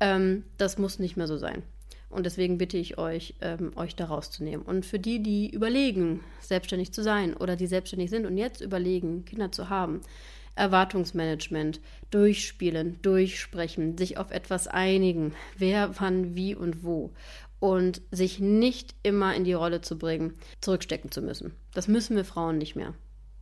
Ähm, 0.00 0.44
das 0.58 0.76
muss 0.76 0.98
nicht 0.98 1.16
mehr 1.16 1.26
so 1.26 1.38
sein. 1.38 1.62
Und 2.10 2.26
deswegen 2.26 2.58
bitte 2.58 2.76
ich 2.76 2.98
euch, 2.98 3.36
ähm, 3.40 3.72
euch 3.74 3.96
da 3.96 4.04
rauszunehmen. 4.04 4.66
Und 4.66 4.84
für 4.84 4.98
die, 4.98 5.22
die 5.22 5.48
überlegen, 5.48 6.20
selbstständig 6.40 6.92
zu 6.92 7.02
sein 7.02 7.34
oder 7.34 7.56
die 7.56 7.66
selbstständig 7.66 8.10
sind 8.10 8.26
und 8.26 8.36
jetzt 8.36 8.60
überlegen, 8.60 9.24
Kinder 9.24 9.50
zu 9.50 9.70
haben, 9.70 10.02
Erwartungsmanagement, 10.58 11.80
durchspielen, 12.10 13.00
durchsprechen, 13.02 13.96
sich 13.96 14.18
auf 14.18 14.30
etwas 14.30 14.68
einigen, 14.68 15.34
wer, 15.56 15.98
wann, 16.00 16.34
wie 16.34 16.54
und 16.54 16.84
wo 16.84 17.12
und 17.60 18.02
sich 18.10 18.38
nicht 18.38 18.94
immer 19.02 19.34
in 19.34 19.44
die 19.44 19.52
Rolle 19.52 19.80
zu 19.80 19.98
bringen, 19.98 20.34
zurückstecken 20.60 21.10
zu 21.10 21.22
müssen. 21.22 21.54
Das 21.74 21.88
müssen 21.88 22.16
wir 22.16 22.24
Frauen 22.24 22.58
nicht 22.58 22.76
mehr. 22.76 22.94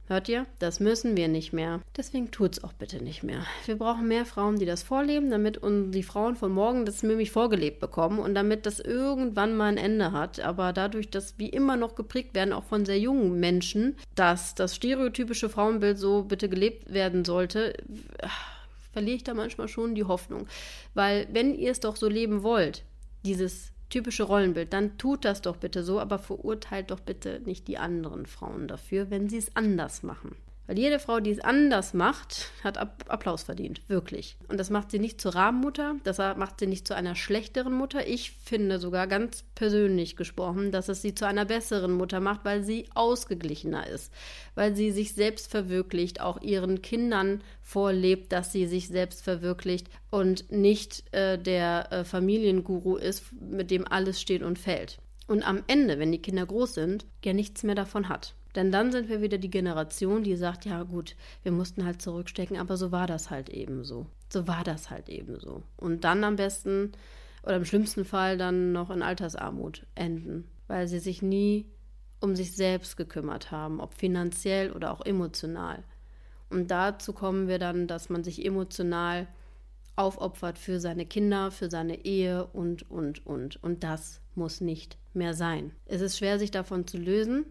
Hört 0.09 0.28
ihr? 0.28 0.46
Das 0.61 0.78
müssen 0.78 1.16
wir 1.16 1.26
nicht 1.26 1.52
mehr. 1.52 1.80
Deswegen 1.96 2.30
tut's 2.30 2.62
auch 2.62 2.72
bitte 2.72 3.02
nicht 3.02 3.24
mehr. 3.24 3.44
Wir 3.64 3.76
brauchen 3.76 4.07
mehr 4.07 4.24
Frauen, 4.24 4.57
die 4.57 4.64
das 4.64 4.84
vorleben, 4.84 5.30
damit 5.30 5.61
die 5.64 6.02
Frauen 6.04 6.36
von 6.36 6.52
morgen 6.52 6.86
das 6.86 7.02
nämlich 7.02 7.32
vorgelebt 7.32 7.80
bekommen 7.80 8.20
und 8.20 8.34
damit 8.34 8.66
das 8.66 8.78
irgendwann 8.78 9.57
mal 9.57 9.66
ein 9.66 9.78
Ende 9.78 10.12
hat. 10.12 10.38
Aber 10.38 10.72
dadurch, 10.72 11.11
dass 11.11 11.38
wir 11.38 11.52
immer 11.52 11.76
noch 11.76 11.96
geprägt 11.96 12.34
werden, 12.34 12.52
auch 12.52 12.62
von 12.62 12.86
sehr 12.86 13.00
jungen 13.00 13.40
Menschen, 13.40 13.96
dass 14.14 14.54
das 14.54 14.76
stereotypische 14.76 15.48
Frauenbild 15.48 15.98
so 15.98 16.22
bitte 16.22 16.48
gelebt 16.48 16.92
werden 16.92 17.24
sollte, 17.24 17.74
verliere 18.92 19.16
ich 19.16 19.24
da 19.24 19.34
manchmal 19.34 19.66
schon 19.66 19.96
die 19.96 20.04
Hoffnung. 20.04 20.46
Weil 20.94 21.26
wenn 21.32 21.52
ihr 21.52 21.72
es 21.72 21.80
doch 21.80 21.96
so 21.96 22.09
leben 22.09 22.44
wollt, 22.44 22.84
dieses 23.24 23.72
typische 23.89 24.24
Rollenbild, 24.24 24.72
dann 24.72 24.99
tut 24.99 25.24
das 25.24 25.43
doch 25.43 25.57
bitte 25.57 25.82
so, 25.84 26.01
aber 26.01 26.18
verurteilt 26.18 26.91
doch 26.91 27.01
bitte 27.01 27.41
nicht 27.45 27.68
die 27.68 27.78
anderen 27.78 28.26
Frauen 28.26 28.68
dafür, 28.68 29.11
wenn 29.11 29.28
sie 29.28 29.39
es 29.39 29.55
anders 29.55 30.03
machen. 30.03 30.37
Weil 30.66 30.78
jede 30.78 30.98
Frau, 30.98 31.20
die 31.20 31.30
es 31.30 31.40
anders 31.40 31.94
macht, 31.94 32.50
hat 32.64 32.76
Applaus 32.76 33.44
verdient, 33.44 33.80
wirklich. 33.88 34.36
Und 34.48 34.58
das 34.58 34.70
macht 34.70 34.90
sie 34.90 34.98
nicht 34.98 35.20
zur 35.20 35.34
Rabenmutter, 35.36 35.94
das 36.02 36.18
macht 36.18 36.58
sie 36.58 36.66
nicht 36.66 36.88
zu 36.88 36.94
einer 36.94 37.14
schlechteren 37.14 37.72
Mutter. 37.72 38.06
Ich 38.06 38.32
finde 38.32 38.80
sogar 38.80 39.06
ganz 39.06 39.44
persönlich 39.54 40.16
gesprochen, 40.16 40.72
dass 40.72 40.88
es 40.88 41.02
sie 41.02 41.14
zu 41.14 41.26
einer 41.26 41.44
besseren 41.44 41.92
Mutter 41.92 42.18
macht, 42.18 42.44
weil 42.44 42.64
sie 42.64 42.86
ausgeglichener 42.94 43.86
ist, 43.86 44.12
weil 44.56 44.74
sie 44.74 44.90
sich 44.90 45.14
selbst 45.14 45.50
verwirklicht, 45.50 46.20
auch 46.20 46.42
ihren 46.42 46.82
Kindern 46.82 47.42
vorlebt, 47.62 48.32
dass 48.32 48.52
sie 48.52 48.66
sich 48.66 48.88
selbst 48.88 49.22
verwirklicht 49.22 49.88
und 50.10 50.50
nicht 50.50 51.04
äh, 51.12 51.38
der 51.38 51.92
äh, 51.92 52.04
Familienguru 52.04 52.96
ist, 52.96 53.24
mit 53.40 53.70
dem 53.70 53.86
alles 53.86 54.20
steht 54.20 54.42
und 54.42 54.58
fällt. 54.58 54.98
Und 55.28 55.46
am 55.46 55.62
Ende, 55.66 55.98
wenn 55.98 56.12
die 56.12 56.22
Kinder 56.22 56.46
groß 56.46 56.74
sind, 56.74 57.04
ja 57.24 57.32
nichts 57.32 57.62
mehr 57.62 57.74
davon 57.74 58.08
hat. 58.08 58.34
Denn 58.57 58.72
dann 58.72 58.90
sind 58.90 59.11
wir 59.11 59.20
wieder 59.20 59.36
die 59.38 59.50
Generation, 59.50 60.24
die 60.24 60.34
sagt, 60.34 60.64
ja 60.64 60.82
gut, 60.82 61.14
wir 61.42 61.52
mussten 61.52 61.84
halt 61.84 62.00
zurückstecken, 62.00 62.57
aber 62.57 62.76
so 62.78 62.90
war 62.90 63.07
das 63.07 63.30
halt 63.30 63.50
eben 63.50 63.84
so. 63.84 64.07
So 64.30 64.48
war 64.48 64.64
das 64.64 64.90
halt 64.90 65.11
eben 65.11 65.38
so. 65.38 65.62
Und 65.76 66.04
dann 66.04 66.24
am 66.24 66.36
besten 66.36 66.92
oder 67.42 67.57
im 67.57 67.66
schlimmsten 67.66 68.04
Fall 68.04 68.38
dann 68.38 68.72
noch 68.72 68.90
in 68.90 69.02
Altersarmut 69.02 69.86
enden, 69.94 70.48
weil 70.66 70.88
sie 70.88 70.98
sich 70.98 71.20
nie 71.20 71.66
um 72.20 72.34
sich 72.34 72.57
selbst 72.57 72.96
gekümmert 72.96 73.50
haben, 73.50 73.78
ob 73.78 73.94
finanziell 73.94 74.72
oder 74.72 74.90
auch 74.90 75.04
emotional. 75.04 75.84
Und 76.48 76.70
dazu 76.70 77.12
kommen 77.12 77.48
wir 77.48 77.59
dann, 77.59 77.86
dass 77.86 78.09
man 78.09 78.24
sich 78.24 78.44
emotional 78.44 79.28
aufopfert 79.96 80.59
für 80.59 80.80
seine 80.80 81.07
Kinder, 81.07 81.50
für 81.50 81.70
seine 81.70 82.04
Ehe 82.04 82.46
und, 82.46 82.90
und, 82.90 83.26
und. 83.26 83.62
Und 83.62 83.84
das 83.84 84.20
muss 84.34 84.61
nicht 84.61 84.98
mehr 85.14 85.34
sein. 85.34 85.72
Es 85.84 86.00
ist 86.00 86.18
schwer, 86.18 86.38
sich 86.38 86.50
davon 86.50 86.86
zu 86.86 86.98
lösen, 86.98 87.46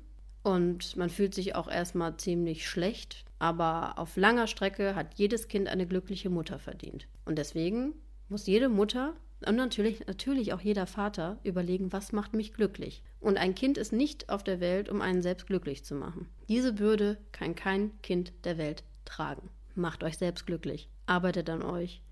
und 0.45 0.95
man 0.95 1.09
fühlt 1.09 1.33
sich 1.33 1.55
auch 1.55 1.67
erstmal 1.67 2.17
ziemlich 2.17 2.69
schlecht, 2.69 3.25
aber 3.39 3.97
auf 3.97 4.15
langer 4.15 4.45
Strecke 4.45 4.93
hat 4.93 5.15
jedes 5.15 5.47
Kind 5.47 5.67
eine 5.67 5.87
glückliche 5.87 6.29
Mutter 6.29 6.59
verdient. 6.59 7.07
Und 7.25 7.39
deswegen 7.39 7.95
muss 8.29 8.45
jede 8.45 8.69
Mutter 8.69 9.15
und 9.47 9.55
natürlich, 9.55 10.05
natürlich 10.05 10.53
auch 10.53 10.61
jeder 10.61 10.85
Vater 10.85 11.39
überlegen, 11.43 11.91
was 11.91 12.11
macht 12.11 12.35
mich 12.35 12.53
glücklich. 12.53 13.01
Und 13.19 13.37
ein 13.37 13.55
Kind 13.55 13.79
ist 13.79 13.91
nicht 13.91 14.29
auf 14.29 14.43
der 14.43 14.59
Welt, 14.59 14.87
um 14.87 15.01
einen 15.01 15.23
selbst 15.23 15.47
glücklich 15.47 15.83
zu 15.83 15.95
machen. 15.95 16.27
Diese 16.47 16.73
Bürde 16.73 17.17
kann 17.31 17.55
kein 17.55 17.99
Kind 18.03 18.31
der 18.43 18.59
Welt 18.59 18.83
tragen. 19.03 19.49
Macht 19.73 20.03
euch 20.03 20.19
selbst 20.19 20.45
glücklich, 20.45 20.89
arbeitet 21.07 21.49
an 21.49 21.63
euch 21.63 22.03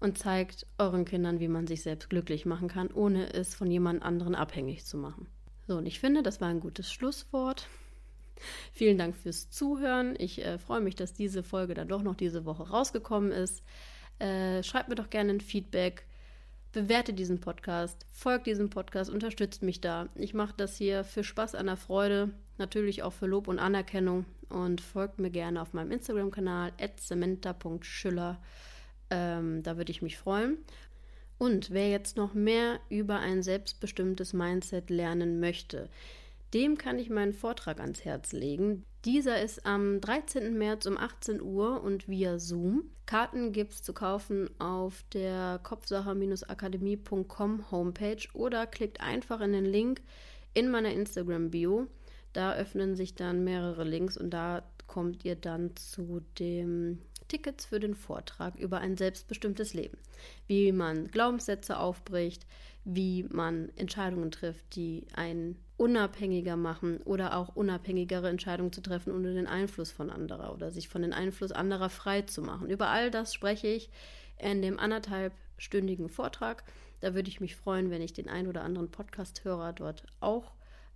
und 0.00 0.16
zeigt 0.16 0.66
euren 0.78 1.04
Kindern, 1.04 1.38
wie 1.38 1.48
man 1.48 1.66
sich 1.66 1.82
selbst 1.82 2.08
glücklich 2.08 2.46
machen 2.46 2.68
kann, 2.68 2.90
ohne 2.90 3.34
es 3.34 3.54
von 3.54 3.70
jemand 3.70 4.02
anderen 4.02 4.34
abhängig 4.34 4.86
zu 4.86 4.96
machen. 4.96 5.28
So, 5.68 5.76
und 5.76 5.84
ich 5.84 6.00
finde, 6.00 6.22
das 6.22 6.40
war 6.40 6.48
ein 6.48 6.60
gutes 6.60 6.90
Schlusswort. 6.90 7.68
Vielen 8.72 8.96
Dank 8.96 9.14
fürs 9.14 9.50
Zuhören. 9.50 10.14
Ich 10.18 10.42
äh, 10.42 10.58
freue 10.58 10.80
mich, 10.80 10.94
dass 10.94 11.12
diese 11.12 11.42
Folge 11.42 11.74
dann 11.74 11.88
doch 11.88 12.02
noch 12.02 12.14
diese 12.14 12.46
Woche 12.46 12.70
rausgekommen 12.70 13.32
ist. 13.32 13.62
Äh, 14.18 14.62
schreibt 14.62 14.88
mir 14.88 14.94
doch 14.94 15.10
gerne 15.10 15.34
ein 15.34 15.42
Feedback. 15.42 16.06
Bewerte 16.72 17.12
diesen 17.12 17.40
Podcast, 17.40 18.06
folgt 18.10 18.46
diesem 18.46 18.70
Podcast, 18.70 19.10
unterstützt 19.10 19.62
mich 19.62 19.82
da. 19.82 20.08
Ich 20.14 20.32
mache 20.32 20.54
das 20.56 20.74
hier 20.78 21.04
für 21.04 21.22
Spaß 21.22 21.54
an 21.54 21.66
der 21.66 21.76
Freude, 21.76 22.30
natürlich 22.56 23.02
auch 23.02 23.12
für 23.12 23.26
Lob 23.26 23.46
und 23.46 23.58
Anerkennung 23.58 24.24
und 24.48 24.80
folgt 24.80 25.18
mir 25.18 25.30
gerne 25.30 25.60
auf 25.60 25.74
meinem 25.74 25.90
Instagram-Kanal 25.90 26.72
@cementa.schüller. 26.96 28.40
Ähm, 29.10 29.62
da 29.62 29.76
würde 29.76 29.90
ich 29.90 30.00
mich 30.00 30.16
freuen. 30.16 30.58
Und 31.38 31.70
wer 31.70 31.88
jetzt 31.88 32.16
noch 32.16 32.34
mehr 32.34 32.80
über 32.88 33.20
ein 33.20 33.42
selbstbestimmtes 33.42 34.32
Mindset 34.32 34.90
lernen 34.90 35.38
möchte, 35.40 35.88
dem 36.54 36.78
kann 36.78 36.98
ich 36.98 37.10
meinen 37.10 37.34
Vortrag 37.34 37.80
ans 37.80 38.04
Herz 38.04 38.32
legen. 38.32 38.84
Dieser 39.04 39.40
ist 39.40 39.64
am 39.64 40.00
13. 40.00 40.58
März 40.58 40.86
um 40.86 40.98
18 40.98 41.40
Uhr 41.40 41.80
und 41.82 42.08
via 42.08 42.40
Zoom. 42.40 42.90
Karten 43.06 43.52
gibt 43.52 43.72
es 43.72 43.82
zu 43.82 43.92
kaufen 43.92 44.50
auf 44.58 45.04
der 45.12 45.60
kopfsacher-akademie.com 45.62 47.70
Homepage 47.70 48.26
oder 48.32 48.66
klickt 48.66 49.00
einfach 49.00 49.40
in 49.40 49.52
den 49.52 49.64
Link 49.64 50.02
in 50.54 50.68
meiner 50.70 50.92
Instagram-Bio. 50.92 51.86
Da 52.32 52.54
öffnen 52.54 52.96
sich 52.96 53.14
dann 53.14 53.44
mehrere 53.44 53.84
Links 53.84 54.16
und 54.16 54.30
da 54.30 54.64
kommt 54.86 55.24
ihr 55.24 55.36
dann 55.36 55.76
zu 55.76 56.22
dem 56.38 56.98
Tickets 57.28 57.66
für 57.66 57.80
den 57.80 57.94
Vortrag 57.94 58.56
über 58.56 58.78
ein 58.78 58.96
selbstbestimmtes 58.96 59.74
Leben. 59.74 59.98
Wie 60.46 60.72
man 60.72 61.08
Glaubenssätze 61.08 61.78
aufbricht, 61.78 62.46
wie 62.84 63.24
man 63.30 63.70
Entscheidungen 63.76 64.30
trifft, 64.30 64.74
die 64.74 65.06
einen 65.14 65.62
unabhängiger 65.76 66.56
machen 66.56 66.98
oder 67.02 67.36
auch 67.36 67.54
unabhängigere 67.54 68.28
Entscheidungen 68.28 68.72
zu 68.72 68.80
treffen 68.80 69.12
ohne 69.12 69.34
den 69.34 69.46
Einfluss 69.46 69.92
von 69.92 70.10
anderer 70.10 70.54
oder 70.54 70.70
sich 70.70 70.88
von 70.88 71.02
den 71.02 71.12
Einfluss 71.12 71.52
anderer 71.52 71.90
frei 71.90 72.22
zu 72.22 72.42
machen. 72.42 72.70
Über 72.70 72.88
all 72.88 73.10
das 73.10 73.34
spreche 73.34 73.68
ich 73.68 73.90
in 74.38 74.62
dem 74.62 74.78
anderthalbstündigen 74.78 76.08
Vortrag. 76.08 76.64
Da 77.00 77.14
würde 77.14 77.28
ich 77.28 77.40
mich 77.40 77.56
freuen, 77.56 77.90
wenn 77.90 78.02
ich 78.02 78.12
den 78.12 78.28
ein 78.28 78.48
oder 78.48 78.62
anderen 78.62 78.90
Podcast-Hörer 78.90 79.72
dort 79.72 80.04
auch 80.20 80.54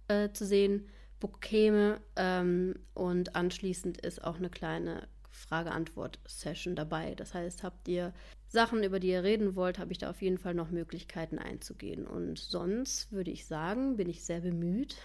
äh, 0.08 0.30
zu 0.32 0.44
sehen 0.44 0.88
bekäme. 1.20 2.00
Ähm, 2.16 2.74
und 2.94 3.36
anschließend 3.36 3.98
ist 3.98 4.24
auch 4.24 4.36
eine 4.36 4.50
kleine 4.50 5.06
Frage-Antwort-Session 5.32 6.76
dabei. 6.76 7.14
Das 7.14 7.34
heißt, 7.34 7.62
habt 7.62 7.88
ihr 7.88 8.12
Sachen, 8.48 8.84
über 8.84 9.00
die 9.00 9.08
ihr 9.08 9.24
reden 9.24 9.56
wollt, 9.56 9.78
habe 9.78 9.92
ich 9.92 9.98
da 9.98 10.10
auf 10.10 10.22
jeden 10.22 10.38
Fall 10.38 10.54
noch 10.54 10.70
Möglichkeiten 10.70 11.38
einzugehen. 11.38 12.06
Und 12.06 12.38
sonst 12.38 13.10
würde 13.10 13.30
ich 13.30 13.46
sagen, 13.46 13.96
bin 13.96 14.08
ich 14.08 14.24
sehr 14.24 14.40
bemüht. 14.40 14.96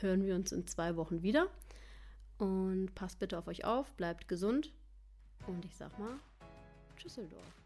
Hören 0.00 0.24
wir 0.24 0.34
uns 0.34 0.52
in 0.52 0.66
zwei 0.66 0.96
Wochen 0.96 1.22
wieder. 1.22 1.48
Und 2.38 2.94
passt 2.94 3.18
bitte 3.18 3.38
auf 3.38 3.48
euch 3.48 3.64
auf, 3.64 3.94
bleibt 3.94 4.28
gesund. 4.28 4.72
Und 5.46 5.64
ich 5.64 5.76
sag 5.76 5.98
mal, 5.98 6.18
Tschüsseldorf. 6.96 7.57